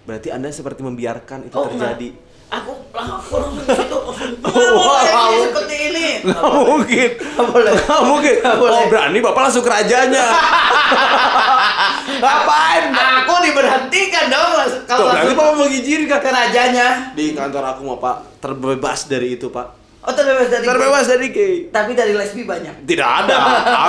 berarti 0.02 0.32
Anda 0.32 0.48
seperti 0.48 0.80
membiarkan 0.80 1.46
itu 1.46 1.54
Oh, 1.54 1.68
terjadi. 1.68 2.08
enggak. 2.16 2.30
Aku 2.52 2.72
aku 2.92 3.32
langsung 3.40 3.64
ke 3.64 3.72
situ. 3.76 3.98
Oh, 4.52 5.00
seperti 5.48 5.76
ini. 5.88 6.08
Nggak 6.24 6.42
mungkin. 6.42 7.10
Nggak 7.16 8.02
mungkin. 8.04 8.36
Oh, 8.44 8.82
berani 8.88 9.18
Bapak 9.20 9.40
langsung 9.48 9.64
ke 9.64 9.72
rajanya. 9.72 10.24
Ngapain? 12.22 12.84
Aku 12.92 13.34
diberhentikan 13.40 14.24
dong 14.28 14.52
kalau 14.84 15.12
berarti 15.12 15.32
Bapak 15.32 15.54
mengizinkan. 15.56 16.20
ke 16.20 16.30
rajanya. 16.30 16.86
Di 17.12 17.32
kantor 17.32 17.64
aku 17.76 17.80
mah 17.84 17.98
Pak 18.00 18.16
terbebas 18.40 19.08
dari 19.08 19.36
itu 19.36 19.48
Pak. 19.48 19.81
Oh, 20.02 20.10
terbebas 20.10 20.50
dari 20.50 20.66
Terbebas 20.66 21.06
dari 21.06 21.26
gay. 21.30 21.54
Tapi 21.70 21.94
dari 21.94 22.10
lesbi 22.18 22.42
banyak. 22.42 22.82
Tidak 22.82 23.06
ada, 23.06 23.38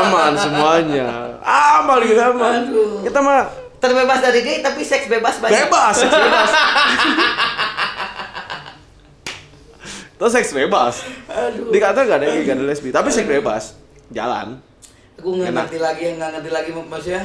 aman 0.05 0.37
semuanya. 0.37 1.33
Aman 1.41 1.97
kita 2.05 2.29
aman. 2.29 2.69
Aduh. 2.69 3.01
Kita 3.01 3.17
mah 3.17 3.49
Terbebas 3.81 4.21
dari 4.21 4.45
gay 4.45 4.61
tapi 4.63 4.85
seks 4.85 5.09
bebas 5.09 5.41
banyak. 5.41 5.67
bebas, 5.67 5.93
seks 5.97 6.13
bebas. 6.13 6.49
Lo 10.21 10.29
seks 10.31 10.53
bebas. 10.53 11.01
Aduh. 11.27 11.73
Di 11.73 11.81
kantor 11.81 12.05
gak 12.07 12.17
ada 12.21 12.25
gak 12.45 12.55
ada 12.61 12.63
lesbi, 12.63 12.93
tapi 12.93 13.09
seks 13.11 13.27
bebas. 13.27 13.73
Jalan. 14.13 14.61
Aku 15.19 15.33
nggak 15.35 15.51
ngerti 15.51 15.79
lagi, 15.81 16.05
nggak 16.15 16.29
ngerti 16.39 16.51
lagi 16.53 16.69
maksudnya. 16.77 17.23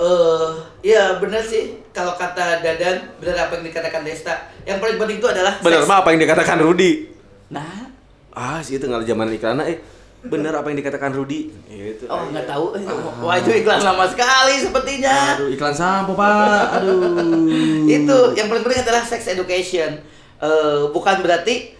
Eh, 0.00 0.48
ya 0.86 1.18
benar 1.20 1.42
sih. 1.44 1.76
Kalau 1.92 2.16
kata 2.16 2.62
Dadan, 2.64 3.20
benar 3.20 3.50
apa 3.50 3.60
yang 3.60 3.66
dikatakan 3.68 4.00
Desta. 4.06 4.48
Yang 4.64 4.78
paling 4.80 4.96
penting 4.96 5.18
itu 5.20 5.28
adalah 5.28 5.52
seks. 5.60 5.84
mah 5.84 6.00
apa 6.00 6.08
yang 6.16 6.20
dikatakan 6.24 6.56
Rudi? 6.64 7.12
Nah, 7.52 7.89
Ah, 8.34 8.62
sih 8.62 8.78
itu 8.78 8.86
nggak 8.86 9.06
zaman 9.06 9.30
iklan 9.34 9.60
eh. 9.66 9.78
Bener 10.20 10.52
apa 10.52 10.68
yang 10.68 10.84
dikatakan 10.84 11.16
Rudi? 11.16 11.48
Gitu. 11.64 12.04
oh 12.04 12.28
nggak 12.28 12.44
tahu. 12.44 12.76
Eh, 12.76 12.84
Wah 13.24 13.40
itu 13.40 13.50
iklan 13.64 13.80
lama 13.80 14.04
sekali 14.04 14.60
sepertinya. 14.60 15.40
Aduh, 15.40 15.48
iklan 15.48 15.72
sampo, 15.72 16.12
Pak. 16.12 16.76
Aduh. 16.76 17.88
itu 17.88 18.16
yang 18.36 18.52
paling 18.52 18.62
penting 18.62 18.84
adalah 18.84 19.00
sex 19.00 19.32
education 19.32 19.96
Eh, 20.40 20.82
bukan 20.96 21.20
berarti 21.20 21.76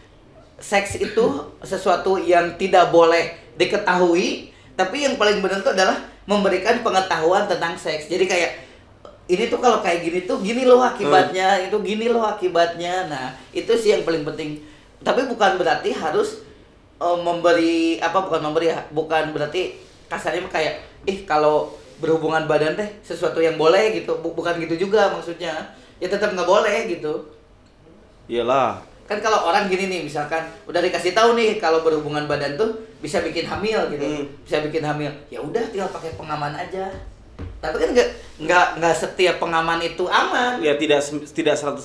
seks 0.60 1.00
itu 1.00 1.24
sesuatu 1.64 2.20
yang 2.20 2.60
tidak 2.60 2.92
boleh 2.92 3.32
diketahui 3.56 4.52
tapi 4.76 5.08
yang 5.08 5.16
paling 5.16 5.40
benar 5.40 5.64
itu 5.64 5.72
adalah 5.72 5.96
memberikan 6.28 6.84
pengetahuan 6.84 7.48
tentang 7.48 7.72
seks 7.80 8.12
jadi 8.12 8.28
kayak 8.28 8.52
ini 9.32 9.48
tuh 9.48 9.64
kalau 9.64 9.80
kayak 9.80 10.04
gini 10.04 10.28
tuh 10.28 10.44
gini 10.44 10.68
loh 10.68 10.84
akibatnya 10.84 11.56
itu 11.64 11.76
gini 11.80 12.12
loh 12.12 12.20
akibatnya 12.20 13.08
nah 13.08 13.32
itu 13.56 13.72
sih 13.80 13.96
yang 13.96 14.04
paling 14.04 14.28
penting 14.28 14.60
tapi 15.00 15.24
bukan 15.28 15.56
berarti 15.56 15.90
harus 15.96 16.44
eh, 17.00 17.18
memberi 17.20 17.96
apa 18.00 18.18
bukan 18.24 18.40
memberi 18.44 18.68
bukan 18.92 19.32
berarti 19.32 19.80
kasarnya 20.10 20.44
kayak 20.50 20.82
ih 21.08 21.24
kalau 21.24 21.72
berhubungan 22.00 22.48
badan 22.48 22.74
teh 22.74 22.88
sesuatu 23.04 23.38
yang 23.44 23.60
boleh 23.60 23.92
gitu. 24.00 24.16
Bu- 24.24 24.32
bukan 24.32 24.56
gitu 24.60 24.88
juga 24.88 25.12
maksudnya. 25.12 25.52
Ya 26.00 26.08
tetap 26.08 26.32
nggak 26.32 26.48
boleh 26.48 26.88
gitu. 26.88 27.28
Iyalah. 28.30 28.80
kan 29.10 29.18
kalau 29.18 29.50
orang 29.50 29.66
gini 29.66 29.90
nih 29.90 30.06
misalkan 30.06 30.38
udah 30.70 30.78
dikasih 30.78 31.10
tahu 31.18 31.34
nih 31.34 31.58
kalau 31.58 31.82
berhubungan 31.82 32.30
badan 32.30 32.54
tuh 32.54 32.78
bisa 33.02 33.18
bikin 33.18 33.42
hamil 33.42 33.90
gitu. 33.90 34.06
Hmm. 34.06 34.22
bisa 34.46 34.62
bikin 34.62 34.86
hamil. 34.86 35.10
Ya 35.26 35.42
udah 35.42 35.66
tinggal 35.66 35.90
pakai 35.90 36.14
pengaman 36.14 36.54
aja 36.54 36.86
tapi 37.60 37.76
kan 37.76 37.90
nggak 37.92 38.08
nggak 38.40 38.66
nggak 38.80 38.94
setiap 38.96 39.36
pengaman 39.36 39.84
itu 39.84 40.08
aman 40.08 40.56
Ya 40.64 40.80
tidak 40.80 41.04
tidak 41.36 41.56
100%. 41.60 41.76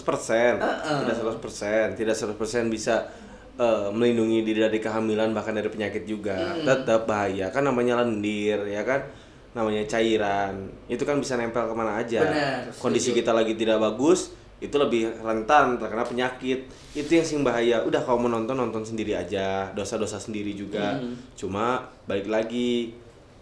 Heeh. 0.56 0.98
Tidak 1.04 1.16
100%, 1.20 2.00
tidak 2.00 2.16
100% 2.16 2.72
bisa 2.72 3.12
eh, 3.60 3.88
melindungi 3.92 4.40
diri 4.48 4.64
dari 4.64 4.80
kehamilan 4.80 5.36
bahkan 5.36 5.52
dari 5.52 5.68
penyakit 5.68 6.08
juga. 6.08 6.40
Hmm. 6.40 6.64
Tetap 6.64 7.04
bahaya 7.04 7.52
kan 7.52 7.68
namanya 7.68 8.00
lendir 8.00 8.64
ya 8.72 8.88
kan. 8.88 9.04
Namanya 9.52 9.84
cairan. 9.88 10.72
Itu 10.88 11.04
kan 11.04 11.20
bisa 11.20 11.36
nempel 11.36 11.68
ke 11.68 11.76
mana 11.76 12.00
aja. 12.00 12.24
Benar, 12.24 12.72
Kondisi 12.80 13.12
setuju. 13.12 13.20
kita 13.24 13.32
lagi 13.36 13.54
tidak 13.56 13.80
bagus 13.84 14.32
itu 14.64 14.76
lebih 14.80 15.12
rentan 15.20 15.76
terkena 15.76 16.08
penyakit. 16.08 16.72
Itu 16.96 17.12
yang 17.12 17.28
sing 17.28 17.44
bahaya. 17.44 17.84
Udah 17.84 18.00
kalau 18.00 18.24
mau 18.24 18.32
nonton 18.32 18.56
nonton 18.56 18.84
sendiri 18.88 19.12
aja. 19.12 19.68
Dosa-dosa 19.76 20.20
sendiri 20.20 20.56
juga. 20.56 20.96
Hmm. 20.96 21.20
Cuma 21.36 21.84
balik 22.08 22.32
lagi 22.32 22.96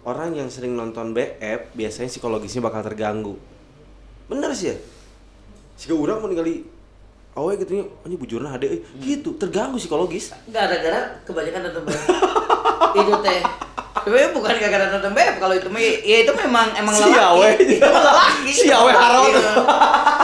orang 0.03 0.33
yang 0.33 0.47
sering 0.47 0.73
nonton 0.73 1.11
BF 1.11 1.71
biasanya 1.73 2.07
psikologisnya 2.07 2.59
bakal 2.59 2.81
terganggu. 2.81 3.35
Bener 4.25 4.51
sih 4.51 4.71
ya. 4.71 4.77
Jika 5.75 5.93
orang 5.93 6.19
mau 6.19 6.27
ningali 6.27 6.63
awe 7.33 7.51
gitu 7.55 7.71
nya, 7.73 7.83
anjing 8.01 8.19
bujurna 8.19 8.49
hade 8.49 8.67
euy. 8.67 8.79
Gitu, 8.99 9.35
terganggu 9.35 9.75
psikologis. 9.75 10.31
gara-gara 10.45 11.17
kebanyakan 11.23 11.61
nonton 11.65 11.83
BF 11.85 12.03
itu 12.99 13.13
teh 13.21 13.41
Sebenarnya 14.03 14.29
bukan 14.35 14.51
gara-gara 14.53 14.85
nonton 14.91 15.11
BF 15.13 15.35
kalau 15.39 15.53
itu 15.53 15.67
mah 15.67 15.79
ya 15.79 16.17
itu 16.19 16.31
memang 16.35 16.67
emang 16.73 16.91
Si 16.91 17.07
lelaki. 17.07 17.23
awe. 17.23 17.49
Itu 17.63 17.87
lelaki. 17.87 18.51
Si 18.51 18.67
awe 18.69 18.91
harau. 18.91 19.23
Iya. 19.25 19.51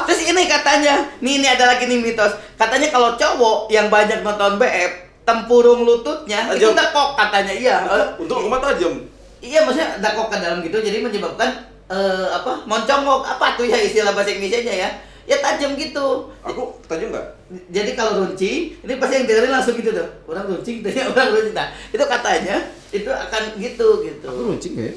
Terus 0.03 0.19
ini 0.25 0.43
katanya, 0.45 0.93
nih 1.17 1.34
ini 1.39 1.47
ada 1.47 1.65
lagi 1.65 1.88
nih 1.88 1.95
mitos. 1.97 2.34
Katanya 2.57 2.89
kalau 2.89 3.15
cowok 3.15 3.69
yang 3.69 3.88
banyak 3.88 4.19
nonton 4.19 4.59
BF, 4.59 4.91
tempurung 5.23 5.82
lututnya 5.82 6.51
itu 6.51 6.65
Tajam. 6.65 6.75
dekok 6.75 7.09
katanya 7.15 7.53
iya. 7.55 7.77
Eh, 7.88 8.05
Untuk 8.19 8.36
aku 8.36 8.47
mah 8.47 8.59
tajam. 8.59 8.99
Iya 9.39 9.63
maksudnya 9.63 9.99
dakok 9.99 10.27
ke 10.27 10.37
dalam 10.37 10.59
gitu 10.59 10.77
jadi 10.77 10.99
menyebabkan 10.99 11.49
eh, 11.87 12.27
apa 12.29 12.63
moncongok. 12.63 13.23
Apa 13.23 13.55
tuh 13.55 13.65
ya 13.65 13.79
istilah 13.79 14.11
bahasa 14.11 14.31
Indonesia 14.31 14.59
ya? 14.61 14.89
Ya 15.23 15.37
tajam 15.39 15.73
gitu. 15.73 16.27
Aku 16.41 16.73
tajam 16.85 17.09
enggak? 17.09 17.27
jadi 17.73 17.97
kalau 17.97 18.21
runcing 18.21 18.77
ini 18.77 18.93
pasti 19.01 19.17
yang 19.17 19.25
dengerin 19.25 19.49
langsung 19.49 19.73
gitu 19.73 19.89
tuh. 19.89 20.05
Orang 20.27 20.45
runcing 20.45 20.85
tanya 20.85 21.03
orang 21.13 21.33
runcing 21.33 21.55
nah 21.57 21.67
itu 21.89 22.03
katanya 22.03 22.55
itu 22.89 23.09
akan 23.09 23.43
gitu 23.57 23.87
gitu. 24.05 24.27
Runcing 24.29 24.73
ya. 24.77 24.93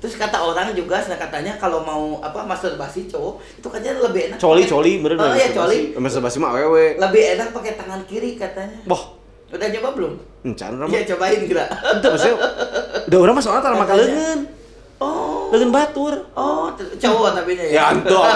terus 0.00 0.16
kata 0.16 0.40
orang 0.40 0.72
juga 0.72 0.96
nah, 0.96 1.14
katanya 1.14 1.52
kalau 1.60 1.84
mau 1.84 2.16
apa 2.24 2.40
masturbasi 2.40 3.04
cowok 3.04 3.36
itu 3.60 3.68
katanya 3.68 4.00
lebih 4.00 4.32
enak 4.32 4.38
Coli 4.40 4.64
pakai- 4.64 4.72
coli 4.72 4.92
bener 4.98 5.16
oh 5.20 5.34
iya 5.36 5.48
coli. 5.52 5.78
Masturbasi. 5.92 6.36
Mah 6.40 6.50
awewe. 6.56 6.96
lebih 6.96 7.22
enak 7.36 7.48
pakai 7.52 7.76
tangan 7.76 8.00
kiri 8.08 8.32
katanya. 8.34 8.80
Boh, 8.88 9.19
udah 9.50 9.66
coba 9.72 9.88
belum 9.92 10.12
encan 10.42 10.70
mah. 10.74 10.86
iya 10.86 11.00
cobain 11.04 11.40
kira 11.42 11.64
Itu 11.92 12.06
maksudnya 12.06 12.34
udah 13.04 13.18
orang 13.20 13.32
mah 13.32 13.40
soalnya 13.40 13.60
tara 13.62 13.74
maka 13.74 13.92
Katanya. 13.92 14.08
leungeun. 14.08 14.40
oh 14.98 15.46
Leungeun 15.50 15.70
batur. 15.70 16.14
oh 16.32 16.64
cowok 16.96 17.28
tapi 17.34 17.50
nya 17.52 17.62
Ya 17.68 17.82
atuh. 17.90 18.14
Cowok. 18.14 18.30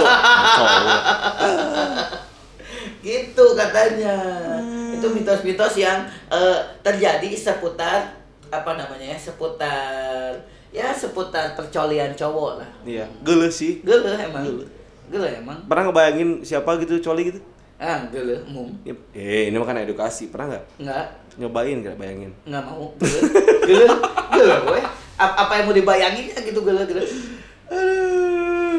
gitu 3.03 3.45
katanya 3.55 4.15
Hmm. 4.57 4.91
itu 4.95 5.05
mitos-mitos 5.11 5.75
yang 5.77 6.03
eh, 6.27 6.57
terjadi 6.81 7.29
seputar 7.31 8.01
apa 8.49 8.71
namanya 8.73 9.07
ya 9.07 9.17
seputar 9.21 10.33
ya 10.71 10.89
seputar 10.91 11.53
percolian 11.53 12.11
cowok 12.11 12.59
lah 12.59 12.69
Iya, 12.83 13.05
geuleuh 13.21 13.49
sih. 13.49 13.79
gele 13.83 14.17
emang 14.17 14.43
Geuleuh. 14.43 14.67
gele 15.07 15.29
emang 15.37 15.55
Pernah 15.65 15.83
ngebayangin 15.87 16.41
siapa 16.41 16.75
gitu 16.79 16.97
coli 17.01 17.29
gitu? 17.29 17.39
Ah 17.79 18.07
gele 18.09 18.41
mum. 18.47 18.71
Eh, 19.15 19.51
ini 19.51 19.57
mah 19.59 19.67
kan 19.67 19.83
edukasi. 19.83 20.31
Pernah 20.31 20.57
nggak? 20.57 20.65
Nggak. 20.83 21.07
Nyobain 21.41 21.79
nggak 21.83 21.97
bayangin? 21.99 22.33
nggak 22.47 22.63
mau. 22.65 22.95
Gele. 22.99 23.21
Gele. 23.67 23.87
Gele 24.35 24.57
gue 24.67 24.81
apa 25.15 25.53
yang 25.63 25.65
mau 25.71 25.75
dibayanginnya 25.75 26.39
gitu 26.43 26.61
gele 26.63 26.83
gele. 26.87 27.05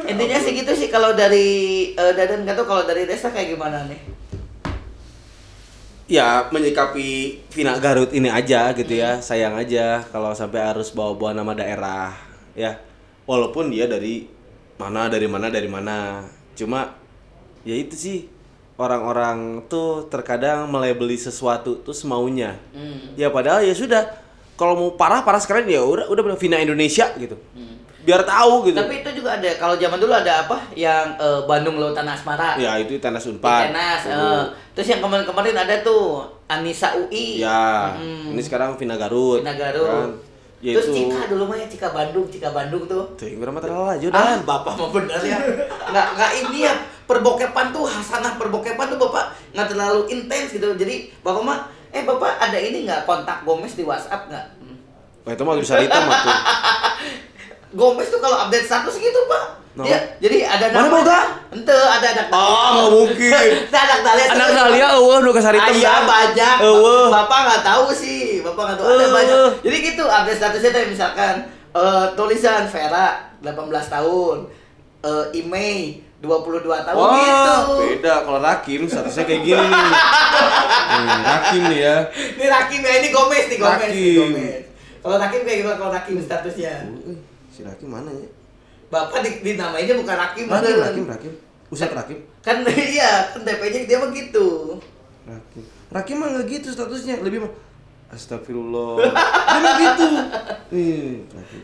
Intinya 0.06 0.38
sih 0.38 0.54
gitu 0.54 0.72
sih 0.78 0.90
kalau 0.92 1.18
dari 1.18 1.48
eh, 1.98 2.14
dadan 2.14 2.46
nggak 2.46 2.56
tahu 2.60 2.68
kalau 2.68 2.84
dari 2.86 3.08
desa 3.10 3.32
kayak 3.34 3.58
gimana 3.58 3.88
nih? 3.90 4.00
Ya 6.06 6.46
menyikapi 6.54 7.42
Vina 7.50 7.74
Garut 7.82 8.14
ini 8.14 8.30
aja 8.30 8.70
gitu 8.78 8.94
ya 8.94 9.18
sayang 9.26 9.58
aja 9.58 10.06
kalau 10.14 10.38
sampai 10.38 10.62
harus 10.62 10.94
bawa-bawa 10.94 11.34
nama 11.34 11.58
daerah 11.58 12.14
ya. 12.54 12.78
Walaupun 13.26 13.74
dia 13.74 13.90
dari 13.90 14.30
mana 14.78 15.10
dari 15.10 15.26
mana 15.26 15.50
dari 15.50 15.66
mana. 15.66 16.22
Cuma 16.54 16.94
ya 17.66 17.74
itu 17.74 17.98
sih 17.98 18.18
orang-orang 18.78 19.38
tuh 19.66 20.06
terkadang 20.06 20.68
melebeli 20.68 21.16
sesuatu 21.16 21.80
tuh 21.80 21.92
semaunya 21.92 22.60
Hmm. 22.70 23.16
ya 23.16 23.30
padahal 23.30 23.62
ya 23.62 23.72
sudah 23.72 24.04
kalau 24.54 24.74
mau 24.74 24.90
parah 24.94 25.20
parah 25.22 25.38
sekalian 25.38 25.68
ya 25.70 25.82
udah 25.82 26.06
udah 26.06 26.22
bener 26.22 26.38
Vina 26.38 26.58
Indonesia 26.58 27.08
gitu 27.14 27.36
biar 28.02 28.22
tahu 28.22 28.70
gitu 28.70 28.78
Tapi 28.78 29.02
itu 29.02 29.10
juga 29.18 29.34
ada 29.34 29.50
kalau 29.56 29.74
zaman 29.76 29.98
dulu 29.98 30.14
ada 30.14 30.46
apa 30.46 30.62
yang 30.74 31.18
eh, 31.18 31.42
Bandung 31.44 31.76
Lautan 31.76 32.06
Asmara. 32.06 32.54
ya 32.56 32.78
itu 32.78 32.96
Tenas 32.98 33.24
Di 33.24 33.34
Unpad 33.34 33.62
Tenas. 33.66 34.00
Tuh. 34.00 34.14
eh. 34.14 34.44
Terus 34.72 34.88
yang 34.88 35.02
kemarin-kemarin 35.02 35.56
ada 35.58 35.76
tuh 35.82 36.22
Anissa 36.46 36.94
UI. 36.94 37.42
ya 37.42 37.98
Mm. 37.98 38.32
ini 38.32 38.42
sekarang 38.42 38.76
Vina 38.76 38.94
Garut 38.94 39.42
Vina 39.42 39.56
Garut. 39.56 39.90
kan. 39.90 40.10
ya 40.62 40.78
Terus 40.78 40.94
Cika 40.94 41.22
dulu 41.26 41.44
mah 41.48 41.58
ya 41.58 41.66
Cika 41.66 41.90
Bandung, 41.90 42.26
Cika 42.28 42.50
Bandung 42.52 42.84
tuh. 42.86 43.04
tuh 43.16 43.26
yang 43.26 43.42
berapa 43.42 43.58
terlalu 43.58 43.86
aja 43.90 44.06
Ah, 44.06 44.10
udah 44.14 44.38
bapak 44.46 44.74
mah 44.76 44.90
bener 44.94 45.22
ya. 45.22 45.38
Nggak 45.90 46.08
nggak 46.14 46.32
ini 46.44 46.58
ya 46.62 46.74
perbokepan 47.06 47.66
tuh 47.70 47.86
hasanah 47.86 48.35
tuh 48.96 49.00
bapak 49.04 49.26
nggak 49.52 49.68
terlalu 49.68 50.02
intens 50.08 50.56
gitu. 50.56 50.72
Jadi 50.74 51.12
bapak 51.20 51.44
mah 51.44 51.60
eh 51.92 52.08
bapak 52.08 52.40
ada 52.40 52.56
ini 52.56 52.88
nggak 52.88 53.04
kontak 53.04 53.44
Gomez 53.44 53.76
di 53.76 53.84
WhatsApp 53.84 54.32
nggak? 54.32 54.46
Wah 55.28 55.32
itu 55.36 55.44
mah 55.44 55.56
bisa 55.60 55.76
hitam 55.84 56.08
tuh. 56.08 56.38
Gomez 57.80 58.08
tuh 58.08 58.24
kalau 58.24 58.48
update 58.48 58.64
status 58.64 58.96
gitu 58.96 59.20
pak. 59.28 59.44
No. 59.76 59.84
Dia, 59.84 60.00
jadi 60.24 60.48
ada 60.48 60.72
Mana 60.72 60.88
boga? 60.88 61.20
Ente 61.52 61.76
ada 61.76 62.08
anak 62.16 62.32
Oh, 62.32 62.72
nggak 62.72 62.90
mungkin. 62.96 63.52
anak 63.76 64.00
Dahlia. 64.08 64.26
Anak 64.32 64.50
Dahlia 64.56 64.88
eueuh 64.96 65.20
nu 65.20 65.36
kasar 65.36 65.52
hitam. 65.52 65.76
Iya 65.76 66.08
banyak. 66.08 66.58
Eueuh. 66.64 67.12
Bapak 67.12 67.40
nggak 67.44 67.62
tahu 67.68 67.92
sih. 67.92 68.40
Bapak 68.40 68.72
nggak 68.72 68.78
tahu 68.80 68.88
ada 68.88 68.96
Eueuh. 69.04 69.12
banyak. 69.12 69.38
Jadi 69.68 69.78
gitu 69.84 70.04
update 70.08 70.40
statusnya 70.40 70.72
tuh 70.72 70.82
misalkan 70.88 71.34
eh, 71.76 72.06
tulisan 72.16 72.64
Vera 72.72 73.36
18 73.44 73.52
tahun, 73.92 74.38
eh 75.04 75.26
Imei 75.44 76.05
22 76.26 76.66
tahun 76.66 76.98
Wah, 76.98 77.14
gitu. 77.16 77.74
beda 77.80 78.14
kalau 78.22 78.40
Rakim 78.40 78.82
statusnya 78.84 79.24
kayak 79.24 79.42
gini 79.42 79.64
nih. 79.64 79.92
Hmm, 80.86 81.20
Rakim 81.22 81.62
nih 81.66 81.80
ya. 81.80 81.96
Ini 82.36 82.46
Rakim 82.46 82.82
ya, 82.82 82.94
ini 83.00 83.10
Gomez 83.10 83.46
nih 83.48 83.58
Gomez. 83.58 83.82
Rakim. 83.82 84.30
Kalau 85.00 85.18
Rakim 85.18 85.42
kayak 85.42 85.58
gimana 85.62 85.76
kalau 85.76 85.92
Rakim 85.92 86.16
statusnya? 86.18 86.74
Si 87.48 87.62
Rakim 87.62 87.88
mana 87.88 88.10
ya? 88.10 88.28
Bapak 88.86 89.22
di, 89.22 89.42
dinamainnya 89.42 89.96
bukan 89.96 90.16
Rakim, 90.16 90.46
Rakim, 90.46 90.62
beneran. 90.66 90.86
Rakim, 90.88 91.06
Rakim. 91.08 91.34
Ustaz 91.68 91.90
Rakim. 91.90 92.20
Kan 92.40 92.62
iya, 92.94 93.30
kan 93.30 93.42
DP-nya 93.42 93.86
dia 93.86 93.98
begitu. 94.00 94.78
Rakim. 95.24 95.64
Rakim 95.90 96.16
mah 96.18 96.28
nggak 96.32 96.46
gitu 96.50 96.68
statusnya, 96.70 97.22
lebih 97.22 97.42
mah 97.42 97.52
Astagfirullah. 98.08 99.02
Dia 99.02 99.58
mah 99.58 99.74
gitu. 99.76 100.06
Nih, 100.72 101.26
Rakim. 101.28 101.64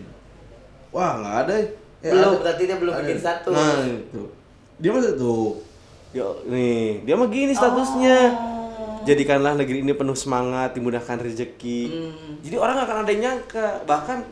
Wah, 0.89 1.11
nggak 1.17 1.35
ada. 1.45 1.55
Eh, 2.01 2.09
Belum, 2.09 2.33
ada. 2.33 2.41
berarti 2.41 2.63
dia 2.65 2.77
belum 2.77 2.91
Ada. 2.91 3.01
bikin 3.05 3.19
status. 3.21 3.53
Nah, 3.53 3.85
itu. 3.85 4.21
Dia 4.81 4.89
mah 4.89 5.01
tuh. 5.13 5.61
Yo, 6.11 6.43
nih, 6.49 7.07
dia 7.07 7.15
mah 7.15 7.29
gini 7.31 7.53
statusnya. 7.55 8.17
Oh. 8.35 8.99
Jadikanlah 9.07 9.55
negeri 9.55 9.81
ini 9.81 9.95
penuh 9.95 10.17
semangat, 10.17 10.75
dimudahkan 10.75 11.23
rezeki. 11.23 11.81
Hmm. 11.87 12.43
Jadi 12.43 12.55
orang 12.59 12.77
akan 12.83 12.95
ada 13.05 13.09
yang 13.09 13.21
nyangka, 13.23 13.87
bahkan 13.87 14.25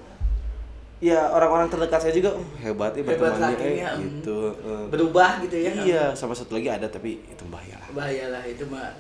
ya 1.00 1.32
orang-orang 1.32 1.72
terdekat 1.72 2.04
saya 2.04 2.12
juga 2.12 2.36
oh, 2.36 2.44
hebat 2.60 2.92
ya 2.92 3.02
Hebat 3.02 3.16
bertemannya 3.16 3.56
lakinya, 3.56 3.88
eh, 3.88 3.96
hmm. 3.96 4.04
gitu. 4.04 4.40
Eh, 4.60 4.86
Berubah 4.92 5.32
gitu 5.48 5.56
ya. 5.56 5.72
Iya, 5.72 6.04
sama 6.14 6.36
satu 6.36 6.60
lagi 6.60 6.68
ada 6.68 6.92
tapi 6.92 7.24
itu 7.24 7.44
bahaya 7.48 7.80
lah. 7.80 7.88
Bahayalah 7.96 8.44
itu 8.46 8.64
mah 8.68 8.94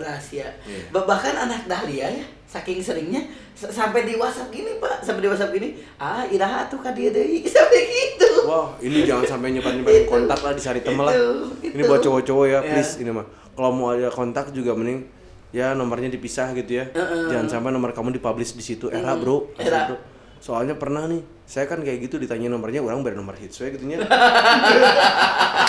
rahasia. 0.00 0.48
Bah- 0.88 1.04
Bahkan 1.04 1.34
anak 1.38 1.64
Dahlia 1.64 2.08
ya, 2.10 2.24
saking 2.44 2.80
seringnya 2.80 3.22
sampai 3.52 4.02
di 4.02 4.16
WhatsApp 4.16 4.48
gini, 4.48 4.76
Pak. 4.76 5.00
Sampai 5.00 5.22
di 5.22 5.28
WhatsApp 5.28 5.52
gini, 5.52 5.68
ah 5.96 6.24
iraha 6.24 6.64
tuh 6.66 6.80
ka 6.80 6.90
dia 6.90 7.08
deui. 7.08 7.44
Sampai 7.54 7.80
gitu. 7.84 8.28
Wah, 8.42 8.72
ini 8.78 9.04
jangan 9.04 9.36
sampai 9.36 9.52
nyebar-nyebarin 9.52 10.02
Itu. 10.02 10.10
kontak 10.10 10.40
lah 10.40 10.52
di 10.52 10.58
Sari 10.58 10.80
Temen 10.80 11.04
lah. 11.04 11.12
Ini 11.60 11.82
buat 11.82 12.00
cowok-cowok 12.00 12.46
ya, 12.46 12.58
Ya. 12.58 12.60
please 12.66 12.98
ini 12.98 13.12
mah. 13.12 13.28
Kalau 13.52 13.70
mau 13.70 13.92
ada 13.92 14.08
kontak 14.08 14.50
juga 14.50 14.72
mending 14.72 15.04
ya 15.50 15.74
nomornya 15.74 16.08
dipisah 16.08 16.50
gitu 16.54 16.80
ya. 16.80 16.88
Jangan 17.28 17.46
sampai 17.46 17.70
nomor 17.70 17.90
kamu 17.90 18.12
dipublish 18.12 18.54
di 18.54 18.64
situ. 18.64 18.88
Era, 18.88 19.12
Bro. 19.14 19.52
Era. 19.54 19.86
Bro. 19.86 19.96
Soalnya 20.40 20.72
pernah 20.80 21.04
nih, 21.04 21.20
saya 21.44 21.68
kan 21.68 21.84
kayak 21.84 22.08
gitu 22.08 22.16
ditanya 22.16 22.48
nomornya, 22.48 22.80
orang 22.80 23.04
beri 23.04 23.12
nomor 23.12 23.36
hits 23.36 23.60
saya 23.60 23.76
gitu 23.76 23.84
nya. 23.84 24.00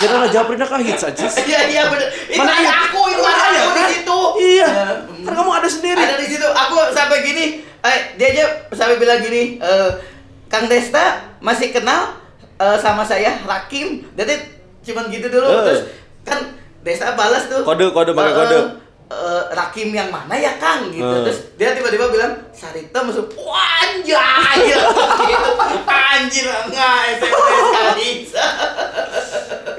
Jadi 0.00 0.14
lah 0.16 0.30
japrinnya 0.32 0.64
kah 0.64 0.80
hits 0.80 1.04
aja. 1.04 1.28
Iya 1.52 1.60
iya 1.68 1.82
bener. 1.92 2.08
Itu 2.08 2.40
Mana 2.40 2.56
ada 2.56 2.64
iya? 2.64 2.72
aku, 2.88 3.00
itu 3.12 3.20
Mana 3.20 3.36
ada 3.36 3.52
iya, 3.52 3.60
aku 3.60 3.70
di 3.70 3.82
kan? 3.84 3.90
situ. 3.92 4.20
Iya. 4.40 4.68
Ya, 4.72 4.86
Kan 5.28 5.32
kamu 5.36 5.50
ada 5.52 5.68
sendiri. 5.68 6.00
Ada 6.00 6.16
di 6.16 6.26
situ. 6.32 6.46
Aku 6.48 6.76
sampai 6.96 7.18
gini, 7.20 7.44
eh 7.84 7.98
dia 8.16 8.26
aja 8.32 8.44
sampai 8.72 8.96
bilang 8.96 9.20
gini, 9.20 9.60
eh 9.60 9.90
Kang 10.48 10.72
Desta 10.72 11.36
masih 11.44 11.68
kenal 11.68 12.16
eh, 12.56 12.76
sama 12.80 13.04
saya 13.04 13.44
Rakim. 13.44 14.08
Jadi 14.16 14.34
cuman 14.88 15.12
gitu 15.12 15.28
dulu. 15.28 15.52
Eh. 15.52 15.62
Terus 15.68 15.80
kan 16.24 16.40
Desta 16.80 17.12
balas 17.12 17.44
tuh. 17.44 17.60
Kode, 17.60 17.92
kode, 17.92 18.16
pakai 18.16 18.32
eh, 18.32 18.36
kode. 18.40 18.58
Eh, 19.08 19.14
eh, 19.14 19.42
Rakim 19.56 19.90
yang 19.90 20.12
mana 20.12 20.34
ya 20.36 20.54
Kang 20.60 20.92
gitu. 20.92 21.02
Eh. 21.02 21.22
Terus 21.26 21.38
dia 21.58 21.74
tiba-tiba 21.74 22.12
bilang 22.12 22.32
Sarita 22.52 23.02
masuk. 23.02 23.32
Anjay. 23.34 24.58
gitu. 24.68 24.88
Anjir 26.12 26.46
enggak 26.46 27.18
SMS 27.18 27.64
kali. 27.72 28.10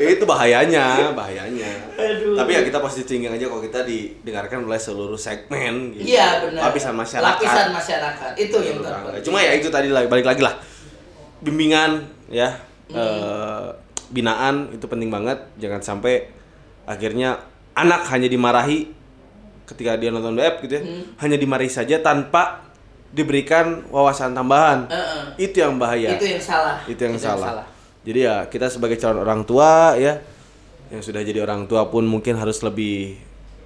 itu 0.04 0.26
bahayanya, 0.26 1.14
bahayanya. 1.16 1.72
Aduh. 1.96 2.36
Tapi 2.36 2.52
ya 2.58 2.62
kita 2.66 2.82
pasti 2.82 3.08
tinggi 3.08 3.30
aja 3.30 3.46
kalau 3.48 3.62
kita 3.64 3.86
didengarkan 3.86 4.66
oleh 4.66 4.80
seluruh 4.82 5.16
segmen 5.16 5.94
gitu. 5.96 6.18
Iya 6.18 6.44
benar. 6.44 6.70
Lapisan 6.70 6.94
masyarakat. 6.98 7.30
Lapisan 7.38 7.68
masyarakat. 7.72 8.32
Itu 8.36 8.58
yang 8.60 8.82
terpenting. 8.82 9.24
Cuma 9.24 9.38
ya 9.40 9.52
itu 9.56 9.70
tadi 9.70 9.88
lah 9.94 10.04
balik 10.10 10.28
lagi 10.28 10.42
lah. 10.42 10.58
Bimbingan 11.40 12.04
ya 12.28 12.58
eh, 12.92 13.68
binaan 14.12 14.74
itu 14.74 14.86
penting 14.90 15.08
banget. 15.14 15.40
Jangan 15.62 15.80
sampai 15.80 16.28
akhirnya 16.84 17.40
anak 17.78 18.04
hanya 18.12 18.28
dimarahi 18.28 19.03
ketika 19.64 19.96
dia 19.96 20.10
nonton 20.12 20.36
web 20.36 20.60
gitu 20.64 20.74
ya. 20.80 20.84
Hanya 21.20 21.38
dimarahi 21.40 21.72
saja 21.72 22.00
tanpa 22.00 22.64
diberikan 23.14 23.86
wawasan 23.94 24.34
tambahan. 24.34 24.90
Heeh. 24.90 25.50
Itu 25.50 25.62
yang 25.62 25.78
bahaya. 25.78 26.18
Itu 26.18 26.26
yang 26.26 26.42
salah. 26.42 26.78
Itu 26.90 27.02
yang 27.06 27.18
salah. 27.22 27.66
Jadi 28.04 28.20
ya 28.28 28.50
kita 28.52 28.68
sebagai 28.68 29.00
calon 29.00 29.24
orang 29.24 29.48
tua 29.48 29.96
ya 29.96 30.20
yang 30.92 31.02
sudah 31.02 31.24
jadi 31.24 31.42
orang 31.42 31.66
tua 31.66 31.88
pun 31.88 32.04
mungkin 32.04 32.36
harus 32.36 32.60
lebih 32.62 33.18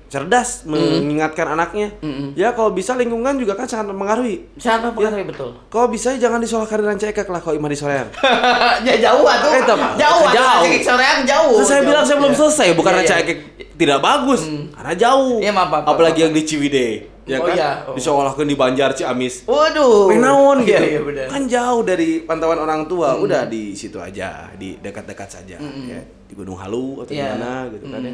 cerdas 0.08 0.64
mengingatkan 0.64 1.48
anaknya. 1.50 1.92
Ya 2.34 2.52
kalau 2.52 2.72
bisa 2.72 2.94
lingkungan 2.94 3.36
juga 3.36 3.54
kan 3.54 3.66
sangat 3.66 3.92
mempengaruhi. 3.92 4.48
Siapa 4.56 4.92
pengaruhi 4.92 5.24
betul? 5.24 5.52
Kalau 5.68 5.88
bisa 5.88 6.16
jangan 6.16 6.40
disolahkan 6.40 6.80
dengan 6.80 6.98
cekek 6.98 7.28
lah 7.28 7.40
kalau 7.40 7.56
imah 7.56 7.68
disolehan. 7.68 8.08
ya 8.88 8.96
jauh 8.98 9.24
atuh. 9.24 9.52
Eh, 9.52 9.64
jauh 9.96 10.24
jauh. 10.28 10.64
Soreang 10.80 11.20
jauh. 11.24 11.56
Terus 11.60 11.68
saya 11.68 11.80
Jauh. 11.80 11.88
bilang 11.88 12.04
saya 12.04 12.18
belum 12.18 12.32
Iya. 12.32 12.40
selesai 12.40 12.68
bukan 12.74 12.92
Iya, 12.92 12.98
yeah, 12.98 13.06
iya. 13.06 13.20
cekek 13.20 13.38
tidak 13.76 14.00
bagus 14.00 14.42
karena 14.74 14.94
jauh. 14.96 15.38
Iya, 15.38 15.52
maaf, 15.52 15.70
maaf, 15.70 15.84
Apalagi 15.86 16.20
maaf. 16.20 16.26
yang 16.26 16.34
di 16.34 16.42
Ciwidey. 16.44 16.92
Ya 17.28 17.38
Oh, 17.38 17.46
kan? 17.46 17.54
iya. 17.54 17.70
Oh. 17.84 17.92
Disekolahkan 17.92 18.44
di 18.44 18.56
Banjar 18.56 18.90
Ciamis. 18.92 19.44
Waduh. 19.44 20.08
Menaon 20.08 20.64
gitu. 20.64 20.72
Iya, 20.74 20.80
iya 20.90 21.02
benar. 21.04 21.26
Kan 21.28 21.44
jauh 21.46 21.82
dari 21.84 22.24
pantauan 22.24 22.56
orang 22.56 22.88
tua. 22.88 23.16
Udah 23.16 23.44
di 23.46 23.76
situ 23.76 24.00
aja, 24.00 24.48
di 24.56 24.80
dekat-dekat 24.80 25.28
saja 25.30 25.60
ya. 25.60 26.00
Di 26.24 26.34
Gunung 26.34 26.56
Halu 26.56 27.04
atau 27.04 27.12
di 27.12 27.20
Iya. 27.20 27.36
mana 27.36 27.68
gitu 27.70 27.86
kan 27.86 28.00
ya. 28.00 28.14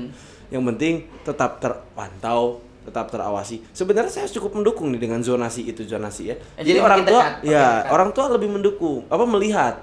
Yang 0.49 0.63
penting 0.67 0.93
tetap 1.21 1.51
terpantau, 1.57 2.41
tetap 2.83 3.05
terawasi. 3.07 3.61
Sebenarnya 3.69 4.09
saya 4.11 4.25
cukup 4.27 4.53
mendukung 4.55 4.89
nih 4.89 4.99
dengan 4.99 5.21
zonasi 5.21 5.61
itu 5.63 5.81
zonasi 5.83 6.29
ya. 6.29 6.35
Eh, 6.55 6.61
Jadi 6.61 6.73
jadi 6.73 6.79
orang 6.81 7.01
tua 7.03 7.21
dekat, 7.21 7.33
ya, 7.43 7.61
dekat. 7.79 7.83
orang 7.89 8.09
tua 8.11 8.25
lebih 8.29 8.49
mendukung, 8.49 9.05
apa 9.07 9.23
melihat 9.23 9.73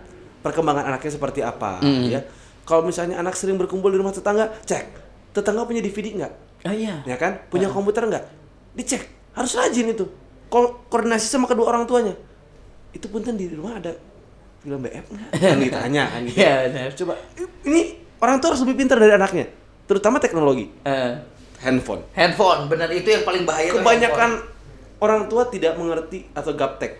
perkembangan 0.41 0.85
anaknya 0.87 1.11
seperti 1.12 1.41
apa 1.41 1.78
ya. 2.05 2.20
Kalau 2.62 2.83
misalnya 2.83 3.18
anak 3.18 3.35
sering 3.35 3.55
berkumpul 3.57 3.91
di 3.91 3.99
rumah 3.99 4.11
tetangga, 4.11 4.51
cek 4.62 4.87
tetangga 5.31 5.62
punya 5.64 5.78
DVD 5.78 6.07
nggak? 6.16 6.35
Oh 6.61 6.74
iya. 6.76 7.01
ya 7.03 7.16
kan 7.16 7.41
punya 7.47 7.66
komputer 7.66 8.05
nggak 8.05 8.24
dicek 8.72 9.03
harus 9.33 9.53
rajin 9.55 9.89
itu 9.89 10.07
Ko 10.47 10.83
koordinasi 10.87 11.26
sama 11.26 11.47
kedua 11.47 11.70
orang 11.70 11.87
tuanya 11.87 12.14
itu 12.91 13.07
punten 13.07 13.35
di 13.35 13.47
rumah 13.47 13.78
ada 13.78 13.95
film 14.59 14.81
BF 14.81 15.07
nggak 15.07 15.31
kan 15.45 15.57
ditanya 15.57 16.03
kan 16.09 16.20
gitu. 16.26 16.37
Iya, 16.37 16.55
benar. 16.66 16.91
coba 16.93 17.14
ini 17.62 17.81
orang 18.18 18.37
tua 18.37 18.49
harus 18.51 18.62
lebih 18.62 18.76
pintar 18.76 18.99
dari 18.99 19.14
anaknya 19.14 19.47
terutama 19.85 20.18
teknologi 20.18 20.66
Eh, 20.83 21.12
handphone 21.61 22.03
handphone, 22.12 22.66
benar 22.66 22.91
itu 22.91 23.07
yang 23.07 23.22
paling 23.22 23.45
bahaya. 23.45 23.70
kebanyakan 23.72 24.31
orang 24.99 25.26
tua 25.26 25.47
tidak 25.47 25.74
mengerti 25.74 26.26
atau 26.31 26.51
gaptek 26.53 26.99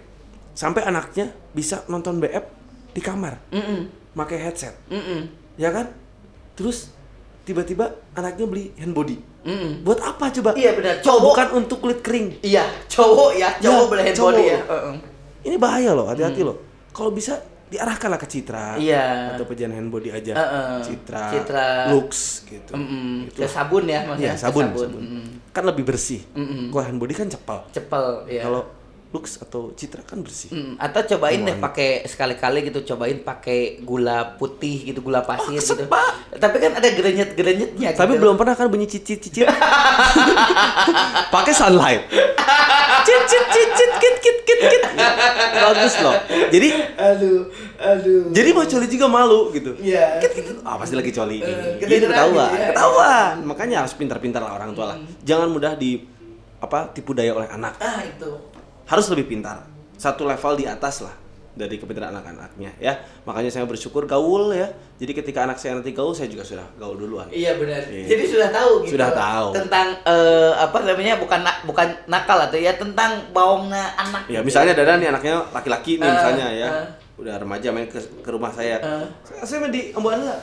sampai 0.53 0.83
anaknya 0.83 1.35
bisa 1.51 1.83
nonton 1.87 2.17
BF 2.17 2.47
di 2.91 3.01
kamar 3.01 3.35
handphone. 3.51 3.59
Mm-mm. 3.59 3.81
pakai 4.15 4.39
headset 4.39 4.75
Mm-mm. 4.87 5.27
ya 5.57 5.69
kan 5.69 5.91
terus 6.55 6.95
tiba-tiba 7.43 7.99
anaknya 8.13 8.47
beli 8.47 8.71
handbody 8.77 9.19
Mm-mm. 9.41 9.81
buat 9.81 9.99
apa 9.99 10.29
coba 10.31 10.53
Iya 10.53 10.77
benar. 10.77 10.95
Cowok 11.01 11.21
bukan 11.23 11.47
untuk 11.57 11.79
kulit 11.81 12.01
kering. 12.01 12.45
Iya, 12.45 12.65
cowok 12.87 13.31
ya, 13.35 13.49
cowok 13.57 13.85
Ya, 13.97 14.13
cowok. 14.13 14.33
handphone 14.37 14.41
ya. 14.45 14.59
Heeh. 14.69 14.95
Ini 15.41 15.57
bahaya 15.57 15.91
loh, 15.97 16.07
hati-hati 16.07 16.45
loh. 16.45 16.57
Kalau 16.93 17.09
bisa 17.09 17.41
diarahkanlah 17.71 18.19
ke 18.19 18.27
Citra 18.27 18.75
Iya. 18.77 19.33
atau 19.39 19.47
pejalan 19.47 19.79
handbody 19.79 20.11
aja. 20.11 20.35
Heeh. 20.37 20.83
Citra, 20.85 21.25
Citra. 21.33 21.69
Lux 21.89 22.43
gitu. 22.45 22.73
Mm-mm. 22.75 23.31
Gitu. 23.31 23.39
Ke 23.41 23.49
sabun 23.49 23.87
ya 23.87 24.05
maksudnya. 24.05 24.27
Iya, 24.27 24.33
ke 24.35 24.43
sabun, 24.43 24.65
sabun. 24.75 24.91
Mm-mm. 25.01 25.25
Kan 25.55 25.63
lebih 25.65 25.85
bersih. 25.87 26.21
Mm-mm. 26.35 26.69
Kalau 26.69 26.85
handbody 26.85 27.15
kan 27.15 27.31
cepal. 27.31 27.59
Cepel 27.71 28.05
ya. 28.29 28.43
Kalau 28.45 28.67
Lux 29.11 29.43
atau 29.43 29.75
Citra 29.75 30.07
kan 30.07 30.23
bersih. 30.23 30.55
Mm, 30.55 30.79
atau 30.79 31.03
cobain 31.03 31.43
deh 31.43 31.59
pakai 31.59 32.07
sekali-kali 32.07 32.71
gitu 32.71 32.95
cobain 32.95 33.19
pakai 33.19 33.83
gula 33.83 34.39
putih 34.39 34.87
gitu 34.87 35.03
gula 35.03 35.27
pasir 35.27 35.59
gitu. 35.59 35.75
kesepak. 35.83 36.39
Tapi 36.39 36.57
kan 36.63 36.79
ada 36.79 36.89
gerenyet-gerenyetnya 36.95 37.99
Tapi 37.99 38.15
gitu. 38.15 38.23
belum 38.23 38.39
pernah 38.39 38.55
kan 38.55 38.71
bunyi 38.71 38.87
cicit 38.87 39.19
cicit. 39.19 39.51
Pakai 41.35 41.51
sunlight. 41.51 42.07
Cicit 43.03 43.45
cicit 43.51 43.91
kit 43.99 44.17
kit 44.23 44.39
kit 44.47 44.61
kit. 44.63 44.83
Bagus 45.59 45.95
loh. 46.07 46.15
Jadi 46.55 46.69
aduh, 46.95 47.51
aduh. 47.83 48.31
Jadi 48.31 48.49
mau 48.55 48.63
coli 48.63 48.87
juga 48.87 49.07
malu 49.11 49.51
gitu. 49.51 49.75
Iya. 49.83 50.23
Kit, 50.23 50.39
kit, 50.39 50.45
kit. 50.55 50.57
Ah 50.63 50.79
pasti 50.79 50.95
lagi 50.95 51.11
coli. 51.11 51.43
Gitu 51.43 51.83
kedengeran 51.83 52.15
ketahuan, 52.15 52.47
gitu 52.47 52.63
ya. 52.63 52.69
ketahuan. 52.71 53.35
Makanya 53.43 53.77
harus 53.83 53.95
pintar-pintar 53.99 54.39
lah 54.39 54.55
orang 54.55 54.71
tua 54.71 54.95
lah. 54.95 54.97
Jangan 55.27 55.51
mudah 55.51 55.75
di 55.75 55.99
apa 56.63 56.95
tipu 56.95 57.11
daya 57.11 57.35
oleh 57.35 57.51
anak. 57.51 57.75
Ah 57.83 58.07
itu. 58.07 58.60
Harus 58.91 59.07
lebih 59.09 59.31
pintar. 59.31 59.63
Satu 59.95 60.27
level 60.27 60.57
di 60.57 60.67
atas 60.67 61.01
lah 61.01 61.15
dari 61.51 61.77
kepintaran 61.77 62.11
anak-anaknya 62.11 62.73
ya. 62.79 62.95
Makanya 63.23 63.51
saya 63.51 63.67
bersyukur 63.67 64.07
gaul 64.07 64.51
ya. 64.51 64.71
Jadi 64.97 65.13
ketika 65.13 65.45
anak 65.45 65.57
saya 65.57 65.77
nanti 65.77 65.93
gaul, 65.93 66.11
saya 66.11 66.27
juga 66.27 66.41
sudah 66.43 66.65
gaul 66.75 66.97
duluan. 66.97 67.29
Iya 67.29 67.55
benar. 67.55 67.85
Iya. 67.85 68.07
Jadi 68.09 68.25
sudah 68.27 68.49
tahu 68.49 68.73
gitu. 68.83 68.97
Sudah 68.97 69.11
tahu. 69.13 69.47
Tentang 69.53 69.87
eh, 70.03 70.53
apa 70.57 70.79
namanya 70.83 71.15
bukan 71.17 71.41
na- 71.41 71.61
bukan 71.63 71.89
nakal 72.07 72.39
atau 72.41 72.57
ya 72.57 72.73
tentang 72.75 73.31
bawangnya 73.31 73.93
anak. 73.95 74.25
Ya 74.27 74.41
gitu. 74.41 74.47
misalnya 74.47 74.73
Dadan 74.73 74.99
nih 74.99 75.09
anaknya 75.13 75.35
laki-laki 75.53 75.93
nih 76.01 76.07
Eh, 76.07 76.13
misalnya 76.13 76.47
ya. 76.51 76.69
eh. 76.69 76.87
Udah 77.21 77.35
remaja 77.37 77.69
main 77.69 77.85
ke, 77.87 78.01
ke 78.01 78.31
rumah 78.33 78.49
saya. 78.51 78.81
Eh. 78.81 79.07
Saya, 79.45 79.61
mah 79.61 79.69
di 79.69 79.93
ambuan 79.93 80.25
lah. 80.25 80.41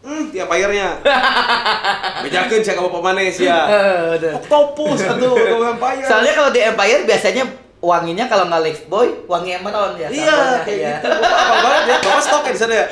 Hmm, 0.00 0.30
tiap 0.30 0.48
airnya. 0.48 0.96
Bejakeun 2.24 2.62
saya 2.62 2.78
ka 2.78 2.88
pemanes 2.88 3.36
ya. 3.36 3.58
Eh, 4.16 4.32
atuh 4.32 4.72
ke 5.36 5.54
vampire. 5.58 6.06
Soalnya 6.06 6.32
kalau 6.32 6.50
di 6.50 6.60
Empire 6.62 7.02
biasanya 7.04 7.44
wanginya 7.78 8.26
kalau 8.26 8.50
nggak 8.50 8.62
Life 8.62 8.84
Boy, 8.90 9.08
wangi 9.30 9.54
Emerald 9.54 9.94
ya. 9.94 10.08
Iya, 10.10 10.38
kayak 10.66 10.78
iya. 10.78 10.96
gitu. 10.98 11.08
Apa 11.14 11.54
banget 11.62 11.82
ya? 11.86 11.96
Bapak 12.02 12.22
stok 12.22 12.42
ya 12.42 12.52
di 12.52 12.60
sana 12.60 12.74
ya? 12.74 12.86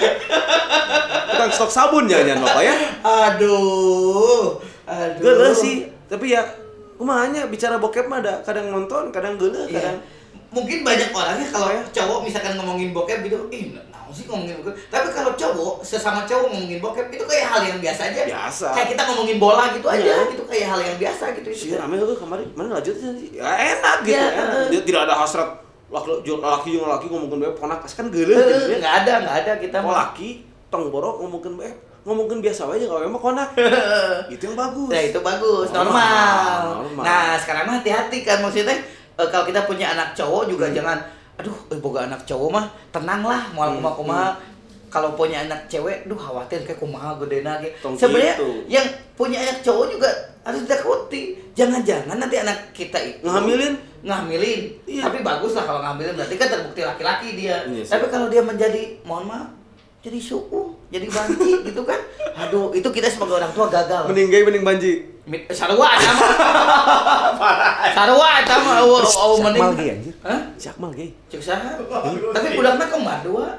Tukang 1.27 1.51
stok 1.51 1.71
sabun 1.75 2.05
jangan-jangan 2.07 2.43
Bapak 2.47 2.63
ya? 2.63 2.75
Aduh. 3.03 4.45
Aduh. 4.87 5.23
Geuleuh 5.23 5.55
sih, 5.59 5.91
tapi 6.07 6.39
ya 6.39 6.47
kumahanya 6.97 7.51
bicara 7.51 7.77
bokep 7.83 8.07
mah 8.07 8.23
ada 8.23 8.41
kadang 8.47 8.71
nonton, 8.71 9.11
kadang 9.11 9.35
geuleuh, 9.35 9.67
Iya. 9.67 9.75
kadang 9.83 9.99
Mungkin 10.47 10.87
banyak 10.87 11.11
orangnya 11.11 11.47
kalau 11.51 11.69
Ya. 11.69 11.83
cowok 11.91 12.19
misalkan 12.23 12.55
ngomongin 12.57 12.95
bokep 12.95 13.27
gitu, 13.27 13.51
ih 13.51 13.75
sih 14.17 14.25
ngomongin 14.25 14.57
bokep. 14.59 14.73
Tapi 14.89 15.07
kalau 15.11 15.33
cowok 15.33 15.75
sesama 15.81 16.25
cowok 16.25 16.49
ngomongin 16.49 16.81
bokep 16.81 17.07
itu 17.11 17.23
kayak 17.23 17.47
hal 17.47 17.61
yang 17.63 17.79
biasa 17.79 18.01
aja. 18.09 18.21
Biasa. 18.25 18.67
Kayak 18.73 18.89
kita 18.91 19.03
ngomongin 19.05 19.37
bola 19.37 19.65
gitu 19.71 19.87
aja, 19.87 20.01
Iya. 20.01 20.17
gitu 20.33 20.43
kayak 20.45 20.67
hal 20.67 20.81
yang 20.83 20.97
biasa 20.97 21.25
gitu. 21.35 21.49
sih 21.53 21.71
rame 21.73 21.95
tuh 21.95 22.17
kemarin 22.17 22.49
mana 22.53 22.69
lanjutnya 22.75 23.11
sih? 23.13 23.29
Ya 23.33 23.45
enak 23.45 23.97
gitu, 24.03 24.17
Iya, 24.17 24.25
enak. 24.33 24.67
Dia 24.73 24.81
tidak 24.83 25.01
ada 25.05 25.15
hasrat 25.15 25.51
laki 25.87 26.11
laki 26.27 26.71
yang 26.75 26.89
laki 26.89 27.07
ngomongin 27.07 27.39
bokep 27.39 27.55
ponak 27.55 27.79
kan 27.85 28.07
geuleuh 28.09 28.35
Eh, 28.35 28.47
gitu 28.49 28.67
ya. 28.73 28.77
nggak 28.81 28.95
ada, 29.05 29.13
nggak 29.23 29.37
ada 29.45 29.53
kita 29.57 29.77
Kalau 29.79 29.95
laki 29.95 30.29
tong 30.67 30.89
borok 30.89 31.21
ngomongin 31.21 31.53
bokep 31.55 31.77
ngomongin 32.03 32.39
biasa 32.39 32.71
aja 32.71 32.87
kalau 32.87 33.03
emang 33.03 33.19
konak. 33.21 33.51
itu 34.33 34.43
yang 34.45 34.55
bagus. 34.55 34.91
Ya 34.91 35.01
itu 35.05 35.19
bagus, 35.21 35.69
Normal, 35.69 35.91
normal. 35.91 36.63
normal. 36.87 37.03
Nah 37.03 37.35
sekarang 37.37 37.67
mah 37.67 37.75
hati-hati 37.77 38.23
kan 38.23 38.39
maksudnya 38.39 38.79
eh, 39.13 39.27
kalau 39.27 39.43
kita 39.43 39.67
punya 39.67 39.91
anak 39.91 40.15
cowok 40.15 40.47
juga 40.47 40.71
jangan, 40.71 41.03
aduh, 41.37 41.57
eh, 41.69 41.79
boga 41.79 42.09
anak 42.09 42.25
cowok 42.25 42.49
mah 42.49 42.67
tenang 42.91 43.23
lah, 43.23 43.53
mau 43.53 43.69
Hmm, 43.69 43.79
kumaha 43.79 43.95
kumaha. 43.97 44.29
Kalau 44.87 45.13
punya 45.13 45.45
anak 45.45 45.69
cewek, 45.69 46.09
duh 46.09 46.17
khawatir 46.17 46.63
kayak 46.65 46.81
kumaha 46.81 47.19
gede. 47.21 47.45
Tong 47.83 47.93
Sebenarnya 47.99 48.39
gitu. 48.39 48.49
yang 48.71 48.87
punya 49.13 49.43
anak 49.45 49.61
cowok 49.61 49.93
juga 49.93 50.09
harus 50.41 50.63
ditakuti. 50.65 51.37
Jangan-jangan 51.53 52.17
nanti 52.17 52.37
anak 52.41 52.71
kita 52.73 52.97
itu 53.01 53.21
Ngehamilin? 53.27 53.75
ngehamilin. 54.07 54.61
Iya. 54.87 55.03
Tapi 55.11 55.19
bagus 55.21 55.53
lah 55.53 55.67
kalau 55.67 55.81
ngehamilin 55.83 56.15
berarti 56.17 56.35
kan 56.39 56.49
terbukti 56.49 56.81
laki-laki 56.87 57.29
dia. 57.35 57.67
Iya 57.67 57.83
sih. 57.83 57.93
Tapi 57.93 58.07
kalau 58.09 58.31
dia 58.31 58.41
menjadi, 58.41 58.83
mohon 59.03 59.27
maaf, 59.27 59.51
jadi 60.01 60.17
suku, 60.17 60.63
jadi 60.89 61.07
banci 61.11 61.53
gitu 61.69 61.83
kan. 61.83 62.01
Aduh, 62.47 62.71
itu 62.71 62.89
kita 62.89 63.11
sebagai 63.11 63.37
orang 63.37 63.53
tua 63.53 63.67
gagal. 63.67 64.07
Mending 64.09 64.29
gay 64.31 64.43
mending 64.47 64.65
banji. 64.65 64.93
Sarua 65.51 65.89
eta 65.99 66.11
mah. 66.15 66.31
Sarua 67.91 68.29
eta 68.47 68.55
mah 68.63 68.75
eueuh 68.79 69.03
eueuh 69.03 69.39
mending. 69.43 69.75
gay 69.75 69.89
anjir. 69.99 70.15
Hah? 70.23 70.41
Si 70.55 70.71
Akmal 70.71 70.95
gay. 70.95 71.11
Cek 71.27 71.43
saha? 71.43 71.75
Tapi 72.31 72.47
budakna 72.55 72.87
kembar 72.87 73.19
dua. 73.27 73.59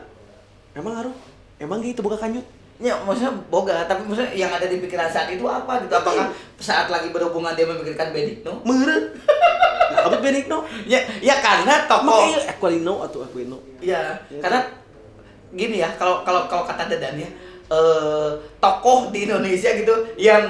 Emang 0.72 0.95
ngaruh? 0.95 1.15
Emang 1.59 1.84
gay 1.84 1.91
itu 1.91 1.99
buka 1.99 2.15
kanyut? 2.15 2.45
Ya, 2.78 2.93
maksudnya 3.01 3.34
boga, 3.49 3.89
tapi 3.89 4.05
maksudnya 4.05 4.30
yang 4.38 4.53
ada 4.53 4.70
di 4.70 4.78
pikiran 4.78 5.09
saat 5.09 5.34
itu 5.34 5.41
apa 5.49 5.82
gitu? 5.82 5.97
Apakah 5.97 6.30
saat 6.61 6.93
lagi 6.93 7.09
berhubungan 7.09 7.57
dia 7.57 7.65
memikirkan 7.65 8.13
Benigno? 8.13 8.61
Meureun. 8.61 9.18
Nah, 9.88 10.05
abis 10.05 10.20
benigno. 10.22 10.61
Ya, 10.86 11.01
ya 11.18 11.41
karena 11.41 11.89
tokoh 11.89 12.05
Makanya 12.05 12.53
Aquilino 12.53 13.01
atau 13.01 13.26
Aquino. 13.26 13.57
Iya, 13.82 14.13
Iya, 14.30 14.39
karena 14.45 14.59
gini 15.57 15.82
ya, 15.82 15.89
kalau 15.97 16.22
kalau 16.22 16.45
kalau 16.45 16.70
kata 16.70 16.86
Dedan 16.86 17.18
ya, 17.18 17.30
eh, 17.74 18.30
tokoh 18.61 19.09
di 19.09 19.26
Indonesia 19.26 19.74
gitu 19.74 19.95
yang 20.22 20.45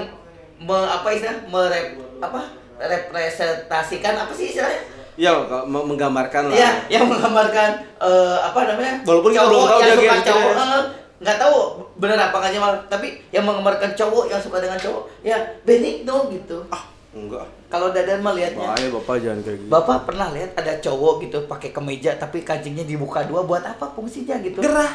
me, 0.62 0.78
apa 0.78 1.08
istilah 1.14 1.38
merep 1.50 1.98
apa 2.18 2.42
representasikan 2.78 4.14
apa 4.18 4.34
sih 4.34 4.54
istilahnya? 4.54 4.82
Ya, 5.18 5.34
menggambarkan 5.66 6.54
lah. 6.54 6.54
Iya, 6.54 6.72
yang 6.94 7.10
menggambarkan 7.10 7.70
eh, 7.98 8.38
apa 8.38 8.60
namanya? 8.70 9.02
Walaupun 9.02 9.34
kita 9.34 9.50
belum 9.50 9.66
tahu 9.66 9.80
yang 9.82 9.90
dia 9.90 9.98
suka 9.98 10.14
gay, 10.14 10.28
cowok, 10.30 10.46
gitu 10.46 10.62
ya. 10.62 10.66
eh, 10.78 10.84
nggak 11.18 11.38
tahu 11.42 11.56
bener 11.98 12.18
apa 12.22 12.36
nggak 12.38 12.54
Jamal, 12.54 12.74
tapi 12.86 13.08
yang 13.34 13.44
menggambarkan 13.50 13.92
cowok 13.98 14.24
yang 14.30 14.38
suka 14.38 14.62
dengan 14.62 14.78
cowok, 14.78 15.04
ya 15.26 15.38
Benigno 15.66 16.30
gitu. 16.30 16.62
Ah, 16.70 16.86
enggak. 17.18 17.50
Kalau 17.68 17.90
Dadan 17.90 18.22
mah 18.22 18.38
lihatnya, 18.38 18.64
Bahaya 18.64 18.88
bapak 18.94 19.16
jangan 19.20 19.40
kayak 19.42 19.58
gitu. 19.58 19.70
Bapak 19.74 19.98
pernah 20.06 20.28
lihat 20.32 20.52
ada 20.54 20.74
cowok 20.78 21.14
gitu 21.26 21.38
pakai 21.50 21.70
kemeja 21.74 22.16
tapi 22.16 22.46
kancingnya 22.46 22.86
dibuka 22.86 23.26
dua 23.26 23.42
buat 23.42 23.66
apa 23.66 23.90
fungsinya 23.98 24.38
gitu? 24.46 24.62
Gerah. 24.62 24.94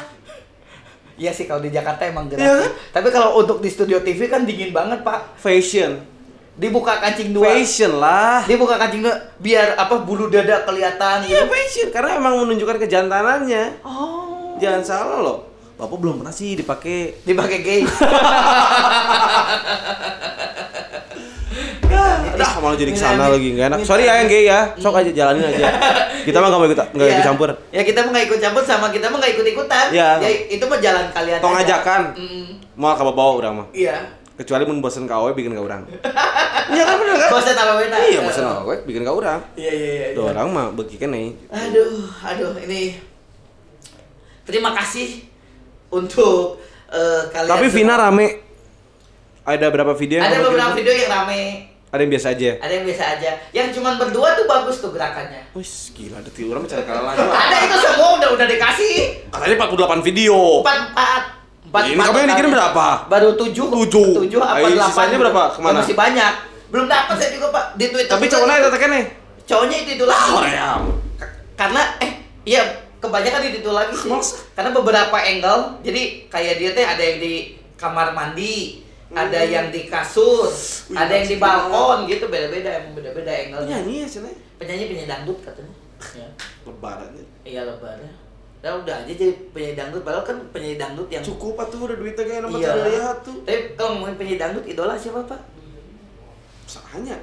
Iya 1.13 1.29
sih 1.29 1.45
kalau 1.45 1.61
di 1.61 1.69
Jakarta 1.69 2.09
emang 2.09 2.25
gerah. 2.25 2.41
Iya 2.41 2.53
sih. 2.65 2.69
Tapi 2.89 3.07
kalau 3.13 3.37
untuk 3.37 3.61
di 3.61 3.69
studio 3.69 4.01
TV 4.01 4.25
kan 4.25 4.43
dingin 4.43 4.73
banget 4.73 5.05
pak. 5.05 5.37
Fashion. 5.37 6.01
Dibuka 6.53 7.01
kancing 7.01 7.33
dua. 7.33 7.49
Fashion 7.53 7.97
lah. 7.97 8.45
Dibuka 8.45 8.77
kancing 8.77 9.01
dua 9.05 9.13
biar 9.37 9.73
apa 9.77 10.01
bulu 10.01 10.29
dada 10.29 10.61
kelihatan 10.61 11.25
Iya 11.25 11.45
gitu. 11.45 11.49
fashion 11.49 11.87
karena 11.89 12.17
emang 12.17 12.37
menunjukkan 12.41 12.77
kejantanannya. 12.81 13.85
Oh. 13.85 14.57
Jangan 14.57 14.81
salah 14.81 15.19
loh. 15.21 15.39
Bapak 15.73 15.97
belum 15.97 16.21
pernah 16.21 16.33
sih 16.33 16.53
dipakai. 16.53 17.25
Dipakai 17.25 17.59
gay. 17.61 17.81
Dah 22.33 22.51
malah 22.59 22.77
jadi 22.77 22.91
ke 22.91 22.99
sana 22.99 23.29
lagi 23.29 23.53
nggak 23.53 23.67
enak. 23.69 23.79
Sorry 23.85 24.03
ya 24.05 24.13
yang 24.19 24.27
gay 24.27 24.43
ya. 24.49 24.59
Sok 24.77 24.95
aja 24.99 25.11
jalanin 25.13 25.45
aja. 25.45 25.67
Kita 26.27 26.39
mah 26.39 26.47
nggak 26.49 26.59
mau 26.59 26.67
ikut 26.67 26.79
nggak 26.79 27.05
Iya. 27.05 27.13
ikut 27.13 27.25
campur. 27.27 27.49
Ya 27.69 27.81
kita 27.83 27.99
mah 28.07 28.09
nggak 28.15 28.25
ikut 28.31 28.39
campur 28.39 28.63
sama 28.63 28.87
kita 28.95 29.11
mah 29.11 29.19
nggak 29.19 29.33
ikut 29.35 29.45
ikutan. 29.51 29.85
Iya. 29.91 30.09
Ya 30.23 30.29
itu 30.47 30.63
mah 30.63 30.79
jalan 30.79 31.05
kalian. 31.11 31.39
Tong 31.43 31.51
aja. 31.51 31.83
ajakan. 31.83 32.01
Mau 32.79 32.95
kabar 32.95 33.13
bawa 33.13 33.31
orang 33.43 33.53
mah. 33.59 33.67
Iya. 33.75 33.99
Kecuali 34.33 34.63
mun 34.65 34.79
bosen 34.79 35.03
ka 35.05 35.19
bikin 35.35 35.51
ka 35.53 35.61
urang. 35.61 35.83
Iya 36.63 36.83
kan 36.87 36.95
bener 36.95 37.15
kan? 37.19 37.29
Bosan 37.29 37.55
apa 37.59 37.73
beda? 37.75 37.97
Iya 38.07 38.19
bosen 38.23 38.45
awe 38.47 38.75
bikin 38.87 39.03
ka 39.03 39.11
urang. 39.11 39.39
Iya 39.59 39.71
iya 39.75 39.89
iya. 39.91 40.07
Tuh 40.15 40.31
orang 40.31 40.47
mah 40.47 40.65
beuki 40.71 40.95
keneh. 40.95 41.35
Aduh, 41.51 42.07
aduh 42.23 42.55
ini 42.63 42.97
terima 44.47 44.71
kasih 44.71 45.27
untuk 45.91 46.63
eh, 46.87 47.21
kalian. 47.29 47.51
Tapi. 47.51 47.67
Vina 47.67 47.95
rame. 47.99 48.27
Ada 49.43 49.67
berapa 49.67 49.91
video 49.91 50.23
yang 50.23 50.31
Ada 50.31 50.39
kamu 50.39 50.45
beberapa 50.55 50.71
video 50.71 50.93
yang 50.95 51.11
rame, 51.11 51.41
Ada 51.93 52.01
yang 52.01 52.11
biasa 52.11 52.27
aja. 52.31 52.49
ada 52.57 52.73
yang 52.73 52.85
biasa 52.85 53.03
aja. 53.07 53.31
Yang 53.53 53.67
cuman 53.77 53.93
berdua 53.95 54.33
tuh 54.33 54.45
bagus 54.45 54.81
tuh 54.81 54.89
gerakannya. 54.89 55.45
Wis 55.53 55.93
gila 55.93 56.17
ada 56.17 56.27
tiga 56.27 56.47
orang 56.51 56.65
mencari 56.65 56.83
kalah 56.83 57.03
lagi. 57.05 57.21
Ada 57.21 57.57
itu 57.61 57.77
semua 57.79 58.09
udah 58.17 58.29
udah 58.33 58.47
dikasih. 58.49 58.95
Katanya 59.29 59.55
48 59.61 60.01
video. 60.01 60.37
Empat 60.59 60.77
empat. 60.89 61.21
Empat, 61.63 61.81
Ini 61.85 61.93
kamu 61.95 62.17
yang 62.19 62.31
dikirim 62.33 62.51
berapa? 62.51 62.85
Baru 63.07 63.29
tujuh. 63.35 63.67
Tujuh. 63.69 64.09
Tujuh 64.19 64.39
apa 64.39 64.57
Ayo, 64.59 64.73
delapan? 64.73 64.89
sisanya 64.89 65.09
gitu. 65.11 65.21
berapa? 65.21 65.41
Ke 65.47 65.59
mana? 65.59 65.69
Ya, 65.71 65.79
masih 65.79 65.95
banyak. 65.95 66.33
Belum 66.67 66.85
dapat 66.87 67.15
saya 67.15 67.29
juga 67.29 67.47
pak 67.49 67.65
di 67.77 67.85
Twitter. 67.87 68.09
Tapi 68.09 68.25
cowoknya 68.27 68.55
itu 68.57 68.69
tekan 68.69 68.89
nih. 68.91 69.05
Cowoknya 69.43 69.77
itu 69.77 69.89
itu 69.93 70.05
lagi. 70.07 70.31
K- 71.13 71.33
Karena 71.53 71.81
eh 71.99 72.11
iya 72.43 72.61
kebanyakan 72.97 73.41
itu 73.43 73.57
itu 73.59 73.71
lagi 73.71 73.93
sih. 73.93 74.09
Masa? 74.09 74.41
Karena 74.51 74.69
beberapa 74.71 75.13
angle. 75.15 75.61
Jadi 75.81 76.01
kayak 76.27 76.55
dia 76.57 76.69
teh 76.73 76.81
ada 76.83 77.01
yang 77.01 77.17
di 77.17 77.33
kamar 77.75 78.09
mandi, 78.11 78.81
ada 79.13 79.39
yang 79.45 79.69
di 79.69 79.85
kasur, 79.85 80.49
Wih, 80.89 80.97
ada 80.97 81.13
yang 81.13 81.27
di 81.29 81.37
balkon 81.37 82.09
gitu 82.09 82.25
beda-beda 82.27 82.69
emang 82.81 82.97
beda-beda 82.97 83.29
angle-nya. 83.29 83.79
Nyanyi 83.79 83.95
ya 84.03 84.07
sini. 84.09 84.31
Penyanyi 84.57 84.83
penyanyi 84.89 85.07
dangdut 85.09 85.39
katanya. 85.45 85.73
Ya. 86.17 86.27
Lebarannya. 86.65 87.25
Iya 87.45 87.61
lebaran. 87.69 88.09
Ya 88.63 88.71
udah 88.73 88.95
aja 89.03 89.11
jadi 89.11 89.35
penyanyi 89.51 89.75
dangdut 89.75 90.01
padahal 90.01 90.25
kan 90.25 90.37
penyanyi 90.49 90.75
dangdut 90.79 91.07
yang 91.11 91.23
Cukup 91.23 91.59
atuh 91.59 91.79
udah 91.83 91.97
duitnya 91.99 92.23
kayak 92.25 92.41
nomor 92.47 92.59
Iya. 92.59 92.73
lihat 92.89 93.17
tuh. 93.21 93.37
Tapi 93.45 93.77
kalau 93.77 93.89
ngomongin 93.99 94.15
penyanyi 94.17 94.37
dangdut 94.41 94.65
idola 94.65 94.95
siapa, 94.95 95.21
Pak? 95.23 95.41
Hanya 96.95 97.17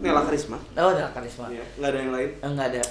Nela 0.00 0.24
Karisma. 0.24 0.56
Oh, 0.80 0.90
ada 0.96 1.12
karisma. 1.12 1.46
Iya, 1.52 1.60
nggak 1.76 1.90
ada 1.92 1.98
yang 2.00 2.12
lain. 2.12 2.30
Enggak 2.40 2.66
ada. 2.72 2.82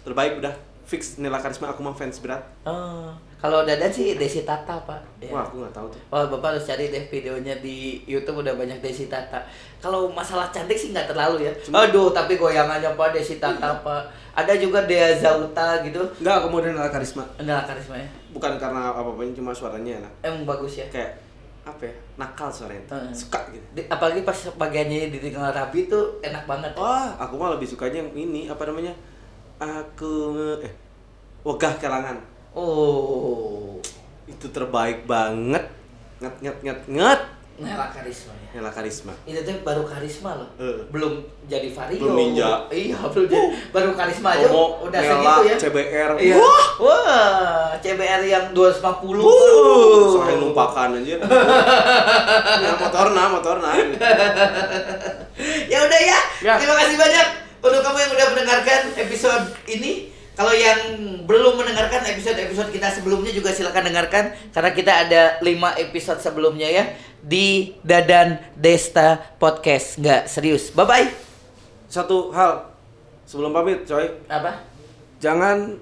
Terbaik 0.00 0.40
udah 0.40 0.54
fix 0.88 1.20
Nela 1.20 1.36
Karisma 1.36 1.68
aku 1.70 1.84
mah 1.84 1.92
fans 1.92 2.18
berat. 2.24 2.40
Oh, 2.64 3.12
kalau 3.44 3.60
Dadan 3.60 3.92
sih 3.92 4.16
Desi 4.16 4.40
Tata, 4.40 4.72
Pak. 4.80 5.20
Ya. 5.20 5.28
Wah, 5.28 5.44
aku 5.44 5.60
nggak 5.60 5.76
tahu 5.76 5.84
tuh. 5.92 6.00
Wah, 6.08 6.24
Bapak 6.24 6.56
harus 6.56 6.64
cari 6.64 6.88
deh 6.88 7.04
videonya 7.04 7.52
di 7.60 8.00
YouTube 8.02 8.40
udah 8.40 8.56
banyak 8.56 8.80
Desi 8.80 9.04
Tata. 9.04 9.36
Kalau 9.76 10.08
masalah 10.08 10.48
cantik 10.48 10.72
sih 10.72 10.96
nggak 10.96 11.12
terlalu 11.12 11.44
ya. 11.44 11.52
Cuma- 11.60 11.84
Aduh, 11.84 12.08
tapi 12.08 12.40
goyangannya 12.40 12.96
Pak 12.96 13.12
Desi 13.12 13.36
Tata, 13.36 13.84
Pak. 13.84 14.00
Ada 14.32 14.56
juga 14.56 14.88
Dea 14.88 15.12
Zauta 15.12 15.84
gitu. 15.84 16.00
Enggak, 16.18 16.40
kemudian 16.42 16.72
Nela 16.72 16.88
Karisma. 16.88 17.20
Enggak 17.36 17.68
karisma 17.68 17.94
ya. 17.94 18.08
Bukan 18.32 18.56
karena 18.56 18.90
apa-apa, 18.90 19.22
cuma 19.30 19.52
suaranya 19.52 20.00
enak. 20.00 20.12
Emang 20.24 20.48
bagus 20.48 20.80
ya. 20.80 20.86
Kayak 20.88 21.20
apa 21.62 21.84
ya? 21.84 21.94
Nakal 22.16 22.48
suaranya. 22.48 22.82
Heeh. 22.90 23.12
Suka 23.12 23.44
gitu. 23.52 23.62
Di- 23.70 23.86
apalagi 23.86 24.24
pas 24.24 24.34
bagiannya 24.56 25.12
di 25.12 25.20
tinggal 25.20 25.52
rapi 25.52 25.84
tuh 25.86 26.16
enak 26.18 26.48
banget. 26.48 26.72
Wah, 26.74 27.12
aku 27.14 27.36
mah 27.36 27.52
lebih 27.52 27.68
sukanya 27.68 28.00
yang 28.00 28.10
ini 28.10 28.48
apa 28.48 28.64
namanya? 28.64 28.90
Aku 29.54 30.34
eh 30.58 30.72
wegah 31.44 31.76
kelangan. 31.78 32.18
Oh, 32.54 33.82
Itu 34.30 34.46
terbaik 34.54 35.10
banget. 35.10 35.66
Nget 36.22 36.34
nget 36.40 36.56
nget 36.62 36.80
nget. 36.86 37.20
Nela 37.54 37.86
karisma 37.86 38.34
ya. 38.34 38.48
Nela 38.58 38.70
Karisma. 38.74 39.14
Itu 39.30 39.38
tuh 39.46 39.54
baru 39.62 39.86
karisma 39.86 40.34
loh. 40.34 40.50
Eh. 40.58 40.90
Belum 40.90 41.22
jadi 41.46 41.70
vario. 41.70 42.02
Belum 42.02 42.18
ninja. 42.18 42.66
Iya, 42.66 42.98
belum 43.14 43.30
jadi. 43.30 43.46
Baru 43.70 43.94
karisma 43.94 44.34
aja 44.34 44.50
Romo, 44.50 44.90
udah 44.90 44.98
Nela, 44.98 45.14
segitu 45.14 45.42
ya. 45.46 45.56
CBR. 45.62 46.10
Iya. 46.18 46.36
Wah, 46.42 46.66
Wah, 46.82 47.70
CBR 47.78 48.22
yang 48.26 48.50
250. 48.50 49.22
Uh, 49.22 50.18
saya 50.18 50.34
numpakan 50.42 50.98
aja. 50.98 51.14
ya, 52.66 52.70
motorna, 52.74 53.22
motorna. 53.30 53.70
ya 55.70 55.78
udah 55.78 56.00
ya. 56.02 56.18
Ya. 56.42 56.54
Terima 56.58 56.74
kasih 56.74 56.98
banyak 56.98 57.26
untuk 57.62 57.80
kamu 57.86 57.98
yang 58.02 58.12
udah 58.18 58.26
mendengarkan 58.34 58.80
episode 58.98 59.46
ini. 59.70 60.13
Kalau 60.34 60.50
yang 60.50 60.98
belum 61.30 61.62
mendengarkan 61.62 62.02
episode-episode 62.10 62.74
kita 62.74 62.90
sebelumnya 62.90 63.30
juga 63.30 63.54
silakan 63.54 63.86
dengarkan 63.86 64.34
karena 64.50 64.70
kita 64.74 64.92
ada 65.06 65.22
5 65.38 65.46
episode 65.78 66.18
sebelumnya 66.18 66.66
ya 66.66 66.84
di 67.22 67.78
Dadan 67.86 68.42
Desta 68.58 69.22
Podcast. 69.38 69.94
Nggak 70.02 70.26
serius. 70.26 70.74
Bye 70.74 70.86
bye. 70.90 71.06
Satu 71.86 72.34
hal 72.34 72.66
sebelum 73.22 73.54
pamit, 73.54 73.86
coy. 73.86 74.10
Apa? 74.26 74.58
Jangan 75.22 75.78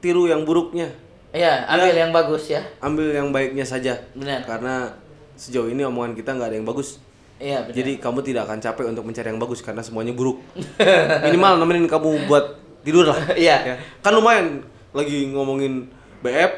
tiru 0.00 0.24
yang 0.24 0.48
buruknya. 0.48 0.88
Iya, 1.36 1.68
ambil 1.68 1.92
yang 1.92 2.16
bagus 2.16 2.48
ya. 2.48 2.64
Ambil 2.80 3.12
yang 3.12 3.28
baiknya 3.28 3.68
saja. 3.68 4.00
Benar. 4.16 4.48
Karena 4.48 4.96
sejauh 5.36 5.68
ini 5.68 5.84
omongan 5.84 6.16
kita 6.16 6.32
nggak 6.32 6.48
ada 6.48 6.56
yang 6.56 6.64
bagus. 6.64 6.96
Iya, 7.36 7.68
benar. 7.68 7.76
Jadi 7.76 7.92
kamu 8.00 8.24
tidak 8.24 8.48
akan 8.48 8.56
capek 8.56 8.88
untuk 8.88 9.04
mencari 9.04 9.28
yang 9.28 9.40
bagus 9.40 9.60
karena 9.60 9.84
semuanya 9.84 10.16
buruk. 10.16 10.40
Minimal 11.28 11.60
nemenin 11.60 11.84
kamu 11.84 12.24
buat 12.24 12.62
tidur 12.82 13.06
lah. 13.08 13.18
Iya. 13.38 13.56
Ya. 13.64 13.74
Kan 14.02 14.14
lumayan 14.14 14.62
lagi 14.92 15.30
ngomongin 15.32 15.88
BF 16.20 16.52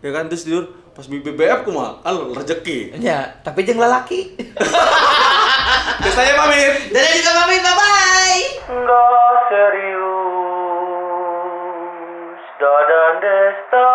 ya 0.00 0.10
kan 0.14 0.28
terus 0.30 0.46
tidur. 0.46 0.64
Pas 0.94 1.06
BF 1.08 1.60
ku 1.64 1.70
mah 1.72 2.00
kan 2.04 2.14
rezeki. 2.36 3.00
Ya 3.00 3.34
tapi 3.42 3.64
jeng 3.64 3.80
lelaki. 3.80 4.36
Biasanya 6.04 6.32
pamit. 6.36 6.92
Dan 6.92 7.04
juga 7.20 7.32
pamit 7.44 7.60
bye 7.60 7.74
bye 7.76 8.40
Enggak 8.70 9.36
serius. 9.48 10.10
Dadan 12.60 13.14
desta. 13.24 13.88